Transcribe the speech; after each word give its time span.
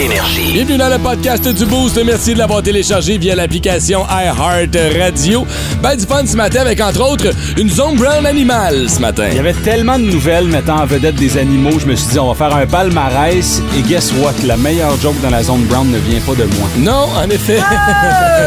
Énergie. 0.00 0.52
Bienvenue 0.54 0.78
dans 0.78 0.88
le 0.88 0.98
podcast 0.98 1.46
du 1.46 1.66
Boost. 1.66 2.02
Merci 2.02 2.32
de 2.32 2.38
l'avoir 2.38 2.62
téléchargé 2.62 3.18
via 3.18 3.34
l'application 3.34 4.06
iHeart 4.08 4.74
Radio. 4.98 5.46
Ben 5.82 5.94
du 5.94 6.06
fun 6.06 6.24
ce 6.24 6.36
matin 6.38 6.62
avec 6.62 6.80
entre 6.80 7.02
autres 7.02 7.30
une 7.58 7.68
zone 7.68 7.96
brown 7.96 8.24
animale 8.24 8.88
ce 8.88 8.98
matin. 8.98 9.26
Il 9.30 9.36
y 9.36 9.38
avait 9.38 9.52
tellement 9.52 9.98
de 9.98 10.04
nouvelles 10.04 10.46
mettant 10.46 10.76
en 10.76 10.86
vedette 10.86 11.16
des 11.16 11.36
animaux, 11.36 11.78
je 11.78 11.84
me 11.84 11.94
suis 11.96 12.12
dit 12.12 12.18
on 12.18 12.32
va 12.32 12.34
faire 12.34 12.56
un 12.56 12.66
palmarès 12.66 13.60
et 13.76 13.82
guess 13.82 14.10
what? 14.22 14.32
La 14.46 14.56
meilleure 14.56 14.98
joke 15.02 15.20
dans 15.20 15.28
la 15.28 15.42
zone 15.42 15.64
brown 15.64 15.90
ne 15.90 15.98
vient 15.98 16.20
pas 16.20 16.34
de 16.34 16.44
moi. 16.44 16.68
Non, 16.78 17.08
en 17.22 17.28
effet. 17.28 17.58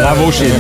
Bravo 0.02 0.32
chérie. 0.32 0.52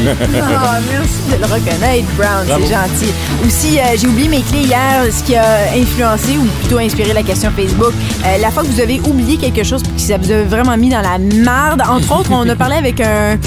Ah, 0.45 0.77
merci 0.91 1.13
de 1.31 1.39
le 1.39 1.45
reconnaître, 1.45 2.07
Brown, 2.16 2.45
c'est 2.45 2.71
gentil. 2.71 3.13
Aussi, 3.48 3.80
euh, 3.80 3.98
j'ai 3.99 4.07
oublié 4.07 4.30
mes 4.30 4.41
clés 4.41 4.66
hier, 4.66 5.05
ce 5.12 5.23
qui 5.23 5.35
a 5.35 5.73
influencé 5.75 6.38
ou 6.38 6.45
plutôt 6.59 6.77
inspiré 6.77 7.13
la 7.13 7.23
question 7.23 7.52
Facebook. 7.55 7.94
Euh, 8.25 8.38
la 8.38 8.52
fois 8.52 8.62
que 8.62 8.67
vous 8.67 8.80
avez 8.80 8.99
oublié 8.99 9.38
quelque 9.38 9.63
chose 9.63 9.81
que 9.81 9.99
ça 9.99 10.17
vous 10.17 10.31
a 10.31 10.44
vraiment 10.44 10.77
mis 10.77 10.82
dans 10.89 11.01
la 11.01 11.17
marde. 11.43 11.81
Entre 11.87 12.17
autres, 12.19 12.29
on 12.31 12.47
a 12.47 12.55
parlé 12.55 12.75
avec 12.75 12.99
un... 13.01 13.37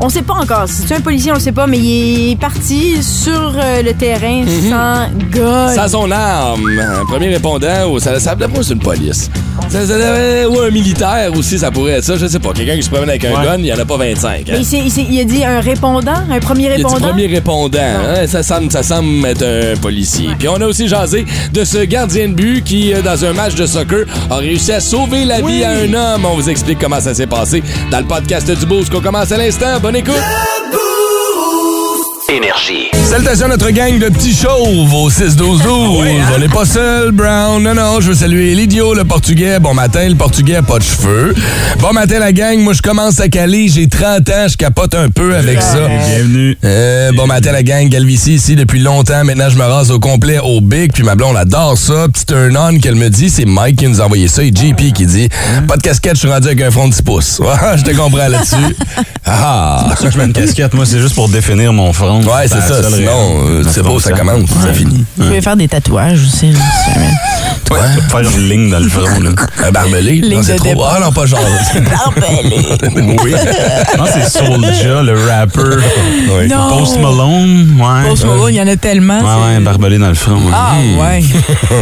On 0.00 0.08
sait 0.08 0.22
pas 0.22 0.34
encore. 0.34 0.64
Si 0.66 0.82
c'est 0.88 0.96
un 0.96 1.00
policier, 1.00 1.30
on 1.30 1.34
le 1.34 1.40
sait 1.40 1.52
pas, 1.52 1.68
mais 1.68 1.78
il 1.78 2.32
est 2.32 2.36
parti 2.40 3.00
sur 3.00 3.54
euh, 3.56 3.80
le 3.80 3.92
terrain 3.92 4.42
sans 4.68 5.06
gun. 5.30 5.68
Ça 5.68 5.84
a 5.84 5.88
son 5.88 6.10
arme. 6.10 6.68
Un 6.80 7.06
premier 7.06 7.28
répondant, 7.28 7.88
ou 7.90 8.00
ça, 8.00 8.18
ça 8.18 8.34
moi, 8.34 8.48
c'est 8.62 8.74
une 8.74 8.80
police. 8.80 9.30
Ça- 9.68 10.48
ou 10.50 10.60
un 10.60 10.70
militaire 10.70 11.30
aussi, 11.36 11.58
ça 11.60 11.70
pourrait 11.70 11.92
être 11.92 12.04
ça. 12.04 12.16
Je 12.16 12.26
sais 12.26 12.40
pas. 12.40 12.52
Quelqu'un 12.52 12.74
qui 12.74 12.82
se 12.82 12.90
promène 12.90 13.08
avec 13.08 13.24
un 13.24 13.30
Ouais. 13.38 13.44
gun, 13.44 13.56
il 13.58 13.66
y 13.66 13.72
en 13.72 13.78
a 13.78 13.84
pas 13.84 13.96
25. 13.96 14.50
hein. 14.50 14.52
Mais 14.52 14.62
il, 14.62 15.20
a 15.20 15.24
dit 15.24 15.44
un 15.44 15.60
répondant, 15.60 16.12
un 16.28 16.40
premier 16.40 16.64
Il 16.66 16.72
a 16.72 16.76
dit 16.76 16.84
répondant? 16.84 17.08
premier 17.08 17.26
répondant. 17.28 17.78
hein, 17.80 18.26
ça, 18.26 18.42
semble, 18.42 18.72
ça 18.72 18.82
semble 18.82 19.24
être 19.26 19.44
un 19.44 19.76
policier. 19.80 20.28
Puis 20.38 20.48
on 20.48 20.56
a 20.56 20.66
aussi 20.66 20.88
jasé 20.88 21.24
de 21.52 21.64
ce 21.64 21.78
gardien 21.84 22.28
de 22.28 22.34
but 22.34 22.64
qui, 22.64 22.92
euh, 22.92 23.00
dans 23.00 23.24
un 23.24 23.32
match 23.32 23.54
de 23.54 23.64
soccer, 23.64 24.06
a 24.28 24.36
réussi 24.36 24.72
à 24.72 24.80
sauver 24.80 25.24
la 25.24 25.40
vie 25.40 25.62
à 25.62 25.70
un 25.70 25.94
homme. 25.94 26.24
On 26.24 26.34
vous 26.34 26.48
explique 26.50 26.63
comment 26.72 27.00
ça 27.00 27.12
s'est 27.14 27.26
passé 27.26 27.62
dans 27.90 27.98
le 27.98 28.06
podcast 28.06 28.50
du 28.50 28.66
Boost 28.66 28.90
qu'on 28.90 29.02
commence 29.02 29.30
à 29.32 29.36
l'instant. 29.36 29.78
Bonne 29.80 29.96
écoute! 29.96 30.14
Énergie. 32.32 32.88
Salutations 33.10 33.46
à 33.46 33.48
notre 33.50 33.70
gang 33.70 33.98
de 33.98 34.08
petits 34.08 34.34
chauves 34.34 34.92
au 34.94 35.10
6-12-12. 35.10 35.62
On 36.34 36.38
n'est 36.38 36.48
pas 36.48 36.64
seul, 36.64 37.12
Brown. 37.12 37.62
Non, 37.62 37.74
non, 37.74 38.00
je 38.00 38.08
veux 38.08 38.14
saluer 38.14 38.54
l'idiot, 38.54 38.94
le 38.94 39.04
portugais. 39.04 39.60
Bon 39.60 39.74
matin, 39.74 40.08
le 40.08 40.14
portugais 40.14 40.56
a 40.56 40.62
pas 40.62 40.78
de 40.78 40.84
cheveux. 40.84 41.34
Bon 41.80 41.92
matin, 41.92 42.18
la 42.18 42.32
gang. 42.32 42.58
Moi, 42.60 42.72
je 42.72 42.82
commence 42.82 43.20
à 43.20 43.28
caler. 43.28 43.68
J'ai 43.68 43.88
30 43.88 44.28
ans. 44.30 44.48
Je 44.48 44.56
capote 44.56 44.94
un 44.94 45.10
peu 45.10 45.36
avec 45.36 45.60
ça. 45.60 45.86
Bienvenue. 45.86 46.56
Euh, 46.64 47.12
bon 47.12 47.26
matin 47.26 47.52
la 47.52 47.62
gang, 47.62 47.88
Galvici 47.88 48.34
ici 48.34 48.56
depuis 48.56 48.80
longtemps. 48.80 49.22
Maintenant, 49.24 49.50
je 49.50 49.56
me 49.56 49.64
rase 49.64 49.90
au 49.90 50.00
complet 50.00 50.38
au 50.38 50.60
Big. 50.60 50.92
Puis 50.92 51.02
ma 51.02 51.14
blonde 51.16 51.36
adore 51.36 51.76
ça. 51.76 52.06
Petit 52.12 52.24
turn-on 52.26 52.78
qu'elle 52.78 52.96
me 52.96 53.10
dit, 53.10 53.28
c'est 53.28 53.44
Mike 53.44 53.76
qui 53.76 53.86
nous 53.86 54.00
a 54.00 54.04
envoyé 54.04 54.28
ça. 54.28 54.42
Et 54.42 54.48
JP 54.48 54.92
qui 54.94 55.04
dit, 55.06 55.28
pas 55.68 55.76
de 55.76 55.82
casquette, 55.82 56.14
je 56.14 56.20
suis 56.20 56.28
rendu 56.28 56.46
avec 56.46 56.62
un 56.62 56.70
front 56.70 56.88
de 56.88 56.92
10 56.92 57.02
pouces. 57.02 57.38
Ouais, 57.40 57.48
je 57.76 57.82
te 57.82 57.90
comprends 57.90 58.28
là-dessus. 58.28 58.56
Ah! 59.26 59.86
Ça, 59.98 60.10
je 60.10 60.18
mets 60.18 60.26
une 60.26 60.34
casquette, 60.34 60.74
moi, 60.74 60.84
c'est 60.84 60.98
juste 60.98 61.14
pour 61.14 61.30
définir 61.30 61.72
mon 61.72 61.94
front. 61.94 62.13
Ouais, 62.20 62.46
c'est 62.46 62.54
Ben, 62.56 62.60
ça. 62.82 62.90
Sinon, 62.90 63.44
euh, 63.46 63.62
c'est 63.70 63.82
beau, 63.82 63.98
ça 64.00 64.12
commence. 64.12 64.48
Ça 64.62 64.72
finit. 64.72 65.04
Vous 65.16 65.24
pouvez 65.26 65.40
faire 65.40 65.56
des 65.56 65.68
tatouages 65.68 66.22
aussi. 66.24 66.50
là, 66.52 66.58
si 66.84 66.92
jamais. 66.94 67.10
Ouais, 67.70 67.78
faire 68.08 68.20
une 68.38 68.48
ligne 68.48 68.70
dans 68.70 68.78
le 68.78 68.88
front, 68.88 69.20
là. 69.20 69.30
Un 69.66 69.70
barbelé? 69.70 70.12
Ligne 70.20 70.36
Non, 70.36 70.42
c'est 70.42 70.56
trop. 70.56 70.84
Ah 70.84 70.98
non, 71.00 71.12
pas 71.12 71.26
genre. 71.26 71.40
oui. 72.96 73.32
Non, 73.98 74.04
c'est 74.12 74.28
Soulja, 74.38 75.02
le 75.02 75.14
rapper. 75.28 75.60
Oui. 76.38 76.48
Non. 76.48 76.78
Post 76.78 76.98
Malone, 77.00 77.76
ouais. 77.80 78.08
Post 78.08 78.24
Malone, 78.24 78.50
il 78.50 78.56
y 78.56 78.60
en 78.60 78.68
a 78.68 78.76
tellement. 78.76 79.18
Ouais, 79.18 79.54
ouais, 79.56 79.60
barbelé 79.60 79.98
dans 79.98 80.08
le 80.08 80.14
front. 80.14 80.34
ouais. 80.36 80.52
Ah, 80.52 80.74
ouais. 81.00 81.22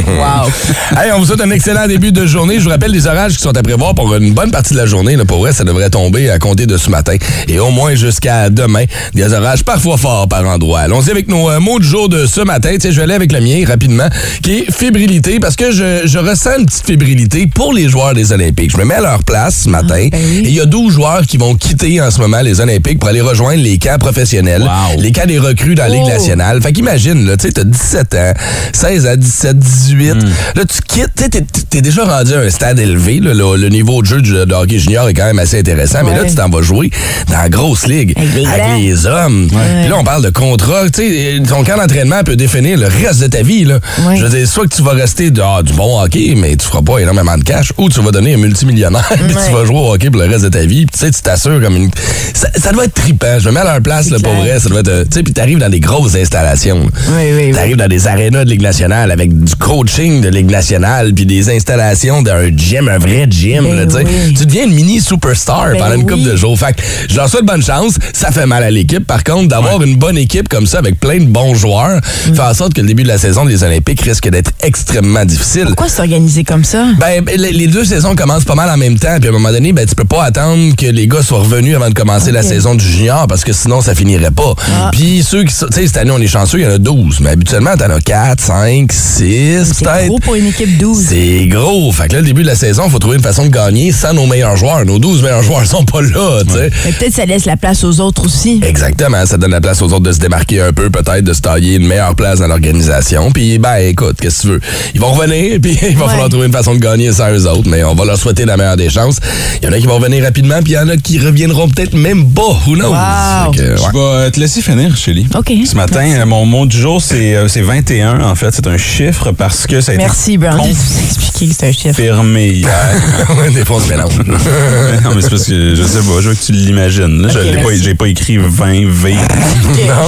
wow. 0.06 0.50
Hey, 0.96 1.10
on 1.12 1.18
vous 1.20 1.26
souhaite 1.26 1.40
un 1.40 1.50
excellent 1.50 1.86
début 1.86 2.12
de 2.12 2.26
journée. 2.26 2.58
Je 2.58 2.64
vous 2.64 2.70
rappelle 2.70 2.90
les 2.92 3.06
orages 3.06 3.32
qui 3.36 3.42
sont 3.42 3.56
à 3.56 3.62
prévoir 3.62 3.94
pour 3.94 4.14
une 4.14 4.32
bonne 4.34 4.50
partie 4.50 4.74
de 4.74 4.78
la 4.78 4.86
journée. 4.86 5.16
Là, 5.16 5.24
pour 5.24 5.38
vrai, 5.40 5.52
ça 5.52 5.64
devrait 5.64 5.90
tomber 5.90 6.30
à 6.30 6.38
compter 6.38 6.66
de 6.66 6.76
ce 6.76 6.90
matin 6.90 7.16
et 7.48 7.58
au 7.58 7.70
moins 7.70 7.94
jusqu'à 7.94 8.50
demain. 8.50 8.84
Des 9.14 9.32
orages 9.32 9.64
parfois 9.64 9.96
forts 9.96 10.21
par 10.28 10.46
endroits. 10.46 10.80
Allons-y 10.80 11.10
avec 11.10 11.28
nos 11.28 11.50
euh, 11.50 11.60
mots 11.60 11.78
du 11.78 11.86
jour 11.86 12.08
de 12.08 12.26
ce 12.26 12.40
matin. 12.40 12.70
Tu 12.74 12.80
sais, 12.80 12.92
je 12.92 12.96
vais 12.96 13.02
aller 13.04 13.14
avec 13.14 13.32
le 13.32 13.40
mien 13.40 13.64
rapidement, 13.66 14.08
qui 14.42 14.58
est 14.58 14.70
fébrilité, 14.72 15.40
parce 15.40 15.56
que 15.56 15.70
je, 15.70 16.02
je 16.06 16.18
ressens 16.18 16.58
une 16.58 16.66
petite 16.66 16.86
fébrilité 16.86 17.46
pour 17.46 17.72
les 17.72 17.88
joueurs 17.88 18.14
des 18.14 18.32
Olympiques. 18.32 18.72
Je 18.72 18.76
me 18.78 18.84
mets 18.84 18.94
à 18.94 19.00
leur 19.00 19.22
place 19.24 19.62
ce 19.64 19.68
matin. 19.68 20.08
ben 20.10 20.20
oui. 20.24 20.38
Et 20.44 20.48
il 20.48 20.54
y 20.54 20.60
a 20.60 20.66
12 20.66 20.92
joueurs 20.92 21.22
qui 21.26 21.36
vont 21.36 21.54
quitter 21.54 22.00
en 22.00 22.10
ce 22.10 22.20
moment 22.20 22.40
les 22.40 22.60
Olympiques 22.60 22.98
pour 22.98 23.08
aller 23.08 23.20
rejoindre 23.20 23.62
les 23.62 23.78
camps 23.78 23.98
professionnels, 23.98 24.62
Wow. 24.62 25.00
les 25.00 25.12
camps 25.12 25.26
des 25.26 25.38
recrues 25.38 25.74
dans 25.74 25.84
la 25.84 25.88
Ligue 25.90 26.02
Oh. 26.04 26.08
nationale. 26.08 26.60
Fait 26.62 26.72
qu'imagine, 26.72 27.26
là, 27.26 27.36
tu 27.36 27.46
sais, 27.46 27.52
t'as 27.52 27.64
17 27.64 28.14
ans, 28.14 28.32
16 28.72 29.06
à 29.06 29.16
17, 29.16 29.58
18. 29.58 30.14
Là, 30.54 30.62
tu 30.64 30.80
quittes, 30.86 31.30
tu 31.30 31.64
t'es- 31.64 31.80
déjà 31.82 32.04
rendu 32.04 32.32
à 32.34 32.38
un 32.40 32.50
stade 32.50 32.78
élevé. 32.78 33.20
là. 33.20 33.32
le, 33.34 33.56
le 33.56 33.68
niveau 33.68 34.02
de 34.02 34.06
jeu 34.06 34.20
du 34.22 34.32
de 34.32 34.52
hockey 34.54 34.78
junior 34.78 35.08
est 35.08 35.14
quand 35.14 35.24
même 35.24 35.38
assez 35.38 35.58
intéressant. 35.58 35.98
Mais 36.04 36.14
là, 36.14 36.24
tu 36.28 36.34
t'en 36.34 36.48
vas 36.48 36.62
jouer 36.62 36.90
dans 37.28 37.38
la 37.38 37.48
grosse 37.48 37.86
ligue 37.86 38.14
Avec 38.16 38.78
les 38.78 39.06
hommes. 39.06 39.48
Puis 39.48 39.88
là, 39.88 39.96
on 39.98 40.04
parle 40.04 40.11
de 40.20 40.30
contrat. 40.30 40.90
Tu 40.90 41.02
sais, 41.02 41.42
ton 41.48 41.64
camp 41.64 41.76
d'entraînement 41.76 42.22
peut 42.24 42.36
définir 42.36 42.76
le 42.78 42.86
reste 42.86 43.20
de 43.22 43.26
ta 43.28 43.42
vie. 43.42 43.64
Là. 43.64 43.78
Je 44.16 44.24
veux 44.24 44.28
dire, 44.38 44.46
soit 44.48 44.66
que 44.66 44.74
tu 44.74 44.82
vas 44.82 44.92
rester 44.92 45.30
de- 45.30 45.40
ah, 45.40 45.62
du 45.62 45.72
bon 45.72 46.00
hockey, 46.00 46.34
mais 46.36 46.56
tu 46.56 46.66
feras 46.66 46.82
pas 46.82 46.98
énormément 46.98 47.36
de 47.38 47.44
cash, 47.44 47.72
ou 47.78 47.88
tu 47.88 48.00
vas 48.00 48.10
donner 48.10 48.34
un 48.34 48.38
multimillionnaire, 48.38 49.08
puis 49.10 49.28
tu 49.46 49.52
vas 49.52 49.64
jouer 49.64 49.76
au 49.76 49.92
hockey 49.94 50.10
pour 50.10 50.20
le 50.20 50.28
reste 50.28 50.44
de 50.44 50.48
ta 50.50 50.60
vie. 50.66 50.86
Puis 50.86 50.98
tu 50.98 51.06
sais, 51.06 51.10
tu 51.10 51.22
t'assures 51.22 51.60
comme 51.60 51.76
une... 51.76 51.90
Ça, 52.34 52.48
ça 52.56 52.72
doit 52.72 52.84
être 52.84 52.94
trippant. 52.94 53.38
Je 53.38 53.48
me 53.48 53.54
mets 53.54 53.60
à 53.60 53.64
leur 53.64 53.80
place, 53.82 54.10
là, 54.10 54.18
pour 54.22 54.34
vrai. 54.34 54.58
Ça 54.58 54.68
doit 54.68 54.80
être... 54.80 54.88
euh, 54.88 55.04
Tu 55.04 55.18
sais, 55.18 55.22
puis 55.22 55.32
t'arrives 55.32 55.58
dans 55.58 55.68
des 55.70 55.80
grosses 55.80 56.14
installations. 56.14 56.80
Oui, 57.08 57.22
oui, 57.34 57.44
oui. 57.46 57.52
T'arrives 57.52 57.76
dans 57.76 57.88
des 57.88 58.06
arénas 58.06 58.44
de 58.44 58.50
Ligue 58.50 58.62
nationale 58.62 59.10
avec 59.10 59.32
du 59.44 59.54
coaching 59.56 60.20
de 60.20 60.28
Ligue 60.28 60.50
nationale, 60.50 61.12
puis 61.14 61.26
des 61.26 61.50
installations 61.50 62.22
d'un 62.22 62.48
gym, 62.56 62.88
un 62.88 62.98
vrai 62.98 63.26
gym. 63.30 63.64
Là, 63.74 63.86
tu 63.86 63.96
oui. 63.96 64.34
Tu 64.36 64.46
deviens 64.46 64.64
une 64.64 64.74
mini 64.74 65.00
superstar 65.00 65.70
Ben 65.72 65.78
pendant 65.78 65.94
une 65.94 66.02
couple 66.06 66.22
de 66.24 66.36
jours. 66.36 66.58
Fait 66.58 66.72
que 66.74 66.82
je 67.08 67.16
leur 67.16 67.28
souhaite 67.28 67.44
bonne 67.44 67.62
chance. 67.62 67.94
Ça 68.12 68.30
fait 68.32 68.46
mal 68.46 68.62
à 68.62 68.70
l'équipe. 68.70 69.06
Par 69.06 69.22
contre, 69.24 69.48
d'avoir 69.48 69.82
une 69.82 69.96
bonne 70.02 70.18
équipe 70.18 70.48
comme 70.48 70.66
ça 70.66 70.78
avec 70.78 70.98
plein 70.98 71.18
de 71.18 71.26
bons 71.26 71.54
joueurs 71.54 72.00
Mm. 72.28 72.34
fait 72.34 72.42
en 72.42 72.54
sorte 72.54 72.74
que 72.74 72.80
le 72.80 72.86
début 72.88 73.02
de 73.04 73.08
la 73.08 73.18
saison 73.18 73.44
des 73.44 73.62
Olympiques 73.62 74.00
risque 74.02 74.28
d'être 74.28 74.50
extrêmement 74.62 75.24
difficile. 75.24 75.66
Pourquoi 75.66 75.88
c'est 75.88 76.00
organisé 76.02 76.42
comme 76.44 76.64
ça? 76.64 76.86
Ben, 76.98 77.22
ben, 77.24 77.40
les 77.40 77.66
deux 77.68 77.84
saisons 77.84 78.14
commencent 78.16 78.44
pas 78.44 78.54
mal 78.56 78.68
en 78.68 78.76
même 78.76 78.98
temps, 78.98 79.16
puis 79.18 79.26
à 79.28 79.30
un 79.30 79.32
moment 79.32 79.50
donné, 79.52 79.72
ben, 79.72 79.86
tu 79.86 79.94
peux 79.94 80.04
pas 80.04 80.24
attendre 80.24 80.74
que 80.76 80.86
les 80.86 81.06
gars 81.06 81.22
soient 81.22 81.38
revenus 81.40 81.74
avant 81.76 81.88
de 81.88 81.94
commencer 81.94 82.30
la. 82.32 82.40
Ah. 82.40 82.42
saison 82.42 82.74
du 82.74 82.84
junior, 82.84 83.26
parce 83.28 83.44
que 83.44 83.52
sinon, 83.52 83.80
ça 83.80 83.94
finirait 83.94 84.32
pas. 84.32 84.54
Puis 84.90 85.22
ceux 85.22 85.44
qui 85.44 85.54
sont, 85.54 85.66
tu 85.68 85.74
sais, 85.80 85.86
cette 85.86 85.96
année, 85.96 86.10
on 86.10 86.18
est 86.20 86.26
chanceux, 86.26 86.58
il 86.58 86.64
y 86.64 86.66
en 86.66 86.72
a 86.72 86.78
12, 86.78 87.20
mais 87.20 87.30
habituellement, 87.30 87.76
t'en 87.78 87.88
as 87.88 88.00
4, 88.00 88.40
5, 88.40 88.92
6, 88.92 89.72
C'est 89.74 89.84
peut-être. 89.84 90.06
gros 90.08 90.18
pour 90.18 90.34
une 90.34 90.46
équipe 90.48 90.76
12. 90.78 91.06
C'est 91.08 91.46
gros. 91.46 91.92
Fait 91.92 92.08
que 92.08 92.14
là, 92.14 92.20
le 92.20 92.26
début 92.26 92.42
de 92.42 92.48
la 92.48 92.56
saison, 92.56 92.82
il 92.86 92.90
faut 92.90 92.98
trouver 92.98 93.16
une 93.16 93.22
façon 93.22 93.44
de 93.44 93.50
gagner 93.50 93.92
sans 93.92 94.12
nos 94.12 94.26
meilleurs 94.26 94.56
joueurs. 94.56 94.84
Nos 94.84 94.98
12 94.98 95.22
meilleurs 95.22 95.42
joueurs 95.48 95.64
sont 95.66 95.84
pas 95.84 96.00
là, 96.02 96.42
tu 96.46 96.52
sais. 96.52 96.70
Peut-être 96.98 97.12
ça 97.14 97.24
laisse 97.26 97.44
la 97.44 97.56
place 97.56 97.84
aux 97.84 98.00
autres 98.00 98.24
aussi. 98.26 98.60
Exactement, 98.66 99.24
ça 99.24 99.36
donne 99.36 99.52
la 99.52 99.60
place 99.60 99.80
aux 99.82 99.86
autres 99.91 99.91
de 100.00 100.12
se 100.12 100.18
démarquer 100.18 100.60
un 100.62 100.72
peu, 100.72 100.90
peut-être 100.90 101.24
de 101.24 101.32
se 101.32 101.40
tailler 101.40 101.76
une 101.76 101.86
meilleure 101.86 102.14
place 102.14 102.38
dans 102.40 102.46
l'organisation. 102.46 103.30
Puis, 103.32 103.58
ben, 103.58 103.76
écoute, 103.76 104.16
qu'est-ce 104.20 104.38
que 104.38 104.42
tu 104.42 104.48
veux? 104.54 104.60
Ils 104.94 105.00
vont 105.00 105.12
revenir, 105.12 105.58
puis 105.62 105.78
il 105.82 105.96
va 105.96 106.04
Ouais. 106.04 106.10
falloir 106.10 106.28
trouver 106.28 106.46
une 106.46 106.52
façon 106.52 106.74
de 106.74 106.80
gagner 106.80 107.12
sans 107.12 107.30
eux 107.30 107.46
autres, 107.48 107.68
mais 107.68 107.84
on 107.84 107.94
va 107.94 108.04
leur 108.04 108.16
souhaiter 108.18 108.44
la 108.44 108.56
meilleure 108.56 108.76
des 108.76 108.90
chances. 108.90 109.16
Il 109.62 109.66
y 109.66 109.68
en 109.68 109.72
a 109.72 109.78
qui 109.78 109.86
vont 109.86 109.98
revenir 109.98 110.22
rapidement, 110.24 110.60
puis 110.62 110.72
il 110.72 110.76
y 110.76 110.78
en 110.78 110.88
a 110.88 110.96
qui 110.96 111.18
reviendront 111.18 111.68
peut-être 111.68 111.94
même 111.94 112.30
pas. 112.30 112.42
Who 112.66 112.74
knows? 112.76 112.90
Wow. 112.92 113.50
Que, 113.52 113.60
ouais. 113.60 113.76
Je 113.76 114.22
vais 114.24 114.30
te 114.30 114.40
laisser 114.40 114.62
finir, 114.62 114.96
Shelly. 114.96 115.26
OK. 115.36 115.52
Ce 115.66 115.74
matin, 115.76 116.00
Merci. 116.04 116.20
euh, 116.20 116.26
mon 116.26 116.44
mot 116.46 116.66
du 116.66 116.76
jour, 116.78 117.00
c'est 117.02 117.34
euh, 117.34 117.48
c'est 117.48 117.62
21, 117.62 118.20
en 118.22 118.34
fait. 118.34 118.50
C'est 118.52 118.66
un 118.66 118.76
chiffre 118.78 119.32
parce 119.32 119.66
que 119.66 119.80
ça 119.80 119.92
a 119.92 119.94
été 119.94 120.04
Merci, 120.04 120.36
vous 120.36 120.44
expliquer 120.46 121.48
que 121.48 121.54
c'est 121.58 121.66
un 121.68 121.72
chiffre. 121.72 121.88
confirmé 121.88 122.48
hier. 122.48 122.70
Des 123.54 123.64
fois, 123.64 123.76
on 123.76 123.80
se 123.80 123.88
mélange. 123.88 124.18
non, 124.26 125.14
mais 125.14 125.22
c'est 125.22 125.30
parce 125.30 125.44
que 125.44 125.74
je 125.74 125.82
sais 125.82 125.98
pas, 125.98 126.20
je 126.20 126.28
veux 126.28 126.34
que 126.34 126.44
tu 126.44 126.52
l'imagines. 126.52 127.22
là. 127.22 127.28
Je 127.32 127.38
l'ai 127.38 127.52
pas, 127.56 127.68
merci. 127.68 127.82
j'ai 127.84 127.94
pas 127.94 128.06
écrit 128.08 128.38
20 128.38 128.86
V 128.88 129.14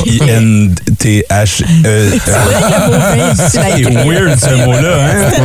I 0.06 0.20
N 0.28 0.74
T 0.98 1.24
H 1.30 1.62
E. 1.84 2.10
C'est 3.50 3.84
weird 4.04 4.38
ce 4.38 4.54
mot-là, 4.64 4.96
hein? 5.00 5.30
C'est 5.30 5.38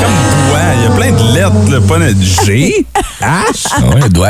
comme 0.00 0.16
doigt. 0.48 0.58
Il 0.76 0.82
y 0.82 0.86
a 0.86 0.90
plein 0.96 1.12
de 1.12 1.34
lettres, 1.34 1.70
là, 1.70 1.80
pas 1.86 1.98
de 1.98 2.14
G, 2.46 2.86
H? 3.20 3.66
Ah 3.70 3.80
ouais, 3.94 4.02
un 4.04 4.08
doigt. 4.08 4.28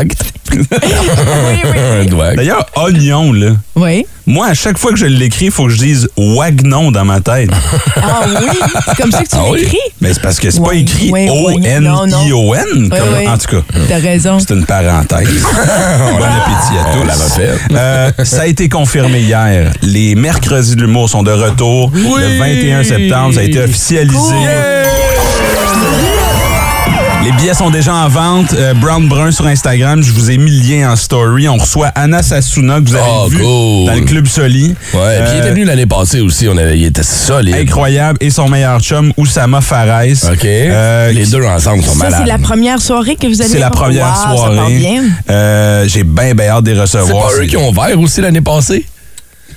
un 2.01 2.05
doigt. 2.07 2.35
D'ailleurs, 2.35 2.67
oignon, 2.77 3.33
là. 3.33 3.53
Oui. 3.75 4.05
Moi, 4.27 4.47
à 4.49 4.55
chaque 4.55 4.79
fois 4.79 4.93
que 4.93 4.99
je 4.99 5.07
l'écris, 5.07 5.47
il 5.47 5.51
faut 5.51 5.65
que 5.65 5.71
je 5.71 5.79
dise 5.79 6.09
wagnon 6.17 6.93
dans 6.93 7.05
ma 7.05 7.21
tête. 7.21 7.51
Ah 8.01 8.21
oui? 8.27 8.59
C'est 8.87 8.97
comme 9.03 9.11
ça 9.11 9.23
que 9.25 9.29
tu 9.29 9.37
Ah 9.37 9.45
oui? 9.51 9.61
l'écris? 9.61 9.79
Mais 10.01 10.13
c'est 10.15 10.23
parce 10.23 10.39
que 10.39 10.51
c'est 10.51 10.63
pas 10.63 10.75
écrit. 10.75 11.11
O-N-I-O-N. 11.11 12.89
Oui, 12.93 12.99
comme- 12.99 13.15
oui. 13.19 13.27
En 13.29 13.37
tout 13.39 13.49
cas, 13.49 13.63
T'as 13.89 13.99
raison. 13.99 14.39
c'est 14.39 14.51
une 14.55 14.65
parenthèse. 14.65 15.27
bon 15.49 16.25
appétit 16.25 16.79
à 16.79 16.93
tous. 16.93 17.01
On 17.01 17.05
l'a 17.05 17.15
refait. 17.15 17.51
Euh, 17.93 18.11
ça 18.25 18.43
a 18.43 18.47
été 18.47 18.69
confirmé 18.69 19.21
hier. 19.21 19.73
Les 19.83 20.15
mercredis 20.15 20.77
de 20.77 20.81
l'humour 20.83 21.09
sont 21.09 21.23
de 21.23 21.31
retour. 21.33 21.91
Le 21.95 22.39
21 22.39 22.85
septembre, 22.85 23.35
ça 23.35 23.41
a 23.41 23.45
été 23.45 23.61
officialisé. 23.61 24.35
Les 27.25 27.31
billets 27.33 27.55
sont 27.55 27.71
déjà 27.71 27.95
en 27.95 28.09
vente. 28.09 28.53
Euh, 28.55 28.75
Brown 28.75 29.07
Brun 29.09 29.31
sur 29.31 29.47
Instagram. 29.47 30.03
Je 30.03 30.11
vous 30.13 30.31
ai 30.33 30.39
mis 30.39 30.51
le 30.51 30.69
lien 30.81 30.91
en 30.91 30.97
story. 30.97 31.49
On 31.49 31.57
reçoit 31.57 31.89
Anna 31.95 32.21
Sassouna, 32.21 32.81
que 32.81 32.89
vous 32.89 32.95
avez 32.97 33.05
Oh, 33.09 33.29
vu 33.29 33.39
cool. 33.39 33.87
dans 33.87 33.95
le 33.95 34.01
Club 34.01 34.27
Soli. 34.27 34.75
Ouais, 34.93 35.21
puis 35.23 35.33
il 35.35 35.39
était 35.39 35.49
Euh, 35.49 35.51
venu 35.53 35.65
l'année 35.65 35.87
passée 35.87 36.21
aussi. 36.21 36.49
On 36.49 36.57
a- 36.57 36.73
il 36.75 36.85
était 36.85 37.05
solide. 37.05 37.55
Incroyable. 37.55 38.19
Et 38.21 38.31
son 38.31 38.49
meilleur 38.49 38.81
chum, 38.81 39.13
Oussama 39.17 39.61
Fares. 39.61 40.03
OK. 40.33 40.45
Euh, 40.45 41.13
les 41.13 41.27
deux 41.27 41.45
ensemble 41.45 41.85
sont 41.85 41.93
Ça, 41.93 42.05
malades. 42.05 42.21
c'est 42.25 42.29
la 42.29 42.39
première 42.39 42.81
soirée 42.83 43.15
que 43.15 43.29
vous 43.29 43.41
allez 43.41 43.51
C'est 43.51 43.59
la 43.61 43.71
première 43.71 44.07
Wow, 44.29 44.37
soirée. 44.37 44.77
bien. 44.79 45.03
Euh, 45.31 45.85
J'ai 45.87 46.03
bien, 46.03 46.35
bien 46.35 46.49
hâte 46.49 46.65
de 46.65 46.71
les 46.73 46.87
C'est 46.87 46.99
recevoir. 46.99 47.29
pas 47.29 47.35
eux 47.41 47.47
qui 47.47 47.57
ont 47.57 47.69
ouvert 47.69 47.99
aussi 48.01 48.21
l'année 48.21 48.41
passée? 48.41 48.85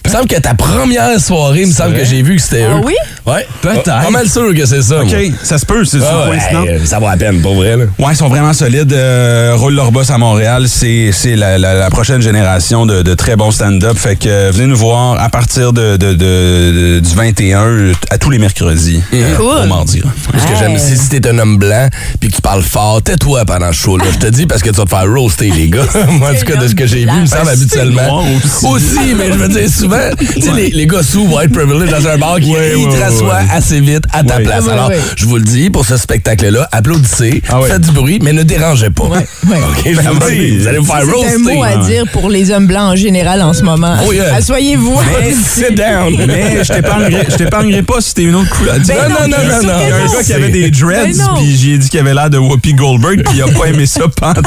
Il 0.05 0.11
me 0.11 0.15
semble 0.15 0.27
que 0.27 0.39
ta 0.39 0.53
première 0.53 1.19
soirée, 1.19 1.61
il 1.61 1.67
me 1.67 1.73
semble 1.73 1.95
que 1.95 2.05
j'ai 2.05 2.21
vu 2.21 2.35
que 2.35 2.41
c'était 2.41 2.65
Ah 2.69 2.75
eux. 2.77 2.81
oui? 2.85 2.93
Ouais. 3.25 3.45
Peut-être. 3.61 3.83
Pas 3.85 4.09
mal 4.11 4.29
sûr 4.29 4.53
que 4.53 4.65
c'est 4.65 4.81
ça. 4.83 5.01
OK, 5.01 5.11
moi. 5.11 5.19
ça 5.43 5.57
se 5.57 5.65
peut, 5.65 5.83
c'est 5.83 5.97
Ah 6.03 6.11
une 6.25 6.29
ouais, 6.31 6.37
coïncidence. 6.37 6.67
hey, 6.81 6.87
ça 6.87 6.99
vaut 6.99 7.07
la 7.09 7.17
peine, 7.17 7.41
pour 7.41 7.55
vrai. 7.55 7.75
Là. 7.75 7.85
Ouais, 7.97 8.11
ils 8.13 8.15
sont 8.15 8.27
vraiment 8.29 8.53
solides. 8.53 8.93
Euh, 8.93 9.53
roule 9.55 9.73
leur 9.73 9.91
boss 9.91 10.11
à 10.11 10.17
Montréal, 10.17 10.65
c'est 10.67 11.09
c'est 11.11 11.35
la, 11.35 11.57
la- 11.57 11.73
la 11.73 11.89
prochaine 11.89 12.21
génération 12.21 12.85
de, 12.85 13.01
de 13.01 13.13
très 13.15 13.35
bons 13.35 13.51
stand-up. 13.51 13.97
Fait 13.97 14.15
que 14.15 14.27
euh, 14.29 14.51
venez 14.53 14.67
nous 14.67 14.75
voir 14.77 15.19
à 15.19 15.29
partir 15.29 15.73
de, 15.73 15.97
de- 15.97 16.13
de- 16.13 16.15
de- 16.15 16.99
du 16.99 17.15
21 17.15 17.91
à 18.11 18.17
tous 18.19 18.29
les 18.29 18.37
mercredis. 18.37 19.01
euh, 19.13 19.35
Cool. 19.37 19.63
Au 19.63 19.67
mardi. 19.67 20.01
là. 20.01 20.09
Ce 20.37 20.43
que 20.45 20.55
j'aime, 20.59 20.77
si 20.77 21.09
t'es 21.09 21.27
un 21.27 21.39
homme 21.39 21.57
blanc 21.57 21.87
puis 22.19 22.29
que 22.29 22.35
tu 22.35 22.41
parles 22.41 22.61
fort, 22.63 23.01
tais-toi 23.01 23.43
pendant 23.45 23.71
ce 23.73 23.77
show-là. 23.81 24.05
Je 24.13 24.19
te 24.19 24.27
dis 24.27 24.45
parce 24.45 24.61
que 24.61 24.69
tu 24.69 24.75
vas 24.75 24.83
te 24.83 24.89
faire 24.89 25.07
roaster, 25.11 25.49
les 25.49 25.69
gars. 25.69 25.81
Moi, 26.09 26.29
en 26.31 26.35
tout 26.35 26.45
cas, 26.45 26.57
de 26.57 26.67
ce 26.67 26.75
que 26.75 26.85
j'ai 26.85 27.05
vu, 27.05 27.09
il 27.15 27.21
me 27.21 27.25
semble 27.25 27.49
habituellement. 27.49 28.23
Aussi, 28.69 29.13
mais 29.17 29.27
je 29.31 29.37
veux 29.37 29.47
dire, 29.49 29.69
souvent, 29.69 29.94
tu 30.19 30.41
sais, 30.41 30.51
les, 30.53 30.69
les 30.69 30.87
gars 30.87 31.03
sous 31.03 31.25
white 31.27 31.51
privilege 31.51 31.89
dans 31.89 32.07
un 32.07 32.17
bar 32.17 32.39
qui 32.39 32.51
ils 32.51 32.87
te 32.87 32.99
rassoient 33.01 33.39
assez 33.51 33.79
vite 33.79 34.03
à 34.13 34.23
ta 34.23 34.39
place. 34.39 34.67
Alors, 34.67 34.91
je 35.15 35.25
vous 35.25 35.37
le 35.37 35.43
dis, 35.43 35.69
pour 35.69 35.85
ce 35.85 35.97
spectacle-là, 35.97 36.67
applaudissez, 36.71 37.41
Ah 37.49 37.59
faites 37.67 37.81
du 37.81 37.91
bruit, 37.91 38.19
mais 38.21 38.33
ne 38.33 38.43
dérangez 38.43 38.89
pas. 38.89 39.03
ouais. 39.05 39.25
OK, 39.45 39.83
je 39.85 40.09
vous 40.09 40.29
dis, 40.29 40.57
vous 40.57 40.67
allez 40.67 40.77
vous 40.79 40.85
faire 40.85 41.01
C'est 41.05 41.11
roaster. 41.11 41.35
un 41.35 41.37
mot 41.55 41.63
à 41.63 41.77
dire 41.77 42.03
pour 42.11 42.29
les 42.29 42.51
hommes 42.51 42.67
blancs 42.67 42.93
en 42.93 42.95
général 42.95 43.41
en 43.41 43.53
ce 43.53 43.63
moment. 43.63 43.95
Oh, 44.07 44.11
yeah. 44.13 44.35
Asseyez-vous. 44.35 44.99
Sit 45.45 45.75
down. 45.75 46.13
Mais 46.27 46.63
je 46.63 47.37
t'épargnerai 47.37 47.83
pas 47.83 48.01
si 48.01 48.13
t'es 48.13 48.23
une 48.23 48.35
autre 48.35 48.49
couleur. 48.49 48.75
Ben 48.87 48.95
non, 49.09 49.15
non, 49.27 49.37
non, 49.37 49.61
non, 49.61 49.67
non. 49.67 49.73
Il 49.81 49.87
y 49.87 49.91
a 49.91 49.95
un 49.95 50.07
gars 50.13 50.23
qui 50.23 50.33
avait 50.33 50.49
des 50.49 50.69
dreads, 50.71 51.17
Ben 51.17 51.29
puis 51.37 51.55
j'ai 51.57 51.77
dit 51.77 51.89
qu'il 51.89 51.99
avait 51.99 52.13
l'air 52.13 52.29
de 52.29 52.37
Whoopi 52.37 52.73
Goldberg, 52.73 53.23
puis 53.23 53.37
il 53.37 53.41
a 53.41 53.47
pas 53.47 53.65
aimé 53.67 53.85
ça 53.85 54.01
pantoute. 54.07 54.45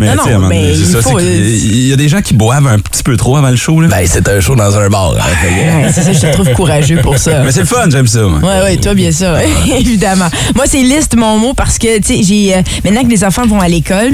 mais 0.00 0.14
Non, 0.14 0.22
tu 0.24 0.30
sais, 0.30 0.38
mais 0.48 0.74
c'est 0.74 1.02
c'est 1.02 1.22
il 1.24 1.88
y 1.88 1.92
a 1.92 1.96
des 1.96 2.08
gens 2.08 2.20
qui 2.22 2.34
boivent 2.34 2.66
un 2.66 2.78
petit 2.78 3.02
peu 3.02 3.16
trop 3.16 3.36
avant 3.36 3.50
le 3.50 3.56
show. 3.56 3.80
Là. 3.88 3.96
Ben, 3.96 4.06
c'est 4.06 4.28
un 4.28 4.40
show 4.40 4.54
dans 4.54 4.76
un 4.76 4.88
bar. 4.88 5.14
hein, 5.18 5.82
Ouais, 5.82 5.90
c'est 5.92 6.02
ça, 6.02 6.12
je 6.12 6.20
te 6.20 6.32
trouve 6.32 6.50
courageux 6.52 6.98
pour 7.02 7.18
ça. 7.18 7.42
mais 7.44 7.52
c'est 7.52 7.60
le 7.60 7.66
fun, 7.66 7.88
j'aime 7.90 8.06
ça. 8.06 8.26
Ouais, 8.26 8.62
ouais, 8.62 8.76
toi, 8.76 8.94
bien 8.94 9.12
sûr, 9.12 9.34
évidemment. 9.78 10.28
Moi, 10.54 10.64
c'est 10.66 10.82
liste 10.82 11.16
mon 11.16 11.38
mot 11.38 11.54
parce 11.54 11.78
que, 11.78 11.98
tu 11.98 12.16
sais, 12.16 12.22
j'ai, 12.22 12.54
euh, 12.56 12.62
maintenant 12.84 13.02
que 13.02 13.10
les 13.10 13.24
enfants 13.24 13.46
vont 13.46 13.60
à 13.60 13.68
l'école, 13.68 14.12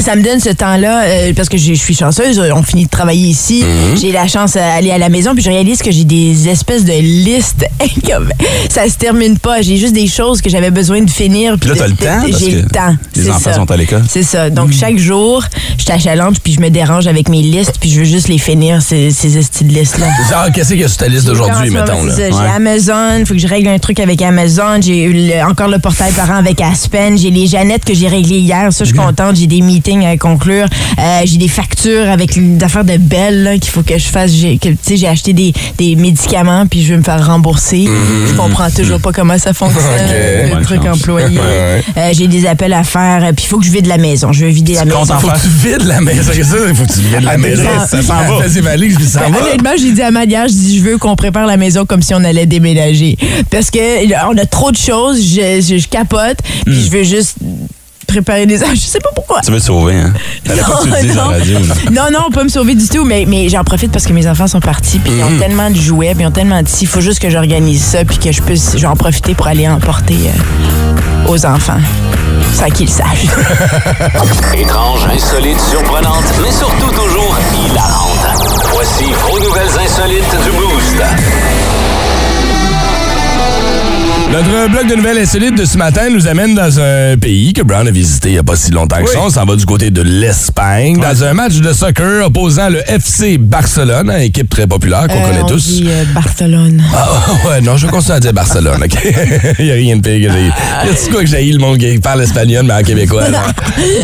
ça 0.00 0.16
me 0.16 0.22
donne 0.22 0.40
ce 0.40 0.50
temps-là, 0.50 1.04
euh, 1.04 1.32
parce 1.34 1.48
que 1.48 1.56
je 1.58 1.74
suis 1.74 1.94
chanceuse, 1.94 2.40
on 2.54 2.62
finit 2.62 2.84
de 2.84 2.90
travailler 2.90 3.28
ici, 3.28 3.64
j'ai 4.00 4.12
la 4.12 4.26
chance 4.26 4.54
d'aller 4.54 4.90
à 4.90 4.98
la 4.98 5.08
maison, 5.08 5.34
puis 5.34 5.42
je 5.42 5.50
réalise 5.50 5.82
que 5.82 5.90
j'ai 5.90 6.04
des 6.04 6.48
espèces 6.48 6.84
de 6.84 6.92
listes, 7.00 7.64
comme, 8.06 8.28
ça 8.70 8.88
se 8.88 8.96
termine 8.96 9.38
pas, 9.38 9.62
j'ai 9.62 9.76
juste 9.76 9.94
des 9.94 10.06
choses 10.06 10.40
que 10.40 10.50
j'avais 10.50 10.70
besoin 10.70 11.00
de 11.02 11.10
finir. 11.10 11.56
Puis 11.58 11.70
là, 11.70 11.76
t'as 11.78 11.86
le 11.88 11.94
temps, 11.94 12.28
parce 12.30 12.38
J'ai 12.40 12.50
le 12.62 12.62
temps. 12.68 12.94
les 13.14 13.28
enfants 13.30 13.40
ça. 13.50 13.54
sont 13.54 13.70
à 13.70 13.76
l'école. 13.76 14.02
C'est 14.08 14.22
ça. 14.22 14.50
Donc, 14.50 14.72
chaque 14.72 14.98
jour, 14.98 15.42
je 15.78 15.84
t'achallante, 15.84 16.40
puis 16.42 16.52
je 16.52 16.60
me 16.60 16.70
dérange 16.70 17.06
avec 17.06 17.28
mes 17.28 17.42
listes, 17.42 17.74
puis 17.80 17.90
je 17.90 17.98
veux 18.00 18.04
juste 18.04 18.28
les 18.28 18.38
finir, 18.38 18.82
ces, 18.86 19.10
ces 19.10 19.36
estis 19.38 19.64
de 19.64 19.72
listes-là. 19.72 20.06
Genre, 20.30 20.52
qu'est-ce 20.54 20.68
qu'il 20.70 20.80
y 20.80 20.84
a 20.84 20.88
sur 20.88 20.96
ta 20.98 21.08
liste 21.08 21.26
d'aujourd'hui, 21.26 21.70
mettons? 21.70 22.04
Là? 22.04 22.14
ça. 22.14 22.22
Ouais. 22.22 22.30
J'ai 22.32 22.54
Amazon, 22.54 23.24
faut 23.26 23.34
que 23.34 23.40
je 23.40 23.48
règle 23.48 23.68
un 23.68 23.78
truc 23.78 23.98
avec 24.00 24.22
Amazon. 24.22 24.80
J'ai 24.80 25.02
eu 25.04 25.12
le- 25.12 25.44
encore 25.44 25.68
le 25.68 25.78
portail 25.78 26.12
parent 26.12 26.36
avec 26.36 26.60
Aspen. 26.60 27.18
J'ai 27.18 27.30
les 27.30 27.46
Jeannettes 27.46 27.84
que 27.84 27.94
j'ai 27.94 28.08
réglées 28.08 28.38
hier. 28.38 28.72
Ça, 28.72 28.84
je 28.84 28.90
suis 28.90 28.98
contente. 28.98 29.36
J'ai 29.36 29.46
des 29.46 29.60
meetings 29.60 30.04
à 30.06 30.16
conclure. 30.16 30.66
Euh, 30.98 31.20
j'ai 31.24 31.38
des 31.38 31.48
factures 31.48 32.08
avec 32.08 32.38
des 32.38 32.64
affaires 32.64 32.84
de 32.84 32.96
belles 32.96 33.42
là, 33.42 33.58
qu'il 33.58 33.70
faut 33.70 33.82
que 33.82 33.98
je 33.98 34.06
fasse. 34.06 34.32
J'ai, 34.32 34.58
que, 34.58 34.68
tu 34.68 34.76
sais, 34.82 34.96
j'ai 34.96 35.08
acheté 35.08 35.32
des, 35.32 35.52
des 35.78 35.96
médicaments 35.96 36.66
puis 36.66 36.82
je 36.84 36.92
veux 36.92 36.98
me 36.98 37.04
faire 37.04 37.24
rembourser. 37.26 37.86
Je 38.28 38.34
comprends 38.34 38.70
toujours 38.70 39.00
pas 39.00 39.12
comment 39.12 39.38
ça 39.38 39.52
fonctionne. 39.52 39.82
Le 40.44 40.54
Bonne 40.54 40.62
truc 40.64 40.82
chance. 40.84 40.98
employé. 41.00 41.38
Ouais. 41.38 41.82
Euh, 41.96 42.10
j'ai 42.12 42.28
des 42.28 42.46
appels 42.46 42.72
à 42.72 42.84
faire. 42.84 43.24
euh, 43.24 43.32
Puis 43.34 43.44
il 43.46 43.48
faut 43.48 43.58
que 43.58 43.66
je 43.66 43.72
vide 43.72 43.86
la 43.86 43.98
maison. 43.98 44.32
Je 44.32 44.44
veux 44.44 44.50
vider 44.50 44.74
la 44.74 44.84
maison. 44.84 45.04
Faut 45.18 45.28
que 45.28 45.40
tu 45.40 45.48
vides 45.48 45.82
la 45.86 46.00
maison. 46.00 46.30
Il 46.36 46.44
faut 46.74 46.84
que 46.84 46.92
tu 46.92 47.00
vides 47.00 47.22
la 47.24 47.32
Ah, 47.32 47.36
maison. 47.38 47.62
ça 47.88 48.02
s'en 48.02 48.14
va. 48.14 48.46
Ben, 49.20 49.32
va. 49.32 49.40
Honnêtement, 49.40 49.70
j'ai 49.78 49.92
dit 49.92 50.02
à 50.02 50.10
ma 50.10 50.26
nièce, 50.26 50.52
je 50.52 50.56
dis, 50.56 50.78
je 50.78 50.82
veux 50.84 50.98
qu'on 50.98 51.16
prépare 51.16 51.46
la 51.46 51.56
maison 51.56 51.84
comme 51.86 52.02
si 52.02 52.14
on 52.14 52.22
allait 52.24 52.46
déménager. 52.46 53.16
Parce 53.50 53.70
que 53.70 53.78
on 54.28 54.36
a 54.38 54.44
trop 54.46 54.70
de 54.70 54.76
choses, 54.76 55.18
je, 55.20 55.60
je- 55.66 55.78
je 55.78 55.88
capote, 55.88 56.38
puis 56.64 56.84
je 56.84 56.90
veux 56.90 57.02
juste 57.04 57.36
préparer 58.06 58.46
des... 58.46 58.56
Je 58.58 58.76
sais 58.80 59.00
pas 59.00 59.10
pourquoi. 59.14 59.40
Tu 59.44 59.50
veux 59.50 59.58
te 59.58 59.64
sauver, 59.64 59.94
hein? 59.94 60.12
Pas 60.46 60.52
en 60.54 60.86
non. 60.86 61.28
radio. 61.28 61.58
non, 61.92 62.02
non, 62.12 62.30
pas 62.32 62.44
me 62.44 62.48
sauver 62.48 62.74
du 62.76 62.86
tout, 62.88 63.04
mais, 63.04 63.24
mais 63.26 63.48
j'en 63.48 63.64
profite 63.64 63.90
parce 63.90 64.06
que 64.06 64.12
mes 64.12 64.26
enfants 64.28 64.46
sont 64.46 64.60
partis, 64.60 64.98
puis 65.00 65.12
ils 65.18 65.24
ont 65.24 65.38
tellement 65.40 65.70
de 65.70 65.76
jouets, 65.76 66.14
puis 66.14 66.22
ils 66.22 66.26
ont 66.26 66.30
tellement 66.30 66.62
de... 66.62 66.68
Il 66.80 66.86
faut 66.86 67.00
juste 67.00 67.18
que 67.18 67.28
j'organise 67.30 67.82
ça, 67.82 68.04
puis 68.04 68.18
que 68.18 68.30
je 68.30 68.40
puisse 68.42 68.72
je 68.74 68.78
vais 68.78 68.86
en 68.86 68.94
profiter 68.96 69.34
pour 69.34 69.48
aller 69.48 69.66
en 69.68 69.80
porter 69.80 70.14
euh, 70.14 71.28
aux 71.30 71.44
enfants, 71.46 71.80
sans 72.54 72.66
qu'ils 72.70 72.86
le 72.86 72.92
sachent. 72.92 73.26
Étrange, 74.56 75.00
insolite, 75.12 75.60
surprenante, 75.68 76.24
mais 76.42 76.52
surtout 76.52 76.90
toujours 76.94 77.36
hilarante. 77.68 78.35
Voici 78.88 79.12
vos 79.12 79.38
nouvelles 79.40 79.78
insolites 79.78 80.44
du 80.44 80.50
Boost. 80.52 81.75
Notre 84.32 84.68
bloc 84.70 84.86
de 84.88 84.96
nouvelles 84.96 85.18
insolites 85.18 85.56
de 85.56 85.64
ce 85.64 85.78
matin 85.78 86.10
nous 86.10 86.26
amène 86.26 86.54
dans 86.54 86.78
un 86.80 87.16
pays 87.16 87.52
que 87.54 87.62
Brown 87.62 87.86
a 87.88 87.90
visité 87.90 88.28
il 88.30 88.32
n'y 88.32 88.38
a 88.38 88.42
pas 88.42 88.56
si 88.56 88.70
longtemps 88.70 89.02
que 89.02 89.08
ça. 89.10 89.20
On 89.22 89.30
s'en 89.30 89.44
va 89.46 89.56
du 89.56 89.64
côté 89.64 89.90
de 89.90 90.02
l'Espagne, 90.02 90.98
dans 91.00 91.24
un 91.24 91.32
match 91.32 91.54
de 91.54 91.72
soccer 91.72 92.26
opposant 92.26 92.68
le 92.68 92.80
FC 92.90 93.38
Barcelone, 93.38 94.10
une 94.10 94.22
équipe 94.22 94.50
très 94.50 94.66
populaire 94.66 95.06
qu'on 95.08 95.14
Euh, 95.22 95.26
connaît 95.28 95.42
on 95.42 95.46
tous. 95.46 95.66
dit, 95.80 95.84
euh, 95.88 96.04
Barcelone. 96.12 96.82
Ah, 96.94 97.08
ouais, 97.48 97.60
non, 97.62 97.76
je 97.76 97.86
continue 97.86 98.16
à 98.16 98.20
dire 98.20 98.32
Barcelone, 98.34 98.82
OK? 98.84 98.98
Il 99.60 99.64
n'y 99.64 99.70
a 99.70 99.74
rien 99.74 99.96
de 99.96 100.02
pire 100.02 100.28
que 100.28 100.34
j'ai. 100.34 100.46
Y 100.46 100.90
a-tu 100.90 101.10
quoi 101.12 101.20
que 101.22 101.26
j'ai 101.28 101.44
le 101.52 101.58
monde 101.58 101.78
qui 101.78 101.98
parle 101.98 102.22
espagnol, 102.22 102.66
mais 102.66 102.74
en 102.74 102.82
québécois? 102.82 103.28
là? 103.30 103.42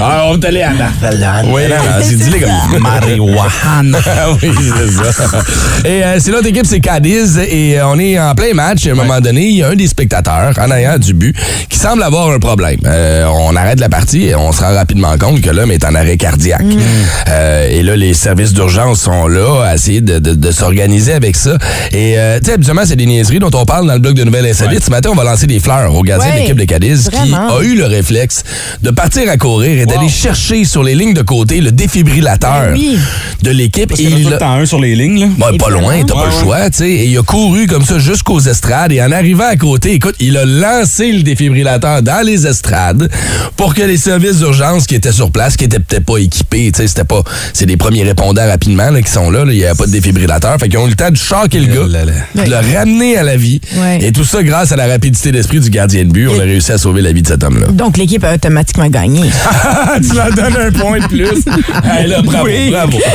Ah, 0.00 0.24
on 0.28 0.38
va 0.38 0.48
aller 0.48 0.62
à 0.62 0.72
Barcelone. 0.72 1.50
Oui, 1.52 1.62
non, 1.68 1.76
non, 1.76 2.04
c'est 2.04 2.16
dit 2.16 2.30
comme 2.40 2.80
Marijuana. 2.80 3.98
Ah 4.06 4.28
oui, 4.42 4.50
c'est 4.76 5.12
ça. 5.12 5.38
Et 5.84 6.04
euh, 6.04 6.16
c'est 6.18 6.30
l'autre 6.30 6.46
équipe, 6.46 6.66
c'est 6.66 6.80
Cadiz. 6.80 7.38
Et 7.38 7.78
euh, 7.78 7.86
on 7.88 7.98
est 7.98 8.18
en 8.18 8.34
plein 8.34 8.52
match. 8.54 8.86
À 8.86 8.90
un 8.90 8.94
moment 8.94 9.20
donné, 9.20 9.46
il 9.46 9.56
y 9.56 9.62
a 9.62 9.68
un 9.68 9.74
des 9.74 9.86
spectateurs, 9.86 10.11
en 10.14 10.70
arrière 10.70 10.98
du 10.98 11.14
but, 11.14 11.34
qui 11.68 11.78
semble 11.78 12.02
avoir 12.02 12.30
un 12.30 12.38
problème. 12.38 12.78
Euh, 12.84 13.24
on 13.26 13.56
arrête 13.56 13.80
la 13.80 13.88
partie 13.88 14.24
et 14.24 14.34
on 14.34 14.52
se 14.52 14.60
rend 14.60 14.74
rapidement 14.74 15.16
compte 15.18 15.40
que 15.40 15.50
l'homme 15.50 15.70
est 15.70 15.84
en 15.84 15.94
arrêt 15.94 16.16
cardiaque. 16.16 16.62
Euh, 17.28 17.68
et 17.70 17.82
là, 17.82 17.96
les 17.96 18.14
services 18.14 18.52
d'urgence 18.52 19.00
sont 19.00 19.26
là 19.28 19.64
à 19.64 19.74
essayer 19.74 20.00
de, 20.00 20.18
de- 20.18 20.34
de 20.34 20.50
s'organiser 20.50 21.12
avec 21.12 21.36
ça. 21.36 21.56
Et 21.92 22.18
euh, 22.18 22.38
tu 22.40 22.46
sais, 22.46 22.52
habituellement, 22.54 22.82
c'est 22.84 22.96
des 22.96 23.06
niaiseries 23.06 23.38
dont 23.38 23.50
on 23.54 23.64
parle 23.64 23.86
dans 23.86 23.94
le 23.94 23.98
blog 23.98 24.14
de 24.14 24.24
Nouvelles 24.24 24.46
Insolites. 24.46 24.84
Ce 24.84 24.90
matin, 24.90 25.10
on 25.12 25.14
va 25.16 25.24
lancer 25.24 25.46
des 25.46 25.60
fleurs 25.60 25.94
au 25.94 26.02
gardien 26.02 26.32
de 26.34 26.38
l'équipe 26.40 26.56
de 26.56 26.64
Cadiz 26.64 27.10
qui 27.10 27.34
a 27.34 27.60
eu 27.62 27.74
le 27.76 27.86
réflexe 27.86 28.42
de 28.82 28.90
partir 28.90 29.28
à 29.30 29.36
courir 29.36 29.80
et 29.80 29.86
d'aller 29.86 30.08
chercher 30.08 30.64
sur 30.64 30.82
les 30.82 30.94
lignes 30.94 31.14
de 31.14 31.22
côté 31.22 31.60
le 31.60 31.72
défibrillateur 31.72 32.66
Ben 32.66 32.72
oui. 32.74 32.98
de 33.42 33.50
l'équipe. 33.50 33.92
Y 33.98 34.06
en 34.08 34.10
a 34.16 34.18
il 34.18 34.24
tout 34.24 34.30
le 34.30 34.38
temps 34.38 34.52
un 34.52 34.66
sur 34.66 34.80
les 34.80 34.94
lignes, 34.94 35.20
là. 35.38 35.50
Pas 35.58 35.70
loin, 35.70 36.02
t'as 36.06 36.14
pas 36.14 36.20
Ouais, 36.20 36.26
le 36.26 36.34
ouais. 36.36 36.40
choix, 36.42 36.70
tu 36.70 36.78
sais. 36.78 36.90
Et 36.90 37.04
il 37.06 37.18
a 37.18 37.22
couru 37.22 37.66
comme 37.66 37.84
ça 37.84 37.98
jusqu'aux 37.98 38.40
estrades 38.40 38.92
et 38.92 39.02
en 39.02 39.12
arrivant 39.12 39.46
à 39.50 39.56
côté, 39.56 39.98
écoute, 40.02 40.16
il 40.18 40.36
a 40.36 40.44
lancé 40.44 41.12
le 41.12 41.22
défibrillateur 41.22 42.02
dans 42.02 42.26
les 42.26 42.44
estrades 42.46 43.08
pour 43.56 43.72
que 43.74 43.82
les 43.82 43.96
services 43.96 44.38
d'urgence 44.38 44.86
qui 44.86 44.96
étaient 44.96 45.12
sur 45.12 45.30
place, 45.30 45.56
qui 45.56 45.64
étaient 45.64 45.78
peut-être 45.78 46.04
pas 46.04 46.18
équipés, 46.18 46.72
tu 46.72 46.82
sais, 46.82 46.88
c'était 46.88 47.04
pas, 47.04 47.22
c'est 47.52 47.66
des 47.66 47.76
premiers 47.76 48.02
répondants 48.02 48.46
rapidement 48.46 48.90
là, 48.90 49.00
qui 49.00 49.10
sont 49.12 49.30
là, 49.30 49.44
il 49.46 49.54
y 49.54 49.64
avait 49.64 49.76
pas 49.76 49.86
de 49.86 49.92
défibrillateur, 49.92 50.56
fait 50.58 50.68
qu'ils 50.68 50.78
ont 50.78 50.86
eu 50.86 50.90
le 50.90 50.96
temps 50.96 51.10
de 51.10 51.16
choquer 51.16 51.60
le 51.60 51.72
Oh 51.84 51.86
là 51.86 52.04
là. 52.04 52.12
gars, 52.34 52.44
de 52.44 52.50
le 52.50 52.76
ramener 52.76 53.16
à 53.16 53.22
la 53.22 53.36
vie. 53.36 53.60
Ouais. 53.76 54.00
Et 54.02 54.12
tout 54.12 54.24
ça 54.24 54.42
grâce 54.42 54.72
à 54.72 54.76
la 54.76 54.86
rapidité 54.88 55.30
d'esprit 55.32 55.60
du 55.60 55.70
gardien 55.70 56.04
de 56.04 56.10
but, 56.10 56.26
on 56.28 56.38
a 56.38 56.42
réussi 56.42 56.72
à 56.72 56.78
sauver 56.78 57.00
la 57.00 57.12
vie 57.12 57.22
de 57.22 57.28
cet 57.28 57.42
homme-là. 57.44 57.68
Donc, 57.68 57.96
l'équipe 57.96 58.22
a 58.24 58.34
automatiquement 58.34 58.88
gagné. 58.88 59.22
tu 60.08 60.14
leur 60.16 60.30
donnes 60.34 60.56
un 60.56 60.70
point 60.72 60.98
de 60.98 61.06
plus. 61.06 61.44
Hey, 61.84 62.08
là, 62.08 62.20
bravo, 62.22 62.46
Oui. 62.46 62.70
bravo. 62.70 62.98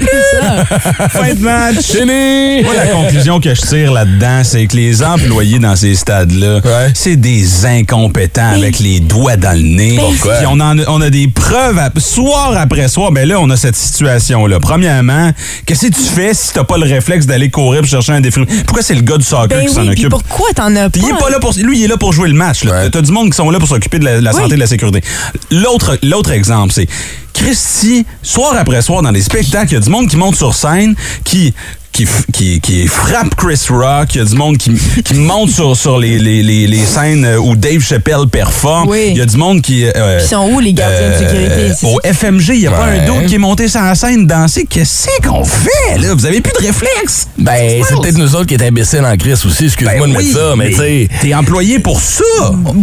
C'est 0.00 0.40
ça. 0.40 0.64
Fin 1.08 1.34
de 1.34 1.40
match. 1.40 1.76
Fini! 1.84 2.62
Moi, 2.62 2.74
la 2.76 2.86
conclusion 2.86 3.40
que 3.40 3.54
je 3.54 3.60
tire 3.60 3.92
là-dedans, 3.92 4.42
c'est 4.44 4.66
que 4.66 4.76
les 4.76 5.02
employés 5.02 5.58
dans 5.58 5.71
ces 5.76 5.94
stades-là, 5.94 6.60
Ouais. 6.64 6.90
c'est 6.94 7.16
des 7.16 7.66
incompétents 7.66 8.50
avec 8.52 8.78
les 8.78 9.00
doigts 9.00 9.36
dans 9.36 9.56
le 9.56 9.62
nez. 9.62 9.96
Pourquoi? 9.98 10.34
Puis 10.36 10.46
on, 10.46 10.52
en 10.60 10.78
a, 10.78 10.82
on 10.88 11.00
a 11.00 11.10
des 11.10 11.28
preuves 11.28 11.78
à- 11.78 11.90
soir 11.98 12.54
après 12.56 12.88
soir. 12.88 13.12
Mais 13.12 13.26
là, 13.26 13.38
on 13.40 13.48
a 13.50 13.56
cette 13.56 13.76
situation-là. 13.76 14.60
Premièrement, 14.60 15.30
qu'est-ce 15.66 15.86
que 15.88 15.92
tu 15.94 16.02
fais 16.02 16.34
si 16.34 16.52
t'as 16.52 16.64
pas 16.64 16.78
le 16.78 16.84
réflexe 16.86 17.26
d'aller 17.26 17.50
courir 17.50 17.80
pour 17.80 17.90
chercher 17.90 18.12
un 18.12 18.20
défi? 18.20 18.40
Pourquoi 18.66 18.82
c'est 18.82 18.94
le 18.94 19.02
gars 19.02 19.16
du 19.18 19.24
soccer 19.24 19.48
Ben 19.58 19.66
qui 19.66 19.72
s'en 19.74 19.82
oui, 19.82 19.90
occupe? 19.90 20.08
pourquoi 20.10 20.48
t'en 20.54 20.74
as 20.76 20.90
pas? 20.90 20.98
Il 20.98 21.08
est 21.08 21.18
pas? 21.18 21.30
là 21.30 21.38
pour 21.40 21.52
lui 21.56 21.78
il 21.80 21.84
est 21.84 21.88
là 21.88 21.96
pour 21.96 22.12
jouer 22.12 22.28
le 22.28 22.34
match 22.34 22.64
là. 22.64 22.72
Ouais. 22.72 22.90
T'as 22.90 23.00
du 23.02 23.12
monde 23.12 23.30
qui 23.30 23.36
sont 23.36 23.48
là 23.50 23.58
pour 23.58 23.68
s'occuper 23.68 23.98
de 23.98 24.04
la, 24.04 24.20
la 24.20 24.30
Oui. 24.32 24.36
santé 24.36 24.52
et 24.52 24.56
de 24.56 24.60
la 24.60 24.66
sécurité. 24.66 25.02
L'autre 25.50 25.98
l'autre 26.02 26.30
exemple 26.32 26.72
c'est 26.74 26.86
Christy 27.32 28.04
soir 28.22 28.54
après 28.58 28.82
soir 28.82 29.02
dans 29.02 29.10
les 29.10 29.22
spectacles, 29.22 29.70
il 29.70 29.74
y 29.74 29.76
a 29.76 29.80
du 29.80 29.90
monde 29.90 30.08
qui 30.08 30.16
monte 30.16 30.36
sur 30.36 30.54
scène 30.54 30.94
qui 31.24 31.54
qui, 31.92 32.06
qui, 32.32 32.60
qui 32.60 32.86
frappe 32.86 33.34
Chris 33.36 33.60
Rock. 33.70 34.14
Il 34.14 34.18
y 34.18 34.20
a 34.20 34.24
du 34.24 34.34
monde 34.34 34.56
qui, 34.58 34.72
qui 35.04 35.14
monte 35.14 35.50
sur, 35.50 35.76
sur 35.76 35.98
les, 35.98 36.18
les, 36.18 36.42
les, 36.42 36.66
les 36.66 36.84
scènes 36.84 37.26
où 37.38 37.54
Dave 37.54 37.80
Chappelle 37.80 38.26
performe. 38.30 38.88
Oui. 38.88 39.08
Il 39.10 39.18
y 39.18 39.20
a 39.20 39.26
du 39.26 39.36
monde 39.36 39.60
qui... 39.62 39.84
euh, 39.84 40.18
Ils 40.22 40.26
sont 40.28 40.48
où, 40.50 40.60
les 40.60 40.72
gardiens 40.72 41.10
de 41.10 41.18
sécurité? 41.18 41.72
C'est 41.78 41.86
au 41.86 42.00
FMG, 42.02 42.48
il 42.54 42.60
n'y 42.60 42.66
a 42.66 42.70
pas 42.72 42.86
un 42.86 43.06
d'autre 43.06 43.26
qui 43.26 43.34
est 43.34 43.38
monté 43.38 43.68
sur 43.68 43.80
la 43.82 43.94
scène 43.94 44.26
danser. 44.26 44.66
Qu'est-ce 44.68 45.08
qu'on 45.22 45.44
fait, 45.44 45.98
là? 45.98 46.14
Vous 46.14 46.26
avez 46.26 46.40
plus 46.40 46.52
de 46.52 46.66
réflexe. 46.66 47.28
Ben, 47.38 47.82
c'est 47.86 47.96
peut-être 47.96 48.18
nous 48.18 48.34
autres 48.34 48.46
qui 48.46 48.54
est 48.54 48.62
imbéciles 48.62 49.04
en 49.04 49.16
crise 49.16 49.44
aussi. 49.44 49.66
Excuse-moi 49.66 49.94
Ben 50.06 50.12
de 50.12 50.16
oui, 50.16 50.24
mettre 50.26 50.38
ça, 50.38 50.54
mais 50.56 50.70
tu 50.70 50.76
sais. 50.76 51.08
T'es 51.20 51.34
employé 51.34 51.78
pour 51.78 52.00
ça. 52.00 52.24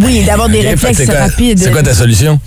Oui, 0.04 0.24
d'avoir 0.26 0.50
des 0.50 0.62
réflexes 0.62 1.10
rapides. 1.10 1.60
C'est 1.60 1.72
quoi 1.72 1.84
ta 1.84 1.94
solution? 1.94 2.40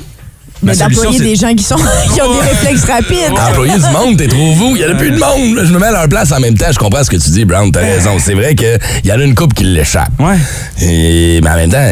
Mais 0.63 0.77
d'employer 0.77 1.19
des 1.21 1.37
gens 1.37 1.55
qui, 1.55 1.65
sont, 1.65 1.77
qui 2.15 2.23
ont 2.23 2.33
des 2.35 2.41
réflexes 2.41 2.85
rapides. 2.85 3.33
Employer 3.33 3.75
du 3.75 3.91
monde, 3.93 4.17
t'es 4.17 4.29
trop 4.29 4.53
vous. 4.53 4.77
Il 4.77 4.83
y 4.83 4.85
en 4.87 4.91
a 4.93 4.95
plus 4.95 5.11
de 5.11 5.19
monde. 5.19 5.65
Je 5.67 5.73
me 5.73 5.79
mets 5.79 5.87
à 5.87 5.93
leur 5.93 6.09
place 6.09 6.31
en 6.33 6.41
même 6.41 6.57
temps. 6.57 6.67
Je 6.73 6.79
comprends 6.79 7.03
ce 7.05 7.11
que 7.11 7.17
tu 7.17 7.31
dis, 7.31 7.45
Brown. 7.45 7.71
T'as 7.73 7.81
raison. 7.81 8.17
C'est 8.19 8.35
vrai 8.35 8.55
qu'il 8.55 8.79
y 9.05 9.13
en 9.13 9.19
a 9.21 9.25
une 9.25 9.35
couple 9.35 9.55
qui 9.55 9.65
l'échappe. 9.65 10.11
Ouais. 10.19 10.37
Et, 10.81 11.41
mais 11.43 11.51
en 11.51 11.55
même 11.57 11.71
temps, 11.71 11.85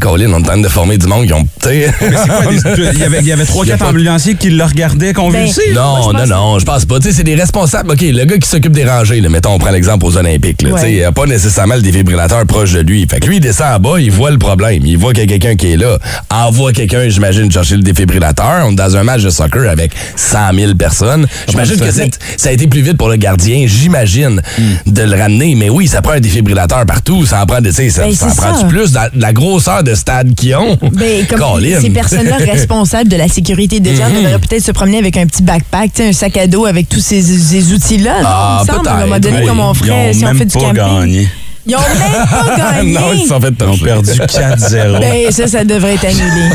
Colin, 0.00 0.26
on 0.28 0.32
est 0.32 0.34
en 0.36 0.42
train 0.42 0.58
de 0.58 0.68
former 0.68 0.98
du 0.98 1.06
monde 1.06 1.26
qui 1.26 1.32
ont. 1.32 1.44
tu 1.62 1.68
sais. 1.68 1.92
Mais 2.00 2.08
c'est 2.16 2.28
quoi, 2.28 2.52
des- 2.76 2.82
il 2.94 2.98
y 2.98 3.04
avait, 3.04 3.22
y 3.22 3.32
avait 3.32 3.44
trois, 3.44 3.64
Il 3.64 3.68
y 3.68 3.72
a 3.72 3.74
quatre 3.74 3.84
pas- 3.86 3.90
ambulanciers 3.90 4.34
qui 4.34 4.50
le 4.50 4.64
regardaient 4.64 5.12
convulsés. 5.12 5.72
Non, 5.74 6.12
non, 6.12 6.26
non, 6.26 6.58
je 6.58 6.64
pense 6.64 6.84
pas. 6.84 6.98
Tu 7.00 7.08
sais, 7.08 7.12
c'est 7.14 7.24
des 7.24 7.34
responsables. 7.34 7.90
OK, 7.92 8.00
le 8.02 8.24
gars 8.24 8.38
qui 8.38 8.48
s'occupe 8.48 8.72
des 8.72 8.84
rangées, 8.84 9.20
là, 9.20 9.28
mettons, 9.28 9.52
on 9.54 9.58
prend 9.58 9.70
l'exemple 9.70 10.04
aux 10.06 10.16
Olympiques. 10.16 10.62
Là, 10.62 10.68
Ouais. 10.70 10.74
Tu 10.80 10.80
sais, 10.86 10.92
il 10.92 10.96
n'y 10.98 11.04
a 11.04 11.12
pas 11.12 11.24
nécessairement 11.26 11.76
le 11.76 11.82
défibrillateur 11.82 12.44
proche 12.46 12.72
de 12.72 12.80
lui. 12.80 13.06
Fait 13.10 13.20
que 13.20 13.26
lui, 13.26 13.36
il 13.36 13.40
descend 13.40 13.68
en 13.76 13.78
bas, 13.78 13.98
il 14.00 14.10
voit 14.10 14.30
le 14.30 14.38
problème. 14.38 14.82
Il 14.84 14.98
voit 14.98 15.12
qu'il 15.12 15.22
y 15.22 15.34
a 15.34 15.38
quelqu'un 15.38 15.56
qui 15.56 15.72
est 15.72 15.76
là. 15.76 15.98
Envoie 16.30 16.72
quelqu'un, 16.72 17.08
j'imagine, 17.08 17.50
chercher 17.50 17.76
le 17.76 17.82
défibrillateur. 17.82 18.17
On 18.20 18.72
est 18.72 18.74
dans 18.74 18.96
un 18.96 19.02
match 19.04 19.22
de 19.22 19.30
soccer 19.30 19.68
avec 19.68 19.92
100 20.16 20.38
000 20.54 20.74
personnes. 20.74 21.26
J'imagine 21.48 21.76
que 21.76 21.90
c'est- 21.90 22.18
ça 22.36 22.48
a 22.48 22.52
été 22.52 22.66
plus 22.66 22.82
vite 22.82 22.96
pour 22.96 23.08
le 23.08 23.16
gardien, 23.16 23.64
j'imagine, 23.66 24.42
Hmm. 24.58 24.90
de 24.92 25.02
le 25.02 25.16
ramener. 25.20 25.54
Mais 25.54 25.68
oui, 25.70 25.86
ça 25.88 26.02
prend 26.02 26.12
un 26.12 26.20
défibrillateur 26.20 26.84
partout. 26.86 27.24
Ça 27.26 27.42
en 27.42 27.46
prend, 27.46 27.60
tu 27.62 27.72
sais, 27.72 27.90
ça, 27.90 28.02
Ben, 28.02 28.14
ça 28.14 28.26
en 28.26 28.34
prend 28.34 28.58
ça. 28.60 28.64
plus 28.66 28.92
de 28.92 28.98
la, 29.14 29.32
grosseur 29.32 29.82
de 29.82 29.94
stade 29.94 30.34
qu'ils 30.34 30.56
ont? 30.56 30.76
Ben, 30.92 31.26
comme 31.26 31.38
Colin. 31.54 31.80
ces 31.80 31.90
personnes-là 31.90 32.36
responsables 32.52 33.08
de 33.08 33.16
la 33.16 33.28
sécurité 33.28 33.80
des 33.80 33.94
gens 33.96 34.08
devraient 34.10 34.38
peut-être 34.38 34.64
se 34.64 34.72
promener 34.72 34.98
avec 34.98 35.16
un 35.16 35.26
petit 35.26 35.42
backpack, 35.42 36.00
un 36.00 36.12
sac 36.12 36.36
à 36.36 36.46
dos 36.46 36.66
avec 36.66 36.88
tous 36.88 37.00
ces, 37.00 37.22
ces 37.22 37.72
outils-là. 37.72 38.22
non, 38.22 38.28
Ah, 38.28 38.62
il 38.64 38.70
me 38.70 38.74
semble, 38.76 38.88
à 38.88 38.92
un 38.92 38.94
moment 39.00 39.10
peut-être, 39.12 39.22
donné, 39.24 39.38
oui. 39.40 39.46
comme 39.46 39.60
on 39.60 39.74
ferait 39.74 40.12
si 40.12 40.24
on 40.24 40.34
fait 40.34 40.44
du 40.46 40.52
pas 40.54 40.60
camping. 40.60 40.74
gagné. 40.74 41.28
Ils 41.68 41.76
ont 41.76 41.80
même 41.80 42.26
pas 42.28 42.56
gagné. 42.76 42.92
non, 42.92 43.12
ils 43.12 43.26
sont 43.26 43.40
fait 43.40 43.52
Ils 43.60 43.66
ont 43.66 43.76
perdu 43.78 44.10
4-0. 44.12 45.00
Ben, 45.00 45.30
ça, 45.30 45.46
ça 45.46 45.64
devrait 45.64 45.94
être 45.94 46.04
annulé. 46.06 46.48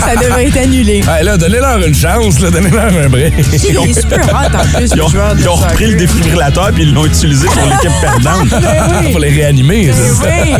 ça 0.00 0.16
devrait 0.20 0.46
être 0.48 0.56
annulé. 0.58 1.02
Ouais, 1.06 1.22
là, 1.22 1.36
donnez-leur 1.36 1.78
une 1.86 1.94
chance, 1.94 2.40
là, 2.40 2.50
donnez-leur 2.50 2.92
un 3.04 3.08
break. 3.08 3.32
Il 3.38 3.76
est 3.90 4.00
super 4.00 4.18
hot 4.28 4.56
en 4.56 4.76
plus, 4.78 4.90
Ils 4.94 5.02
ont, 5.02 5.08
ils 5.38 5.48
repris 5.48 5.86
le 5.86 5.94
défibrillateur 5.96 6.70
puis 6.72 6.82
ils 6.82 6.92
l'ont 6.92 7.06
utilisé 7.06 7.46
pour 7.46 7.62
l'équipe 7.64 7.92
perdante. 8.00 8.48
Ben 8.64 9.00
oui. 9.02 9.10
pour 9.10 9.20
les 9.20 9.30
réanimer. 9.30 9.86
Ben 9.86 9.94
c'est 9.94 10.14
ça. 10.14 10.30
oui. 10.44 10.54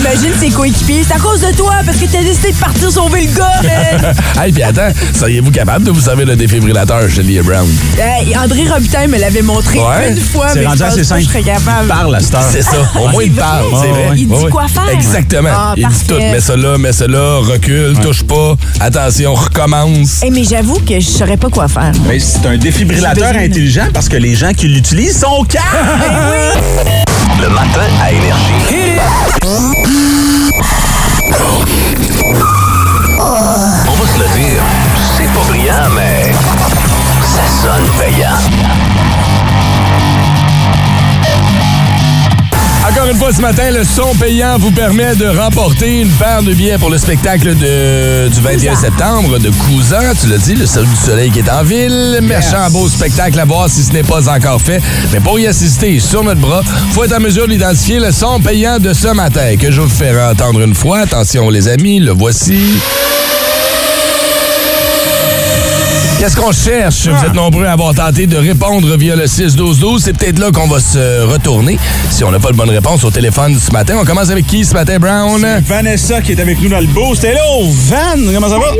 Imagine 0.00 0.32
ses 0.38 0.50
coéquipiers. 0.50 1.02
C'est 1.06 1.14
à 1.14 1.18
cause 1.18 1.40
de 1.40 1.52
toi, 1.56 1.74
parce 1.84 1.96
que 1.98 2.04
t'as 2.06 2.22
décidé 2.22 2.52
de 2.52 2.56
partir 2.58 2.90
sauver 2.92 3.22
le 3.26 3.32
gars, 3.36 3.60
man. 3.62 4.14
Hey, 4.42 4.52
puis 4.52 4.62
attends, 4.62 4.88
seriez-vous 5.14 5.50
capable 5.50 5.84
de 5.84 5.90
vous 5.90 6.00
servir 6.00 6.26
le 6.26 6.36
défibrillateur 6.36 7.08
chez 7.10 7.22
Lee 7.22 7.40
Brown? 7.40 7.66
Hey, 7.98 8.36
André 8.36 8.64
Robitaille 8.68 9.08
me 9.08 9.18
l'avait 9.18 9.42
montré 9.42 9.78
Ouais. 9.78 10.10
une 10.10 10.16
fois, 10.20 10.48
C'est 10.50 10.56
mais 10.60 10.62
je 10.64 10.68
rendu 10.68 10.82
pense 10.82 10.94
que 10.96 11.02
simple. 11.04 11.20
je 11.22 11.26
serais 11.26 11.40
Il 11.40 11.44
capable. 11.46 11.88
parle 11.88 12.14
à 12.14 12.20
C'est 12.50 12.62
ça. 12.62 12.76
Au 13.00 13.08
moins, 13.08 13.22
il 13.22 13.32
parle. 13.32 13.66
vrai? 13.66 13.80
C'est 13.82 13.88
vrai. 14.06 14.16
Il 14.16 14.28
dit 14.28 14.46
quoi 14.50 14.68
faire? 14.68 14.88
Exactement. 14.92 15.48
Ah, 15.52 15.74
il 15.76 15.86
dit 15.86 16.04
tout. 16.06 16.14
Mets 16.14 16.40
ça 16.40 16.56
là, 16.56 16.78
mets 16.78 16.92
ça 16.92 17.06
là, 17.06 17.38
recule, 17.40 17.96
touche 18.02 18.22
pas. 18.24 18.54
Attention, 18.80 19.34
recommence. 19.34 20.22
Hey, 20.22 20.30
mais 20.30 20.44
j'avoue 20.44 20.78
que 20.80 21.00
je 21.00 21.06
saurais 21.06 21.36
pas 21.36 21.48
quoi 21.48 21.68
faire. 21.68 21.92
Ben, 22.06 22.18
c'est 22.20 22.46
un 22.46 22.56
défibrillateur 22.56 23.34
intelligent 23.36 23.86
parce 23.92 24.08
que 24.08 24.16
les 24.16 24.34
gens 24.34 24.52
qui 24.52 24.68
l'utilisent 24.68 25.20
sont 25.20 25.44
calmes. 25.44 25.64
Le 27.40 27.48
matin 27.50 27.82
à 28.02 28.12
Énergie. 28.12 28.98
On 33.18 33.92
va 33.92 34.06
se 34.06 34.18
le 34.18 34.38
dire, 34.38 34.62
c'est 35.16 35.24
pas 35.32 35.44
brillant, 35.48 35.90
mais 35.94 36.32
ça 37.22 37.42
sonne 37.62 37.86
payant. 37.98 38.85
Encore 42.96 43.10
une 43.10 43.18
fois 43.18 43.30
ce 43.30 43.42
matin, 43.42 43.70
le 43.72 43.84
son 43.84 44.14
payant 44.14 44.56
vous 44.58 44.70
permet 44.70 45.14
de 45.16 45.26
remporter 45.26 46.00
une 46.00 46.08
paire 46.08 46.42
de 46.42 46.54
billets 46.54 46.78
pour 46.78 46.88
le 46.88 46.96
spectacle 46.96 47.54
de, 47.54 48.28
du 48.28 48.40
21 48.40 48.74
septembre 48.74 49.38
de 49.38 49.50
Cousin. 49.50 50.14
Tu 50.18 50.28
l'as 50.28 50.38
dit, 50.38 50.54
le 50.54 50.64
Salut 50.64 50.86
du 50.86 50.96
Soleil 50.96 51.30
qui 51.30 51.40
est 51.40 51.50
en 51.50 51.62
ville. 51.62 52.20
Méchant 52.22 52.70
beau 52.70 52.88
spectacle 52.88 53.38
à 53.38 53.44
voir 53.44 53.68
si 53.68 53.82
ce 53.82 53.92
n'est 53.92 54.02
pas 54.02 54.30
encore 54.34 54.62
fait. 54.62 54.80
Mais 55.12 55.20
pour 55.20 55.38
y 55.38 55.46
assister 55.46 56.00
sur 56.00 56.24
notre 56.24 56.40
bras, 56.40 56.62
faut 56.92 57.04
être 57.04 57.14
en 57.14 57.20
mesure 57.20 57.46
d'identifier 57.46 58.00
le 58.00 58.12
son 58.12 58.40
payant 58.40 58.78
de 58.78 58.94
ce 58.94 59.08
matin 59.08 59.56
que 59.60 59.70
je 59.70 59.82
vous 59.82 59.90
ferai 59.90 60.30
entendre 60.30 60.62
une 60.62 60.74
fois. 60.74 61.00
Attention 61.00 61.50
les 61.50 61.68
amis, 61.68 62.00
le 62.00 62.12
voici. 62.12 62.80
Qu'est-ce 66.18 66.34
qu'on 66.34 66.50
cherche? 66.52 67.08
Vous 67.08 67.26
êtes 67.26 67.34
nombreux 67.34 67.66
à 67.66 67.72
avoir 67.72 67.94
tenté 67.94 68.26
de 68.26 68.38
répondre 68.38 68.96
via 68.96 69.14
le 69.16 69.24
6-12-12. 69.24 70.00
C'est 70.00 70.16
peut-être 70.16 70.38
là 70.38 70.50
qu'on 70.50 70.66
va 70.66 70.80
se 70.80 71.22
retourner 71.24 71.78
si 72.10 72.24
on 72.24 72.30
n'a 72.30 72.38
pas 72.38 72.52
de 72.52 72.56
bonne 72.56 72.70
réponse 72.70 73.04
au 73.04 73.10
téléphone 73.10 73.58
ce 73.58 73.70
matin. 73.70 73.96
On 74.00 74.04
commence 74.04 74.30
avec 74.30 74.46
qui 74.46 74.64
ce 74.64 74.72
matin, 74.72 74.98
Brown? 74.98 75.44
Vanessa 75.66 76.22
qui 76.22 76.32
est 76.32 76.40
avec 76.40 76.60
nous 76.62 76.70
dans 76.70 76.80
le 76.80 76.86
boost. 76.86 77.22
Hello, 77.22 77.68
Van, 77.68 78.32
comment 78.32 78.48
ça 78.48 78.58
va? 78.58 78.72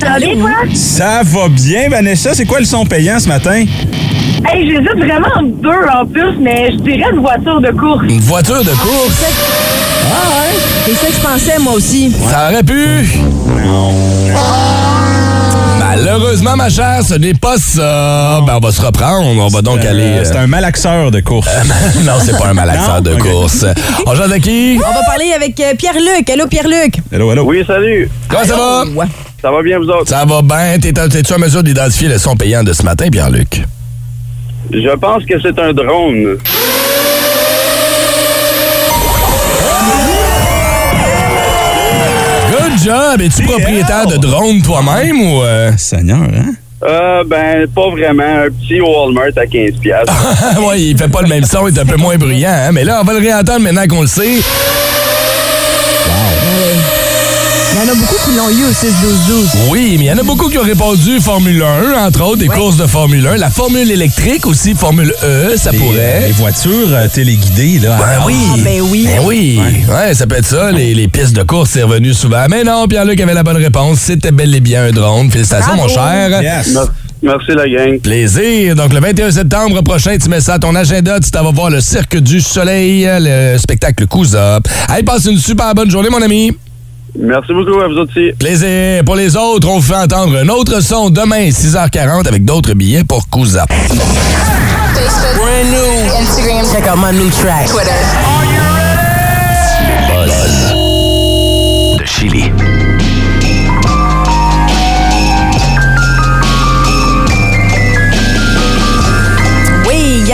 Ça 0.00 0.08
va 0.10 0.18
bien, 0.18 0.36
toi? 0.36 0.50
Ça 0.74 1.20
va 1.24 1.48
bien, 1.48 1.88
Vanessa. 1.90 2.30
C'est 2.32 2.46
quoi 2.46 2.60
le 2.60 2.64
son 2.64 2.86
payant 2.86 3.20
ce 3.20 3.28
matin? 3.28 3.64
Hey, 4.48 4.66
j'hésite 4.66 4.96
vraiment 4.96 5.42
deux 5.42 5.88
en 5.92 6.06
plus, 6.06 6.38
mais 6.40 6.72
je 6.72 6.76
dirais 6.78 7.10
une 7.12 7.20
voiture 7.20 7.60
de 7.60 7.70
course. 7.72 8.04
Une 8.08 8.20
voiture 8.20 8.64
de 8.64 8.70
course? 8.70 9.24
C'est 10.86 10.94
ça 10.94 11.06
que 11.08 11.12
je 11.12 11.20
pensais, 11.20 11.58
moi 11.58 11.74
aussi. 11.74 12.12
Ça 12.30 12.48
aurait 12.50 12.62
pu? 12.62 13.06
Malheureusement, 15.96 16.56
ma 16.56 16.68
chère, 16.68 17.02
ce 17.02 17.14
n'est 17.14 17.32
pas 17.34 17.56
ça. 17.56 18.40
Ben, 18.46 18.54
on 18.56 18.60
va 18.60 18.70
se 18.70 18.82
reprendre. 18.82 19.26
On 19.40 19.48
va 19.48 19.62
donc 19.62 19.82
aller... 19.84 20.02
Euh, 20.02 20.18
euh, 20.20 20.24
C'est 20.24 20.36
un 20.36 20.46
malaxeur 20.46 21.10
de 21.10 21.20
course. 21.20 21.48
non, 22.04 22.12
c'est 22.22 22.36
pas 22.38 22.48
un 22.48 22.54
malaxeur 22.54 23.00
de 23.00 23.14
course. 23.14 23.64
On 24.06 24.14
joue 24.14 24.22
avec 24.22 24.42
qui? 24.42 24.76
On 24.78 24.92
va 24.92 25.02
parler 25.06 25.32
avec 25.34 25.58
euh, 25.58 25.74
Pierre-Luc. 25.76 26.28
Allô, 26.28 26.46
Pierre-Luc? 26.48 26.96
Hello, 27.10 27.32
hello. 27.32 27.44
Oui, 27.46 27.64
salut. 27.66 28.10
Comment 28.28 28.44
ça 28.44 28.56
va? 28.56 28.84
Ça 29.40 29.50
va 29.50 29.62
bien, 29.62 29.78
vous 29.78 29.88
autres? 29.88 30.08
Ça 30.08 30.24
va 30.26 30.42
bien. 30.42 30.78
T'es- 30.78 30.92
T'es-tu 30.92 31.32
en 31.32 31.38
mesure 31.38 31.62
d'identifier 31.62 32.08
le 32.08 32.18
son 32.18 32.36
payant 32.36 32.62
de 32.62 32.72
ce 32.74 32.82
matin, 32.82 33.08
Pierre-Luc? 33.10 33.62
Je 34.72 34.96
pense 34.96 35.24
que 35.24 35.40
c'est 35.40 35.58
un 35.58 35.72
drone. 35.72 36.36
Job! 42.86 43.20
Es-tu 43.20 43.42
propriétaire 43.42 44.06
de 44.06 44.16
drone 44.16 44.62
toi-même 44.62 45.20
ou... 45.20 45.42
euh? 45.42 45.72
Seigneur, 45.76 46.18
hein? 46.22 46.52
Euh, 46.84 47.24
ben, 47.24 47.66
pas 47.74 47.88
vraiment. 47.90 48.22
Un 48.22 48.48
petit 48.50 48.80
Walmart 48.80 49.36
à 49.36 49.46
15 49.46 49.72
piastres. 49.80 50.12
ouais, 50.68 50.80
il 50.80 50.96
fait 50.96 51.08
pas 51.08 51.22
le 51.22 51.28
même 51.28 51.44
son, 51.44 51.66
il 51.66 51.76
est 51.76 51.80
un 51.80 51.86
peu 51.86 51.96
moins 51.96 52.16
bruyant, 52.16 52.50
hein? 52.50 52.70
mais 52.72 52.84
là, 52.84 52.98
on 53.00 53.04
va 53.04 53.14
le 53.14 53.18
réentendre 53.18 53.60
maintenant 53.60 53.86
qu'on 53.88 54.02
le 54.02 54.06
sait. 54.06 54.40
Il 57.86 57.90
y 57.90 57.92
en 57.92 57.94
a 57.94 57.98
beaucoup 58.00 58.16
qui 58.24 58.36
l'ont 58.36 58.48
eu 58.50 58.64
au 58.64 58.72
6-12-12. 58.72 59.70
Oui, 59.70 59.94
mais 59.96 60.06
il 60.06 60.08
y 60.08 60.10
en 60.12 60.18
a 60.18 60.22
beaucoup 60.24 60.48
qui 60.48 60.58
ont 60.58 60.62
répondu 60.64 61.20
Formule 61.20 61.62
1, 61.62 62.04
entre 62.06 62.24
autres, 62.24 62.38
des 62.38 62.48
Ouais. 62.48 62.56
courses 62.56 62.76
de 62.76 62.84
Formule 62.88 63.24
1. 63.24 63.36
La 63.36 63.48
Formule 63.48 63.88
électrique 63.88 64.44
aussi, 64.48 64.74
Formule 64.74 65.14
E, 65.22 65.56
ça 65.56 65.70
Les, 65.70 65.78
pourrait. 65.78 66.24
les 66.26 66.32
voitures 66.32 66.88
euh, 66.90 67.06
téléguidées, 67.06 67.78
là. 67.78 67.96
Ben 68.00 68.24
oui. 68.26 68.34
Ah, 68.52 68.56
ben 68.64 68.80
oui. 68.90 69.04
Ben 69.06 69.20
oui. 69.24 69.60
Ouais. 69.88 70.14
ça 70.14 70.26
peut 70.26 70.34
être 70.34 70.46
ça. 70.46 70.72
Les, 70.72 70.94
les 70.94 71.06
pistes 71.06 71.36
de 71.36 71.44
course, 71.44 71.70
c'est 71.74 71.84
revenu 71.84 72.12
souvent. 72.12 72.44
Mais 72.50 72.64
non, 72.64 72.88
Pierre-Luc 72.88 73.20
avait 73.20 73.34
la 73.34 73.44
bonne 73.44 73.56
réponse. 73.58 74.00
C'était 74.00 74.32
bel 74.32 74.52
et 74.52 74.60
bien 74.60 74.86
un 74.86 74.90
drone. 74.90 75.30
Félicitations, 75.30 75.76
Bravo. 75.76 75.82
mon 75.82 75.88
cher. 75.94 76.42
Yes. 76.42 76.76
Merci, 77.22 77.52
la 77.56 77.68
gang. 77.68 78.00
Plaisir. 78.00 78.74
Donc, 78.74 78.92
le 78.92 78.98
21 78.98 79.30
septembre 79.30 79.80
prochain, 79.82 80.16
tu 80.20 80.28
mets 80.28 80.40
ça 80.40 80.54
à 80.54 80.58
ton 80.58 80.74
agenda. 80.74 81.20
Tu 81.20 81.30
t'en 81.30 81.44
vas 81.44 81.52
voir 81.52 81.70
le 81.70 81.80
Cirque 81.80 82.16
du 82.16 82.40
Soleil, 82.40 83.06
le 83.20 83.56
spectacle 83.58 84.06
Cousa. 84.08 84.58
Allez, 84.88 85.04
passe 85.04 85.26
une 85.26 85.38
super 85.38 85.72
bonne 85.72 85.90
journée, 85.90 86.08
mon 86.10 86.20
ami. 86.20 86.50
Merci 87.18 87.52
beaucoup 87.52 87.80
à 87.80 87.88
vous 87.88 87.98
aussi. 87.98 88.32
Plaisir. 88.38 89.04
Pour 89.04 89.16
les 89.16 89.36
autres, 89.36 89.68
on 89.68 89.78
vous 89.78 89.82
fait 89.82 89.96
entendre 89.96 90.36
un 90.38 90.48
autre 90.48 90.80
son 90.80 91.10
demain, 91.10 91.48
6h40, 91.48 92.26
avec 92.28 92.44
d'autres 92.44 92.74
billets 92.74 93.04
pour 93.04 93.28
Cousa. 93.28 93.66
Instagram. 96.18 96.64
Check 96.72 96.86
out 96.86 96.96
my 96.98 97.12
new 97.12 97.30
track. 97.30 97.66
Twitter. 97.66 97.90
De 101.98 102.04
Chili. 102.04 102.50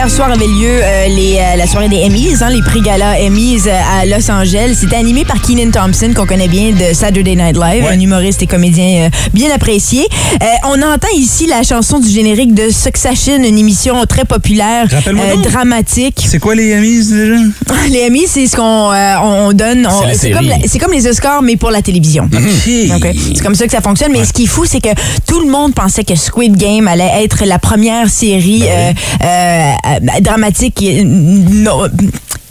Hier 0.03 0.11
soir 0.11 0.33
avait 0.33 0.49
lieu 0.49 0.81
euh, 0.83 1.07
les, 1.09 1.37
euh, 1.39 1.57
la 1.57 1.65
soirée 1.69 1.89
des 1.89 2.03
Emmys, 2.03 2.43
hein, 2.43 2.51
les 2.51 2.61
prix 2.63 2.81
gala 2.81 3.21
Emmys 3.21 3.69
euh, 3.69 4.01
à 4.01 4.05
Los 4.05 4.29
Angeles. 4.33 4.77
C'était 4.81 4.97
animé 4.97 5.25
par 5.25 5.41
Keenan 5.41 5.71
Thompson, 5.71 6.13
qu'on 6.13 6.27
connaît 6.27 6.49
bien 6.49 6.73
de 6.73 6.93
Saturday 6.93 7.37
Night 7.37 7.57
Live, 7.57 7.87
un 7.89 8.01
humoriste 8.01 8.43
et 8.43 8.49
comédien 8.49 9.11
bien 9.33 9.55
apprécié. 9.55 10.09
On 10.65 10.83
entend 10.83 11.07
ici 11.17 11.47
la 11.47 11.63
chanson 11.63 12.01
du 12.01 12.09
générique 12.09 12.53
de 12.53 12.71
Succession, 12.71 13.37
une 13.37 13.57
émission 13.57 14.05
très 14.07 14.25
populaire, 14.25 14.89
dramatique. 15.45 16.27
C'est 16.29 16.41
quoi 16.41 16.57
les 16.57 16.75
amis 16.75 17.07
déjà? 17.09 17.35
Les 17.91 18.07
Emmys, 18.07 18.27
c'est 18.29 18.47
ce 18.47 18.57
qu'on 18.57 18.63
on 18.63 19.49
on 19.49 19.53
donne. 19.53 19.87
on- 19.87 20.03
C'est 20.15 20.79
comme, 20.79 20.93
les 20.93 21.07
Oscars, 21.07 21.43
mais 21.43 21.57
pour 21.57 21.71
la 21.71 21.83
télévision. 21.83 22.29
C'est 22.65 23.43
comme 23.43 23.55
ça 23.55 23.67
que 23.67 23.73
ça 23.73 23.81
fonctionne. 23.81 24.13
Mais 24.13 24.25
ce 24.25 24.33
qui 24.33 24.45
est 24.45 24.47
fou, 24.47 24.65
c'est 24.65 24.81
que 24.81 24.89
tout 25.27 25.41
le 25.41 25.51
monde 25.51 25.75
pensait 25.75 26.05
que 26.05 26.15
Squid 26.17 26.57
Game 26.57 26.89
allait 26.89 27.23
être 27.25 27.45
la 27.45 27.59
première 27.59 28.09
série 28.09 28.61
Ben 28.61 28.69
euh, 28.69 28.93
euh, 29.25 29.73
euh, 29.92 29.92
dramatique. 30.21 30.83
euh, 30.83 31.03
non, 31.05 31.89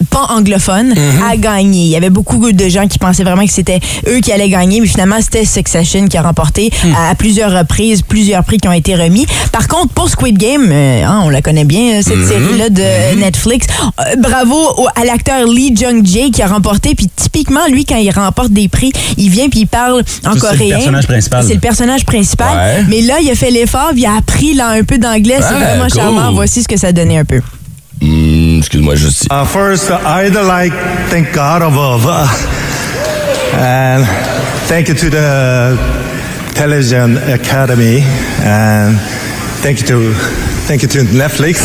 pas 0.04 0.28
anglophone 0.30 0.94
Mm-hmm. 0.94 1.32
à 1.32 1.38
gagner. 1.38 1.84
Il 1.84 1.90
y 1.90 1.96
avait 1.96 2.10
beaucoup 2.10 2.52
de 2.52 2.68
gens 2.70 2.88
qui 2.88 2.98
pensaient 3.00 3.24
vraiment 3.24 3.46
que 3.46 3.52
c'était 3.52 3.80
eux 4.08 4.20
qui 4.20 4.32
allaient 4.32 4.50
gagner, 4.50 4.82
mais 4.82 4.88
finalement 4.88 5.18
c'était 5.22 5.46
Succession 5.46 6.08
qui 6.08 6.18
a 6.18 6.22
remporté 6.22 6.70
Hmm. 6.84 6.94
à, 6.96 7.10
à 7.10 7.16
plusieurs 7.16 7.52
reprises 7.52 8.02
plusieurs 8.02 8.44
prix 8.44 8.58
qui 8.58 8.68
ont 8.68 8.72
été 8.74 8.96
remis. 8.96 9.26
Par 9.52 9.68
contre, 9.68 9.94
pour 9.94 10.10
Squid 10.10 10.38
Game, 10.38 10.70
euh, 10.72 11.04
hein, 11.06 11.22
on 11.26 11.30
la 11.30 11.42
connaît 11.42 11.66
bien 11.66 12.00
euh, 12.00 12.02
cette 12.02 12.18
Mm-hmm. 12.18 12.28
série-là 12.28 12.70
de 12.70 13.20
Netflix. 13.20 13.68
Euh, 14.00 14.16
bravo 14.20 14.56
au- 14.78 14.88
à 14.96 15.06
l'acteur 15.06 15.46
Lee 15.48 15.74
Jung 15.76 16.06
Jae 16.06 16.32
qui 16.32 16.42
a 16.42 16.48
remporté. 16.48 16.96
Puis 16.96 17.10
typiquement 17.16 17.66
lui 17.70 17.86
quand 17.86 17.98
il 17.98 18.10
remporte 18.12 18.52
des 18.52 18.68
prix, 18.68 18.92
il 19.18 19.30
vient 19.30 19.50
puis 19.50 19.62
il 19.62 19.68
parle 19.68 20.02
en 20.26 20.30
c'est 20.32 20.36
le 20.36 20.40
coréen. 20.42 20.76
personnage 20.78 21.08
principal. 21.08 21.44
C'est 21.48 21.54
le 21.56 21.60
personnage 21.60 22.06
principal. 22.06 22.56
Ouais. 22.56 22.86
Mais 22.90 23.02
là, 23.02 23.16
il 23.22 23.30
a 23.30 23.36
fait 23.36 23.52
l'effort, 23.52 23.92
il 23.96 24.06
a 24.06 24.16
appris 24.16 24.54
là, 24.54 24.70
un 24.70 24.84
peu 24.84 24.98
d'anglais. 24.98 25.38
C'est 25.40 25.54
vraiment 25.54 25.88
cool. 25.90 26.00
charmant. 26.02 26.32
Voici 26.34 26.64
ce 26.64 26.68
que 26.68 26.78
ça 26.78 26.92
donnait 26.92 27.18
un 27.18 27.26
peu. 27.26 27.42
Hmm, 28.02 28.58
Excuse-moi, 28.60 28.96
juste. 28.96 29.28
Uh, 29.30 29.46
first, 29.46 29.92
I'd 29.92 30.34
like 30.36 30.74
thank 31.10 31.34
God 31.34 31.62
above, 31.62 32.06
uh, 32.08 32.28
and 33.54 34.04
thank 34.68 34.88
you 34.88 34.96
to 34.96 35.10
the 35.10 35.78
Television 36.56 37.18
Academy, 37.18 38.02
and 38.44 38.98
thank 39.62 39.80
you 39.82 39.86
to 39.88 40.00
thank 40.68 40.82
you 40.84 40.88
to 40.90 41.04
Netflix. 41.16 41.60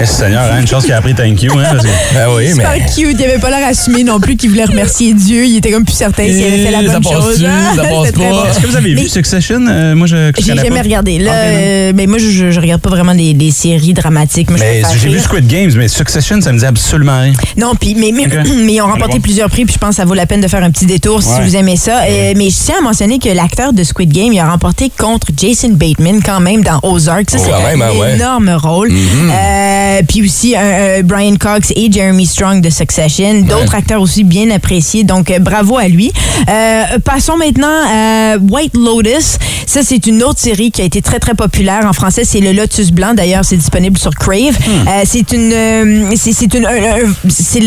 Eh, 0.00 0.06
Seigneur, 0.06 0.42
hein, 0.52 0.60
une 0.60 0.66
chance 0.66 0.84
qu'il 0.84 0.92
a 0.92 0.98
appris 0.98 1.14
thank 1.14 1.42
you. 1.42 1.52
Hein, 1.58 1.64
parce 1.72 1.84
que- 1.84 1.88
Ben 2.14 2.26
oui, 2.36 2.48
Super 2.50 2.70
mais. 2.72 2.86
cute. 2.86 3.16
Il 3.18 3.24
avait 3.24 3.38
pas 3.38 3.50
l'air 3.50 3.66
assumé 3.68 4.04
non 4.04 4.20
plus 4.20 4.36
qu'il 4.36 4.50
voulait 4.50 4.64
remercier 4.64 5.12
Dieu. 5.14 5.44
Il 5.44 5.56
était 5.56 5.70
comme 5.70 5.84
plus 5.84 5.94
certain 5.94 6.24
s'il 6.24 6.42
avait 6.44 6.64
fait 6.64 6.70
la 6.70 6.82
Eh, 6.82 6.86
ça 6.86 7.00
bonne 7.00 7.12
chose. 7.12 7.44
Ah, 7.46 7.74
Ça 7.76 7.82
passe 7.82 8.12
pas? 8.12 8.18
bon. 8.18 8.44
Est-ce 8.44 8.60
que 8.60 8.66
vous 8.66 8.76
avez 8.76 8.94
Mais- 8.94 9.02
vu 9.02 9.08
Succession? 9.08 9.60
Euh, 9.68 9.94
moi, 9.94 10.06
je 10.06 10.30
J'ai 10.38 10.54
jamais 10.56 10.68
pas. 10.70 10.82
regardé. 10.82 11.18
Là, 11.18 11.30
Ok, 11.30 11.36
non. 11.36 11.42
euh, 11.54 11.92
mais 11.94 12.06
moi, 12.06 12.18
je, 12.18 12.30
je, 12.30 12.50
je 12.50 12.60
regarde 12.60 12.80
pas 12.80 12.90
vraiment 12.90 13.14
des, 13.14 13.34
des 13.34 13.50
séries 13.50 13.92
dramatiques. 13.94 14.50
Moi, 14.50 14.58
Mais 14.60 14.82
j'ai 15.00 15.08
vu. 15.08 15.18
Squid 15.20 15.46
Games, 15.46 15.72
mais 15.76 15.88
Succession, 15.88 16.40
ça 16.40 16.52
me 16.52 16.58
dit 16.58 16.64
absolument 16.66 17.20
rien. 17.20 17.32
Non, 17.56 17.72
puis 17.78 17.94
mais, 17.96 18.12
mais, 18.12 18.24
ils 18.72 18.80
ont 18.80 18.86
remporté 18.86 19.20
plusieurs 19.20 19.50
prix, 19.50 19.64
puis 19.64 19.74
je 19.74 19.78
pense 19.78 19.90
que 19.90 19.96
ça 19.96 20.04
vaut 20.04 20.14
la 20.14 20.26
peine 20.26 20.40
de 20.40 20.48
faire 20.48 20.62
un 20.62 20.70
petit 20.70 20.86
détour 20.86 21.22
si 21.22 21.40
vous 21.42 21.56
aimez 21.56 21.76
ça. 21.76 22.02
Euh, 22.08 22.32
mais 22.36 22.50
je 22.50 22.56
tiens 22.56 22.76
à 22.78 22.82
mentionner 22.82 23.18
que 23.18 23.28
l'acteur 23.28 23.72
de 23.72 23.82
Squid 23.84 24.12
Game, 24.12 24.32
il 24.32 24.38
a 24.40 24.48
remporté 24.50 24.90
contre 24.96 25.28
Jason 25.36 25.70
Bateman 25.70 26.20
quand 26.24 26.40
même 26.40 26.62
dans 26.62 26.80
Ozark. 26.82 27.30
Ça, 27.38 27.38
Oh, 27.40 27.52
c'est 27.56 27.76
même, 27.76 27.82
un 27.82 27.86
hein, 28.02 28.14
énorme 28.14 28.50
rôle. 28.50 28.90
Euh, 28.92 30.02
puis 30.08 30.22
aussi 30.22 30.54
euh, 30.56 31.02
Brian 31.02 31.36
Cox 31.36 31.72
et 31.74 31.90
Jeremy 31.90 32.26
Strong 32.26 32.60
de 32.60 32.70
Succession. 32.70 33.40
D'autres 33.42 33.74
acteurs 33.74 34.00
aussi 34.00 34.24
bien 34.24 34.50
appréciés. 34.50 35.04
Donc, 35.04 35.30
euh, 35.30 35.38
bravo 35.38 35.76
à 35.78 35.88
lui. 35.88 36.12
Euh, 36.48 36.82
passons 37.04 37.36
maintenant 37.36 37.68
à 37.88 38.36
White 38.36 38.74
Lotus. 38.76 39.38
Ça, 39.66 39.80
c'est 39.82 40.06
une 40.06 40.22
autre 40.22 40.40
série 40.40 40.70
qui 40.70 40.82
a 40.82 40.84
été 40.84 41.00
très, 41.00 41.18
très 41.18 41.34
populaire. 41.34 41.86
En 41.86 41.92
français, 41.92 42.24
c'est 42.24 42.40
Le 42.40 42.52
Lotus 42.52 42.90
Blanc. 42.90 43.14
D'ailleurs, 43.14 43.44
c'est 43.44 43.56
disponible 43.56 43.98
sur 43.98 44.10
Crave. 44.14 44.56
Euh, 44.68 45.02
c'est 45.04 45.32
une, 45.32 46.14
c'est 46.16 46.54
une, 46.54 46.66
un- 46.66 46.70
un- 47.06 47.12
c'est 47.30 47.60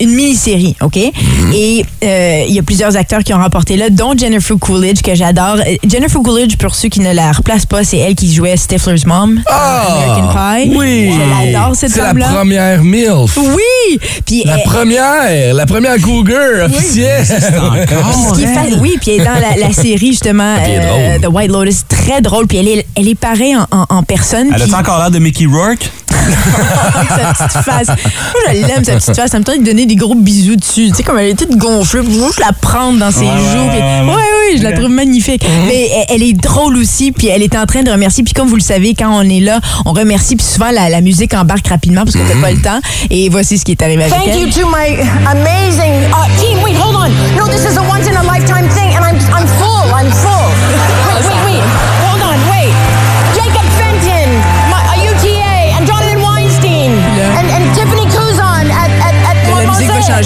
une 0.00 0.10
mini-série, 0.10 0.74
OK? 0.82 0.96
Et 0.96 1.84
euh, 2.02 2.44
il 2.48 2.54
y 2.54 2.58
a 2.58 2.62
plusieurs 2.62 2.96
acteurs 2.96 3.22
qui 3.22 3.32
ont 3.32 3.38
remporté 3.38 3.76
là, 3.76 3.90
dont 3.90 4.16
Jennifer 4.16 4.56
Coolidge, 4.58 5.02
que 5.02 5.14
j'adore. 5.14 5.56
Jennifer 5.88 6.20
Coolidge, 6.22 6.56
pour 6.56 6.74
ceux 6.74 6.88
qui 6.88 7.00
ne 7.00 7.12
la 7.12 7.30
replacent 7.32 7.66
pas, 7.66 7.84
c'est 7.84 7.98
elle 7.98 8.14
qui 8.14 8.32
jouait 8.32 8.56
Stifler's 8.56 9.03
Mom 9.06 9.40
American 9.46 10.28
Pie. 10.28 10.34
Ah! 10.36 10.78
Oui! 10.78 11.12
Je 11.12 11.52
l'adore, 11.52 11.74
cette 11.76 11.90
C'est 11.92 12.00
la 12.00 12.06
femme-là. 12.08 12.28
première 12.28 12.82
MILF. 12.82 13.36
Oui! 13.36 13.98
Puis 14.26 14.42
La 14.44 14.56
elle- 14.58 14.62
première, 14.64 15.54
la 15.54 15.66
première 15.66 16.00
cougar 16.00 16.66
officielle. 16.66 17.24
Puis 17.26 18.42
ce 18.42 18.46
fa- 18.46 18.80
oui, 18.80 18.96
puis 19.00 19.12
elle 19.12 19.20
est 19.20 19.24
dans 19.24 19.34
la, 19.34 19.56
la 19.66 19.72
série 19.72 20.08
justement 20.08 20.56
euh. 20.58 21.18
The 21.18 21.26
White 21.30 21.50
Lotus, 21.50 21.84
très 21.88 22.20
drôle. 22.20 22.46
Puis 22.46 22.58
elle 22.58 22.68
est, 22.68 22.86
elle 22.96 23.08
est 23.08 23.14
pareille 23.14 23.56
en, 23.56 23.66
en- 23.70 23.86
en 23.88 24.02
personne. 24.02 24.48
Elle 24.54 24.74
a 24.74 24.78
encore 24.78 24.98
l'air 24.98 25.10
de 25.10 25.18
Mickey 25.18 25.46
Rourke? 25.46 25.90
Avec 26.14 27.08
sa 27.10 27.34
petite 27.46 27.64
face. 27.64 27.86
Moi, 27.88 28.52
je 28.52 28.66
l'aime, 28.66 28.84
sa 28.84 28.92
petite 28.96 29.16
face. 29.16 29.30
Ça 29.30 29.38
me 29.38 29.44
tente 29.44 29.60
de 29.60 29.64
donner 29.64 29.86
des 29.86 29.96
gros 29.96 30.14
bisous 30.14 30.56
dessus. 30.56 30.88
Tu 30.90 30.94
sais, 30.96 31.02
comme 31.02 31.18
elle 31.18 31.28
est 31.30 31.34
toute 31.34 31.56
gonflée. 31.56 32.02
Je 32.04 32.40
la 32.40 32.52
prendre 32.52 32.98
dans 32.98 33.10
ses 33.10 33.20
Ouais, 33.20 33.30
ouais, 33.30 33.36
joues. 33.38 33.68
puis- 33.70 33.80
ouais, 33.80 34.14
ouais. 34.14 34.58
je 34.58 34.62
la 34.62 34.72
trouve 34.72 34.88
magnifique. 34.90 35.44
Mais 35.66 35.88
elle, 36.08 36.16
elle 36.16 36.22
est 36.22 36.32
drôle 36.32 36.76
aussi. 36.76 37.12
Puis 37.12 37.28
elle 37.28 37.42
est 37.42 37.56
en 37.56 37.66
train 37.66 37.82
de 37.82 37.90
remercier. 37.90 38.22
Puis 38.24 38.32
comme 38.34 38.48
vous 38.48 38.56
le 38.56 38.62
savez, 38.62 38.94
quand 38.94 39.10
on 39.10 39.22
est 39.28 39.40
là, 39.40 39.60
on 39.86 39.92
remercie. 39.92 40.36
Puis 40.36 40.46
souvent, 40.46 40.70
la, 40.70 40.88
la 40.88 41.00
musique 41.00 41.34
embarque 41.34 41.66
rapidement 41.68 42.04
parce 42.04 42.16
que 42.16 42.22
t'as 42.28 42.40
pas 42.40 42.50
le 42.50 42.60
temps. 42.60 42.80
Et 43.10 43.28
voici 43.28 43.58
ce 43.58 43.64
qui 43.64 43.72
est 43.72 43.82
arrivé 43.82 44.04
avec 44.04 44.14
Thank 44.14 44.28
elle. 44.28 44.40
you 44.40 44.50
to 44.50 44.66
my 44.68 44.96
amazing 45.26 46.02
uh, 46.10 46.28
team. 46.40 46.58
Wait, 46.64 46.74
hold 46.76 46.96
on. 46.96 47.10
No, 47.36 47.46
this 47.48 47.62
is 47.64 47.76
a 47.76 47.82
once 47.82 48.06
in 48.08 48.16
a 48.16 48.22
lifetime 48.22 48.63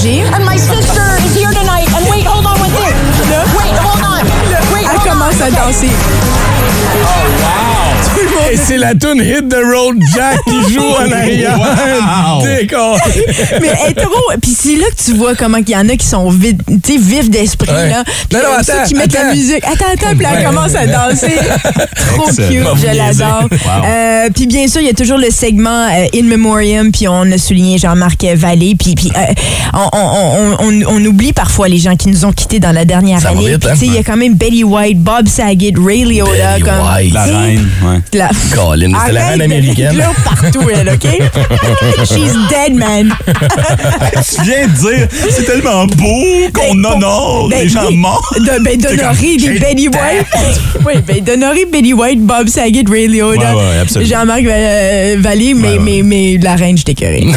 musique 0.03 0.25
va 0.25 0.31
Mosaic. 0.31 0.33
changer. 0.33 0.35
And 0.35 0.45
my 0.45 0.57
sister 0.57 1.17
is 1.25 1.35
here 1.37 1.51
tonight. 1.53 1.89
And 1.97 2.07
wait, 2.09 2.25
hold 2.25 2.47
on 2.47 2.61
with 2.61 2.73
this. 2.77 2.95
Wait, 3.57 3.77
hold 3.79 4.03
on. 4.03 4.25
Wait, 4.73 4.85
Elle 4.85 4.97
hold 4.97 5.01
on. 5.01 5.11
commence 5.11 5.41
à 5.41 5.47
Okay. 5.47 5.57
danser. 5.57 5.89
Tout 5.89 6.99
le 6.99 7.05
monde 7.05 7.78
Et 8.51 8.57
c'est 8.57 8.79
la 8.79 8.95
tune 8.95 9.21
Hit 9.23 9.49
the 9.49 9.57
Road 9.63 9.97
Jack 10.15 10.39
qui 10.45 10.73
joue 10.73 10.81
en 10.81 11.11
arrière. 11.13 11.59
Wow. 11.59 12.43
Décor. 12.47 12.99
Mais 13.61 13.93
trop. 13.95 14.11
Puis 14.41 14.57
c'est 14.59 14.77
là 14.77 14.87
que 14.97 15.03
tu 15.05 15.15
vois 15.15 15.35
comment 15.35 15.59
il 15.59 15.69
y 15.69 15.77
en 15.77 15.87
a 15.89 15.97
qui 15.97 16.07
sont 16.07 16.31
sais, 16.33 16.97
vifs 16.97 17.29
d'esprit. 17.31 17.71
Ouais. 17.71 17.91
là. 17.91 18.05
Puis 18.05 18.39
Non, 18.39 18.45
non, 18.45 18.63
ceux 18.65 18.73
attends, 18.73 18.85
qui 18.89 18.95
mettent 18.95 19.13
la 19.13 19.21
attends. 19.21 19.35
musique. 19.35 19.65
Attends, 19.65 19.85
attends, 19.93 20.15
puis 20.15 20.23
là, 20.23 20.31
elle 20.39 20.45
commence 20.47 20.75
à 20.75 20.87
danser. 20.87 21.35
trop 21.97 22.29
Excellent. 22.29 22.75
cute, 22.75 22.83
je 22.89 22.97
l'adore. 22.97 23.43
Wow. 23.51 23.85
Euh, 23.87 24.29
puis 24.35 24.47
bien 24.47 24.67
sûr, 24.67 24.81
il 24.81 24.87
y 24.87 24.91
a 24.91 24.95
toujours 24.95 25.19
le 25.19 25.31
segment 25.31 25.87
euh, 25.89 26.07
In 26.19 26.23
Memoriam, 26.25 26.91
puis 26.91 27.07
on 27.09 27.31
a 27.31 27.37
souligné 27.39 27.77
Jean-Marc 27.79 28.25
Vallée. 28.35 28.75
Puis, 28.79 28.95
puis 28.95 29.11
euh, 29.15 29.21
on, 29.75 29.89
on, 29.93 29.99
on, 29.99 30.57
on- 30.61 30.83
on 30.89 31.05
oublie 31.05 31.33
parfois 31.35 31.69
les 31.69 31.79
gens 31.79 31.97
qui 31.97 32.09
nous 32.09 32.25
ont 32.25 32.33
quittés 32.33 32.61
dans 32.61 32.73
la 32.73 32.85
dernière 32.87 33.21
Ça 33.21 33.31
année. 33.31 33.53
hein? 33.55 33.59
tu 33.61 33.69
sais, 33.79 33.87
il 33.87 33.95
y 33.95 33.99
a 33.99 34.03
quand 34.03 34.17
même 34.17 34.35
Betty 34.35 34.65
White, 34.65 34.99
Bob 35.01 35.29
Saget, 35.29 35.73
Ray 35.77 36.05
Liotta. 36.05 36.55
Betty 36.55 36.63
comme, 36.63 36.87
White. 36.95 37.13
La 37.15 37.23
reine, 37.25 37.69
ouais. 37.85 37.99
la- 38.15 38.31
Colin, 38.55 38.93
c'était 39.01 39.13
la 39.13 39.27
reine 39.29 39.43
américaine. 39.43 39.91
rire 39.97 40.11
partout, 40.25 40.63
elle, 40.75 40.89
OK? 40.89 41.07
She's 42.07 42.33
dead, 42.49 42.75
man. 42.75 43.15
Tu 43.35 44.43
viens 44.43 44.67
de 44.67 44.73
dire, 44.73 45.09
c'est 45.31 45.45
tellement 45.45 45.87
beau 45.87 46.49
qu'on 46.55 46.75
Ben, 46.75 46.87
honore 46.95 47.49
ben, 47.51 47.59
les 47.63 47.69
gens 47.69 47.91
morts. 47.93 48.33
De, 48.39 48.63
ben, 48.63 48.79
d'honorer 48.81 49.37
des 49.37 49.59
Betty 49.59 49.89
White. 49.89 50.27
oui, 50.87 50.95
ben, 51.07 51.21
d'honorer 51.23 51.67
Betty 51.67 51.93
White, 51.93 52.21
Bob 52.25 52.49
Saget, 52.49 52.85
Ray 52.89 53.09
Liotta, 53.09 53.55
Ouais, 53.55 53.63
ouais, 53.63 53.79
absolument. 53.83 54.11
Jean-Marc 54.11 54.43
euh, 54.47 55.17
Vallée, 55.19 55.55
mais, 55.55 55.73
Ouais, 55.73 55.79
ouais. 55.79 56.03
mais, 56.03 56.03
mais 56.03 56.39
la 56.43 56.55
reine, 56.57 56.79
je 56.79 56.85
t'écœurée. 56.85 57.27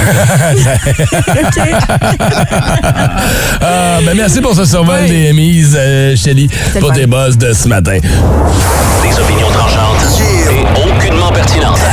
Ah, 3.64 4.00
ben 4.06 4.16
merci 4.16 4.42
pour 4.42 4.56
ce 4.56 4.66
survol 4.66 4.92
Ouais. 5.02 5.08
des 5.08 5.34
mises, 5.34 5.76
euh, 5.80 6.16
Shelly, 6.16 6.50
pour 6.80 6.90
fun. 6.90 6.94
tes 6.96 7.06
buzz 7.06 7.38
de 7.38 7.54
ce 7.54 7.68
matin. 7.68 7.98
Des 8.00 9.20
opinions 9.20 9.50
tranchantes 9.52 9.91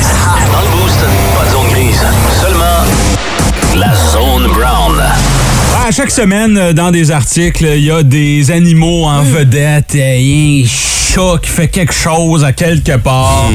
pertinentes. 0.02 0.52
Dans 0.52 0.61
le 0.61 0.82
boost, 0.82 0.98
pas 1.37 1.44
de 1.44 1.50
zone 1.50 1.68
grise, 1.72 2.06
seulement 2.40 2.84
la 3.76 3.94
zone 4.12 4.48
brown. 4.52 5.02
À 5.87 5.90
chaque 5.90 6.11
semaine, 6.11 6.56
euh, 6.58 6.72
dans 6.72 6.90
des 6.90 7.11
articles, 7.11 7.64
il 7.76 7.84
y 7.84 7.90
a 7.90 8.02
des 8.02 8.50
animaux 8.50 9.04
en 9.04 9.22
vedette. 9.22 9.94
euh, 9.94 9.98
y 9.98 10.02
a 10.02 10.64
un 10.64 10.66
chat 11.18 11.38
qui 11.42 11.50
fait 11.50 11.68
quelque 11.68 11.92
chose 11.92 12.44
à 12.44 12.52
quelque 12.52 12.96
part. 12.96 13.50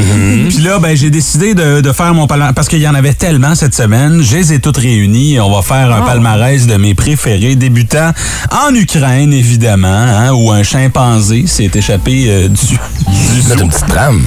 Puis 0.49 0.57
là, 0.59 0.79
ben, 0.79 0.95
j'ai 0.95 1.09
décidé 1.09 1.53
de, 1.53 1.81
de 1.81 1.91
faire 1.91 2.13
mon 2.13 2.27
palmarès. 2.27 2.53
Parce 2.53 2.67
qu'il 2.67 2.79
y 2.79 2.87
en 2.87 2.95
avait 2.95 3.13
tellement 3.13 3.55
cette 3.55 3.75
semaine. 3.75 4.21
Je 4.21 4.35
les 4.35 4.53
ai 4.53 4.59
toutes 4.59 4.77
réunies. 4.77 5.39
On 5.39 5.51
va 5.51 5.61
faire 5.61 5.91
un 5.91 6.01
palmarès 6.01 6.67
de 6.67 6.75
mes 6.75 6.93
préférés, 6.93 7.55
débutant 7.55 8.11
en 8.51 8.73
Ukraine, 8.75 9.33
évidemment, 9.33 9.87
hein, 9.87 10.31
où 10.33 10.51
un 10.51 10.63
chimpanzé 10.63 11.45
s'est 11.47 11.71
échappé 11.73 12.25
euh, 12.27 12.47
du, 12.47 12.55
du 12.55 13.47
Mettre 13.49 13.63
une 13.63 13.69
petite 13.69 13.87
trame. 13.87 14.21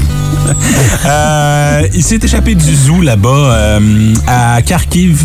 euh, 1.06 1.82
il 1.94 2.02
s'est 2.02 2.20
échappé 2.22 2.54
du 2.54 2.74
zoo 2.74 3.00
là-bas, 3.00 3.28
euh, 3.28 4.14
à 4.26 4.62
Kharkiv, 4.62 5.22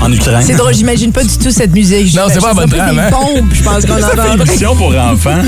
en 0.00 0.12
Ukraine. 0.12 0.42
C'est 0.44 0.54
drôle, 0.54 0.74
j'imagine 0.74 1.12
pas 1.12 1.22
du 1.22 1.36
tout 1.36 1.50
cette 1.50 1.72
musique. 1.72 2.14
Non, 2.14 2.22
c'est 2.28 2.40
pas 2.40 2.54
drame, 2.54 2.68
drame, 2.68 2.98
hein? 2.98 3.10
je 3.52 3.62
pense 3.62 3.84
qu'on 3.84 4.02
entendrait. 4.02 4.46
Émission 4.46 4.74
pour 4.74 4.96
enfants. 4.96 5.42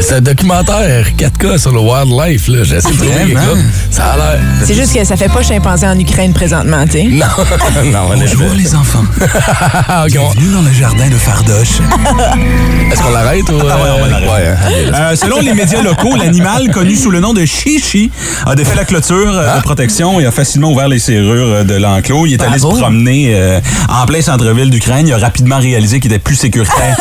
C'est 0.00 0.14
un 0.14 0.20
documentaire 0.20 1.06
4K 1.38 1.58
sur 1.58 1.72
le 1.72 1.80
wildlife, 1.80 2.48
là. 2.48 2.64
J'essaie 2.64 2.88
de 2.90 2.94
trouver 2.96 3.10
quelque 3.12 3.32
Vraiment? 3.32 3.54
chose. 3.54 3.58
Ça 3.90 4.04
a 4.12 4.16
l'air. 4.16 4.40
C'est 4.64 4.74
juste 4.74 4.94
que 4.94 5.04
ça 5.04 5.16
fait 5.16 5.28
pas 5.28 5.42
chimpanzé 5.42 5.86
en 5.86 5.98
Ukraine 5.98 6.32
présentement, 6.32 6.84
tu 6.86 6.92
sais. 6.92 7.04
Non, 7.04 7.26
non, 7.92 8.14
effet. 8.14 8.36
Bonjour 8.36 8.54
les 8.56 8.74
enfants. 8.74 9.04
Ok, 9.20 10.16
on- 10.18 10.32
Bienvenue 10.32 10.52
dans 10.54 10.62
le 10.62 10.72
jardin 10.72 11.08
de 11.08 11.14
Fardoche. 11.16 11.80
Est-ce 12.92 13.02
qu'on 13.02 13.10
l'arrête 13.10 13.48
ou. 13.48 13.54
Ah 13.60 13.76
ouais, 13.76 13.90
on 13.98 14.00
va 14.02 14.08
l'arrêter. 14.08 14.32
Ouais, 14.32 14.48
hein. 14.48 14.92
Euh, 14.94 15.16
selon 15.16 15.40
les 15.40 15.52
médias 15.54 15.82
locaux, 15.82 16.16
l'animal 16.16 16.70
connu 16.70 16.96
sous 16.96 17.10
le 17.10 17.20
nom 17.20 17.32
de 17.34 17.44
Chichi 17.44 18.10
a 18.46 18.54
défait 18.54 18.76
la 18.76 18.84
clôture 18.84 19.14
euh, 19.32 19.56
de 19.56 19.62
protection 19.62 20.20
et 20.20 20.26
a 20.26 20.30
facilement 20.30 20.70
ouvert 20.72 20.88
les 20.88 20.98
serrures 20.98 21.54
euh, 21.54 21.64
de 21.64 21.74
l'enclos. 21.74 22.26
Il 22.26 22.34
est 22.34 22.42
allé 22.42 22.58
se 22.58 22.66
promener 22.66 23.32
euh, 23.34 23.60
en 23.88 24.06
plein 24.06 24.22
centre-ville 24.22 24.70
d'Ukraine. 24.70 25.06
Il 25.08 25.12
a 25.14 25.18
rapidement 25.18 25.58
réalisé 25.58 26.00
qu'il 26.00 26.10
était 26.12 26.18
plus 26.20 26.36
sécuritaire 26.36 26.96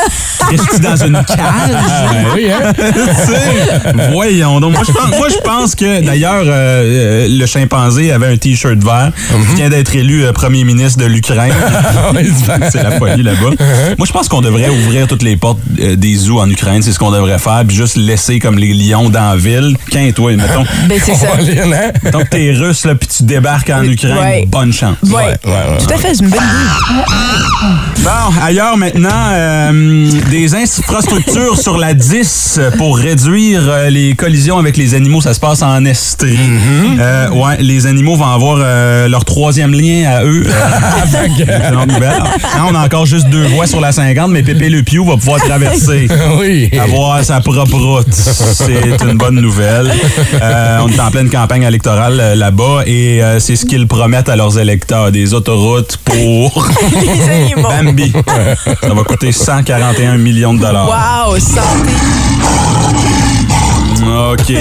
rester 0.50 0.80
dans 0.80 0.96
une 0.96 1.24
cage? 1.26 1.38
Oui, 2.36 2.48
hein? 2.52 2.74
Voyons 4.20 4.60
donc. 4.60 4.74
Moi, 4.74 4.82
je 4.86 4.92
pense, 4.92 5.18
moi, 5.18 5.28
je 5.30 5.38
pense 5.38 5.76
que, 5.76 6.02
d'ailleurs, 6.02 6.44
euh, 6.44 6.50
euh, 6.50 7.28
le 7.30 7.46
chimpanzé 7.46 8.12
avait 8.12 8.28
un 8.28 8.36
T-shirt 8.36 8.78
vert. 8.84 9.14
Il 9.32 9.56
vient 9.56 9.70
d'être 9.70 9.96
élu 9.96 10.26
euh, 10.26 10.34
premier 10.34 10.66
ministre 10.66 11.00
de 11.00 11.06
l'Ukraine. 11.06 11.54
Ouais, 12.14 12.26
c'est 12.72 12.84
la 12.84 12.92
folie 12.92 13.24
là-bas. 13.24 13.52
Moi, 13.98 14.08
je 14.08 14.12
pense 14.12 14.28
qu'on 14.28 14.42
devrait 14.42 14.70
ouvrir 14.70 15.08
toutes 15.08 15.22
les 15.22 15.38
portes 15.38 15.60
euh, 15.80 15.96
des 15.96 16.16
zoos 16.16 16.40
en 16.40 16.50
Ukraine. 16.50 16.82
C'est 16.82 16.92
ce 16.92 17.00
qu'on 17.00 17.12
devrait 17.12 17.38
faire. 17.40 17.64
Puis 17.68 17.78
juste 17.78 17.96
laisser 17.98 18.40
comme 18.40 18.58
les 18.58 18.74
lions 18.74 19.10
dans 19.10 19.32
la 19.32 19.36
ville. 19.36 19.78
Qu'un, 19.92 20.12
toi, 20.12 20.36
mettons, 20.36 20.66
Ben, 20.90 21.00
c'est 21.04 21.16
ça. 21.16 21.28
Aller, 21.38 21.60
hein? 21.60 22.20
t'es 22.30 22.52
russe, 22.52 22.86
là, 22.86 22.96
puis 22.96 23.08
tu 23.08 23.24
débarques 23.24 23.70
en 23.70 23.84
Ukraine. 23.84 24.18
Ouais. 24.18 24.46
Bonne 24.48 24.74
chance. 24.74 24.98
Ouais. 25.04 25.12
ouais, 25.14 25.34
ouais. 25.46 25.78
Tout 25.80 25.94
à 25.94 25.98
fait, 25.98 26.16
c'est 26.16 26.24
une 26.24 26.30
bonne 26.30 26.40
idée. 26.40 28.04
Bon, 28.04 28.42
ailleurs 28.44 28.76
maintenant, 28.78 29.72
des 30.30 30.56
infrastructures 30.56 31.58
sur 31.58 31.78
la 31.78 31.94
10 31.94 32.60
pour 32.78 32.98
réduire 32.98 33.70
euh, 33.70 33.90
les 34.00 34.16
collisions 34.16 34.58
avec 34.58 34.78
les 34.78 34.94
animaux. 34.94 35.22
Ça 35.22 35.34
se 35.34 35.40
passe 35.40 35.62
en 35.62 35.84
Estrie. 35.86 36.38
Euh, 37.00 37.30
ouais, 37.30 37.58
les 37.60 37.86
animaux 37.86 38.16
vont 38.16 38.32
avoir 38.32 38.58
euh, 38.60 39.08
leur 39.08 39.26
troisième 39.26 39.74
lien 39.74 40.10
à 40.10 40.24
eux. 40.24 40.46
Euh. 41.50 41.76
Hein, 41.76 42.66
on 42.70 42.76
a 42.76 42.86
encore 42.86 43.06
juste 43.06 43.28
deux 43.30 43.46
voies 43.48 43.68
sur 43.68 43.82
la 43.82 43.92
50, 43.92 44.32
mais 44.32 44.44
Pépé 44.44 44.70
Le 44.70 44.84
Piou 44.84 45.06
va 45.06 45.18
pouvoir 45.18 45.40
traverser. 45.40 46.08
Oui. 46.40 46.70
Avoir 46.80 47.24
sa 47.24 47.42
propre 47.42 47.78
route. 47.78 48.14
C'est 48.14 49.02
une 49.04 49.18
bonne 49.18 49.36
nouvelle. 49.36 49.92
Euh, 50.42 50.80
on 50.82 50.90
est 50.90 51.00
en 51.00 51.12
pleine 51.12 51.30
campagne 51.30 51.64
électorale 51.64 52.20
euh, 52.20 52.36
là-bas 52.36 52.84
et 52.86 53.24
euh, 53.24 53.40
c'est 53.40 53.56
ce 53.56 53.66
qu'ils 53.66 53.88
promettent 53.88 54.30
à 54.30 54.36
leurs 54.36 54.60
électeurs. 54.60 55.12
Des 55.12 55.34
autoroutes 55.34 55.98
pour 55.98 56.68
Les 57.02 57.30
animaux. 57.30 57.70
Bambi. 57.70 58.14
Ça 58.82 58.94
va 58.94 59.04
coûter 59.04 59.32
141 59.32 60.18
millions 60.18 60.54
de 60.54 60.60
dollars. 60.60 60.88
Wow, 61.28 61.40
santé. 61.40 61.94
OK. 64.10 64.54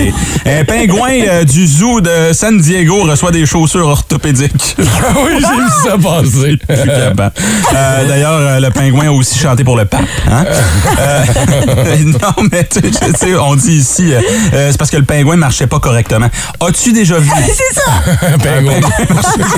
Un 0.47 0.65
pingouin 0.65 1.21
euh, 1.27 1.45
du 1.45 1.67
zoo 1.67 2.01
de 2.01 2.33
San 2.33 2.59
Diego 2.59 3.03
reçoit 3.05 3.31
des 3.31 3.47
chaussures 3.47 3.87
orthopédiques. 3.89 4.77
oui, 4.79 5.33
j'ai 5.35 5.61
vu 5.61 5.69
ça 5.85 5.97
passer. 5.99 6.59
Je 6.69 6.75
suis 6.77 6.89
capable. 6.89 7.33
Euh, 7.75 8.09
D'ailleurs, 8.09 8.39
euh, 8.39 8.61
le 8.61 8.71
pingouin 8.71 9.09
a 9.09 9.11
aussi 9.13 9.39
chanté 9.39 9.65
pour 9.65 9.77
le 9.77 9.85
pape. 9.85 10.03
Hein? 10.31 10.45
Euh, 10.99 11.25
non, 12.05 12.49
mais 12.53 12.65
tu 12.65 12.81
tu 12.83 12.93
sais, 13.17 13.35
on 13.37 13.57
dit 13.57 13.77
ici, 13.77 14.13
c'est 14.53 14.77
parce 14.79 14.91
que 14.91 14.97
le 14.97 15.05
pingouin 15.05 15.37
marchait 15.37 15.67
pas 15.67 15.81
correctement. 15.81 16.29
As-tu 16.61 16.93
déjà 16.93 17.19
vu? 17.19 17.31
C'est 17.47 17.81
ça. 17.81 17.93
Pingouin. 18.43 18.81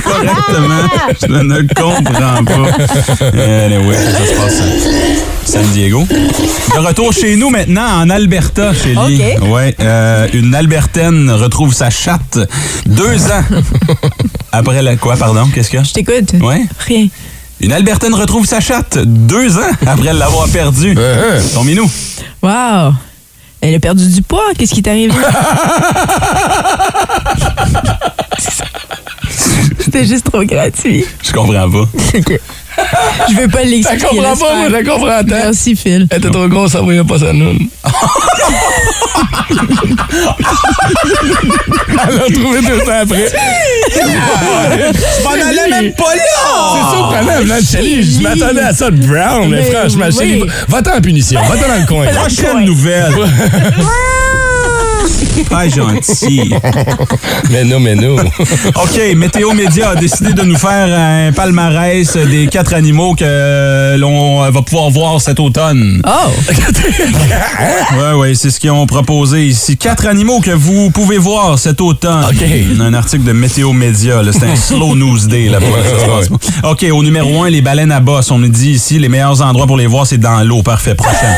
correctement? 0.03 0.89
Je 1.21 1.27
ne 1.27 1.59
le 1.59 1.67
comprends 1.75 2.45
pas. 2.45 3.35
Anyway, 3.65 3.97
ça 3.97 4.27
se 4.27 4.41
passe 4.41 4.61
à 4.61 5.51
San 5.51 5.67
Diego. 5.73 6.07
De 6.11 6.79
retour 6.79 7.13
chez 7.13 7.37
nous 7.37 7.51
maintenant, 7.51 8.03
en 8.03 8.11
Alberta, 8.11 8.73
chez 8.73 8.95
lui. 8.95 9.21
OK. 9.21 9.51
Ouais, 9.51 9.75
euh, 9.81 10.29
une 10.33 10.55
Albertaine 10.55 11.31
retrouve 11.31 11.73
sa 11.75 11.91
chatte 11.91 12.39
deux 12.87 13.27
ans 13.31 13.45
après 14.53 14.83
la... 14.83 14.97
Quoi, 14.97 15.17
pardon? 15.17 15.49
Qu'est-ce 15.55 15.77
a? 15.77 15.83
Je 15.83 15.93
t'écoute. 15.93 16.33
Ouais. 16.41 16.67
Rien. 16.87 17.09
Une 17.61 17.73
Albertaine 17.73 18.15
retrouve 18.15 18.47
sa 18.47 18.61
chatte 18.61 18.99
deux 18.99 19.59
ans 19.59 19.71
après 19.87 20.13
l'avoir 20.13 20.49
perdue. 20.49 20.97
Ton 21.55 21.65
minou. 21.65 21.91
Wow. 22.43 22.95
Elle 23.61 23.75
a 23.75 23.79
perdu 23.81 24.07
du 24.09 24.23
poids. 24.23 24.45
Qu'est-ce 24.57 24.73
qui 24.75 24.83
t'est 24.83 24.91
arrivé? 24.91 25.13
C'était 29.79 30.07
juste 30.07 30.31
trop 30.31 30.43
gratuit. 30.45 31.05
Je 31.23 31.33
comprends 31.33 31.71
pas. 31.71 31.89
Je 33.31 33.35
veux 33.37 33.49
pas 33.49 33.65
Je 33.65 33.69
l'expliquer. 33.71 34.07
comprends 34.07 34.23
laisse 34.31 34.39
pas, 34.39 34.55
moi, 34.55 34.69
je 34.71 34.85
comprends 34.89 35.21
tant. 35.21 35.25
Merci, 35.29 35.77
Phil. 35.77 36.07
Elle 36.11 36.19
était 36.19 36.31
trop 36.31 36.49
grosse, 36.49 36.73
ça 36.73 36.81
voyait 36.81 37.05
pas 37.05 37.19
sa 37.19 37.33
noune. 37.33 37.69
Elle 42.09 42.17
l'a 42.17 42.31
trouvé 42.33 42.61
deux 42.63 42.81
ans 42.81 43.01
après. 43.03 43.31
Je 43.93 45.23
m'en 45.25 45.31
allais 45.33 45.69
même 45.71 45.93
pas 45.95 46.15
là! 46.15 46.23
C'est 46.75 46.97
surprenant, 46.97 47.61
Chélie. 47.71 48.03
Je 48.03 48.23
m'attendais 48.23 48.61
à 48.63 48.73
ça 48.73 48.91
de 48.91 48.97
Brown, 49.07 49.49
mais, 49.51 49.65
franchement. 49.65 50.07
Chélie, 50.19 50.45
va-t'en 50.69 50.97
en 50.97 51.01
punition. 51.01 51.41
Va-t'en 51.43 51.69
dans 51.69 51.81
le 51.81 51.87
coin. 51.87 52.07
Prochaine 52.07 52.65
nouvelle. 52.65 53.13
Pas 55.49 55.69
gentil. 55.69 56.53
mais 57.51 57.65
non, 57.65 57.81
mais 57.81 57.95
non. 57.95 58.17
OK, 58.75 59.01
Météo 59.17 59.53
Média 59.53 59.91
a 59.91 59.97
décidé 59.97 60.33
de 60.33 60.43
nous 60.43 60.57
faire 60.57 60.89
un 60.99 61.33
palmarès 61.33 62.17
des 62.17 62.47
quatre 62.47 62.75
animaux 62.75 63.15
que 63.15 63.97
l'on 63.97 64.51
va 64.51 64.63
pouvoir 64.63 64.91
voir 64.91 65.21
cet 65.21 65.41
automne. 65.41 66.03
Oh! 66.07 66.31
Oui, 67.93 68.07
oui, 68.17 68.37
c'est 68.37 68.51
ce 68.51 68.61
qu'ils 68.61 68.71
ont 68.71 68.87
proposé 68.87 69.47
ici. 69.47 69.77
Quatre 69.77 70.07
animaux 70.07 70.41
que 70.41 70.51
vous 70.51 70.91
pouvez 70.91 71.19
voir 71.19 71.59
cet 71.59 71.81
automne. 71.81 72.25
OK. 72.31 72.45
Un 72.81 72.95
article 72.95 73.25
de 73.25 73.33
Météo 73.33 73.73
Média. 73.73 74.23
là. 74.23 74.33
C'est 74.33 74.47
un 74.47 74.57
slow 74.57 74.95
news 74.95 75.27
day 75.27 75.51
ça 75.51 76.23
se 76.25 76.29
pas. 76.29 76.71
OK, 76.71 76.85
au 76.93 77.03
numéro 77.03 77.43
un, 77.43 77.51
les 77.51 77.61
baleines 77.61 77.93
à 77.93 78.01
bosse. 78.01 78.31
On 78.31 78.39
me 78.39 78.49
dit 78.49 78.71
ici, 78.73 78.99
les 78.99 79.09
meilleurs 79.09 79.43
endroits 79.43 79.67
pour 79.67 79.77
les 79.77 79.87
voir, 79.87 80.07
c'est 80.07 80.19
dans 80.19 80.43
l'eau. 80.43 80.63
Parfait, 80.63 80.95
prochain. 80.95 81.35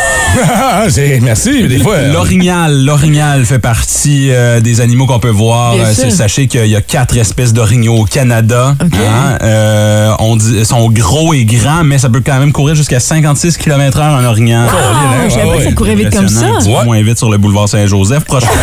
Ah, 0.55 0.87
Merci, 1.23 1.69
des 1.69 1.79
fois. 1.79 2.03
L'orignal, 2.12 2.85
l'orignal 2.85 3.45
fait 3.45 3.59
partie 3.59 3.91
euh, 4.31 4.61
des 4.61 4.81
animaux 4.81 5.07
qu'on 5.07 5.18
peut 5.18 5.28
voir. 5.28 5.74
Euh, 5.74 5.92
c'est- 5.94 6.11
sachez 6.11 6.46
qu'il 6.46 6.66
y 6.66 6.76
a 6.76 6.81
quatre 6.81 7.16
espèces 7.16 7.52
d'orignaux 7.52 7.96
au 7.98 8.05
Canada. 8.05 8.74
OK. 8.83 8.92
Hein? 8.94 9.38
Euh, 9.42 10.12
on 10.18 10.37
dit, 10.37 10.55
ils 10.59 10.66
sont 10.66 10.88
gros 10.90 11.35
et 11.35 11.44
grands, 11.44 11.85
mais 11.85 11.98
ça 11.98 12.09
peut 12.09 12.22
quand 12.24 12.38
même 12.38 12.52
courir 12.52 12.74
jusqu'à 12.74 13.00
56 13.00 13.57
km/h 13.57 14.02
un 14.02 14.24
orignal. 14.24 14.68
Ah, 14.70 15.24
je 15.28 15.31
savais 15.35 15.48
pas 15.50 15.57
que 15.59 15.64
ça 15.64 15.72
courait 15.72 15.94
vite 15.94 16.11
comme 16.14 16.28
ça. 16.28 16.46
Ouais. 16.66 16.85
moins 16.85 17.02
vite 17.02 17.18
sur 17.18 17.31
le 17.31 17.38
boulevard 17.38 17.68
Saint-Joseph. 17.68 18.24
Prochainement, 18.24 18.55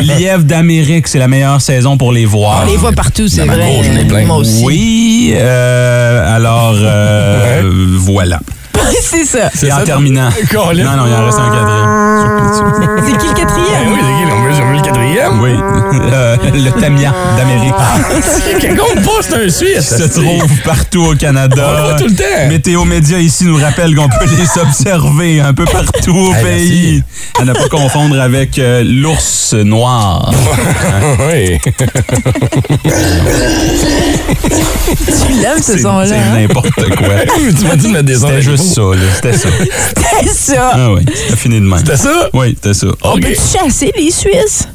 lièvre 0.02 0.44
d'Amérique, 0.44 1.08
c'est 1.08 1.18
la 1.18 1.28
meilleure 1.28 1.60
saison 1.60 1.96
pour 1.96 2.12
les 2.12 2.24
voir. 2.26 2.62
On 2.64 2.66
les 2.70 2.76
voit 2.76 2.92
partout, 2.92 3.28
c'est 3.28 3.44
vrai. 3.44 3.80
plein. 4.08 4.24
Moi 4.24 4.36
aussi. 4.36 4.62
Oui, 4.64 5.32
euh, 5.36 6.36
alors 6.36 6.74
euh, 6.76 7.62
voilà. 7.98 8.40
c'est 9.02 9.24
ça. 9.24 9.50
Et 9.62 9.72
en 9.72 9.78
ça, 9.78 9.82
terminant. 9.84 10.28
Non, 10.54 10.66
non, 10.74 11.04
il 11.06 11.14
en 11.14 11.24
reste 11.26 11.38
un 11.38 11.50
quatrième. 11.50 12.08
C'est 13.04 13.18
qui 13.18 13.26
le 13.26 13.34
Ben 13.34 13.40
quatrième? 13.40 13.92
oui, 13.92 13.98
c'est 14.00 14.24
qui? 14.24 14.47
Quatrième. 15.14 15.40
Oui, 15.40 15.50
euh, 16.12 16.36
le 16.52 16.70
Tamiya 16.80 17.14
d'Amérique. 17.36 17.74
Quelqu'un 18.60 19.02
pas, 19.02 19.10
c'est 19.22 19.34
un 19.34 19.48
Suisse. 19.48 19.96
se 19.96 20.20
trouve 20.20 20.60
partout 20.64 21.04
au 21.04 21.14
Canada. 21.14 21.66
On 21.68 21.72
le 21.76 21.82
voit 21.82 21.94
tout 21.94 22.08
le 22.08 22.14
temps. 22.14 22.48
Météo 22.48 22.84
Média 22.84 23.18
ici 23.18 23.44
nous 23.44 23.56
rappelle 23.56 23.94
qu'on 23.94 24.08
peut 24.08 24.26
les 24.26 24.60
observer 24.60 25.40
un 25.40 25.54
peu 25.54 25.64
partout 25.64 26.16
au 26.16 26.34
Hey, 26.34 26.44
pays. 26.44 27.02
À 27.40 27.44
ne 27.44 27.52
pas 27.52 27.68
confondre 27.68 28.20
avec 28.20 28.58
euh, 28.58 28.82
l'ours 28.84 29.54
noir. 29.54 30.30
oui. 31.30 31.58
Tu 34.88 35.32
l'aimes, 35.40 35.62
ce 35.62 35.78
son-là? 35.78 36.06
c'est 36.06 36.14
hein? 36.14 36.38
n'importe 36.40 36.72
quoi. 36.96 37.08
tu 37.58 37.64
m'as 37.64 37.76
dit 37.76 37.88
de 37.88 37.92
mettre 37.92 38.04
des 38.04 38.16
C'était 38.16 38.42
juste 38.42 38.74
ça, 38.74 38.80
là. 38.82 38.96
C'était 39.14 39.36
ça. 39.36 39.48
C'est 40.22 40.28
ça. 40.28 40.70
Ah 40.74 40.92
oui, 40.92 41.02
c'était 41.14 41.36
fini 41.36 41.56
de 41.56 41.66
même. 41.66 41.78
C'était 41.78 41.96
ça? 41.96 42.28
Oui, 42.32 42.54
c'était 42.54 42.74
ça. 42.74 42.86
On 43.02 43.12
OK. 43.12 43.20
peut-tu 43.20 43.58
chasser 43.58 43.92
les 43.96 44.10
Suisses? 44.10 44.68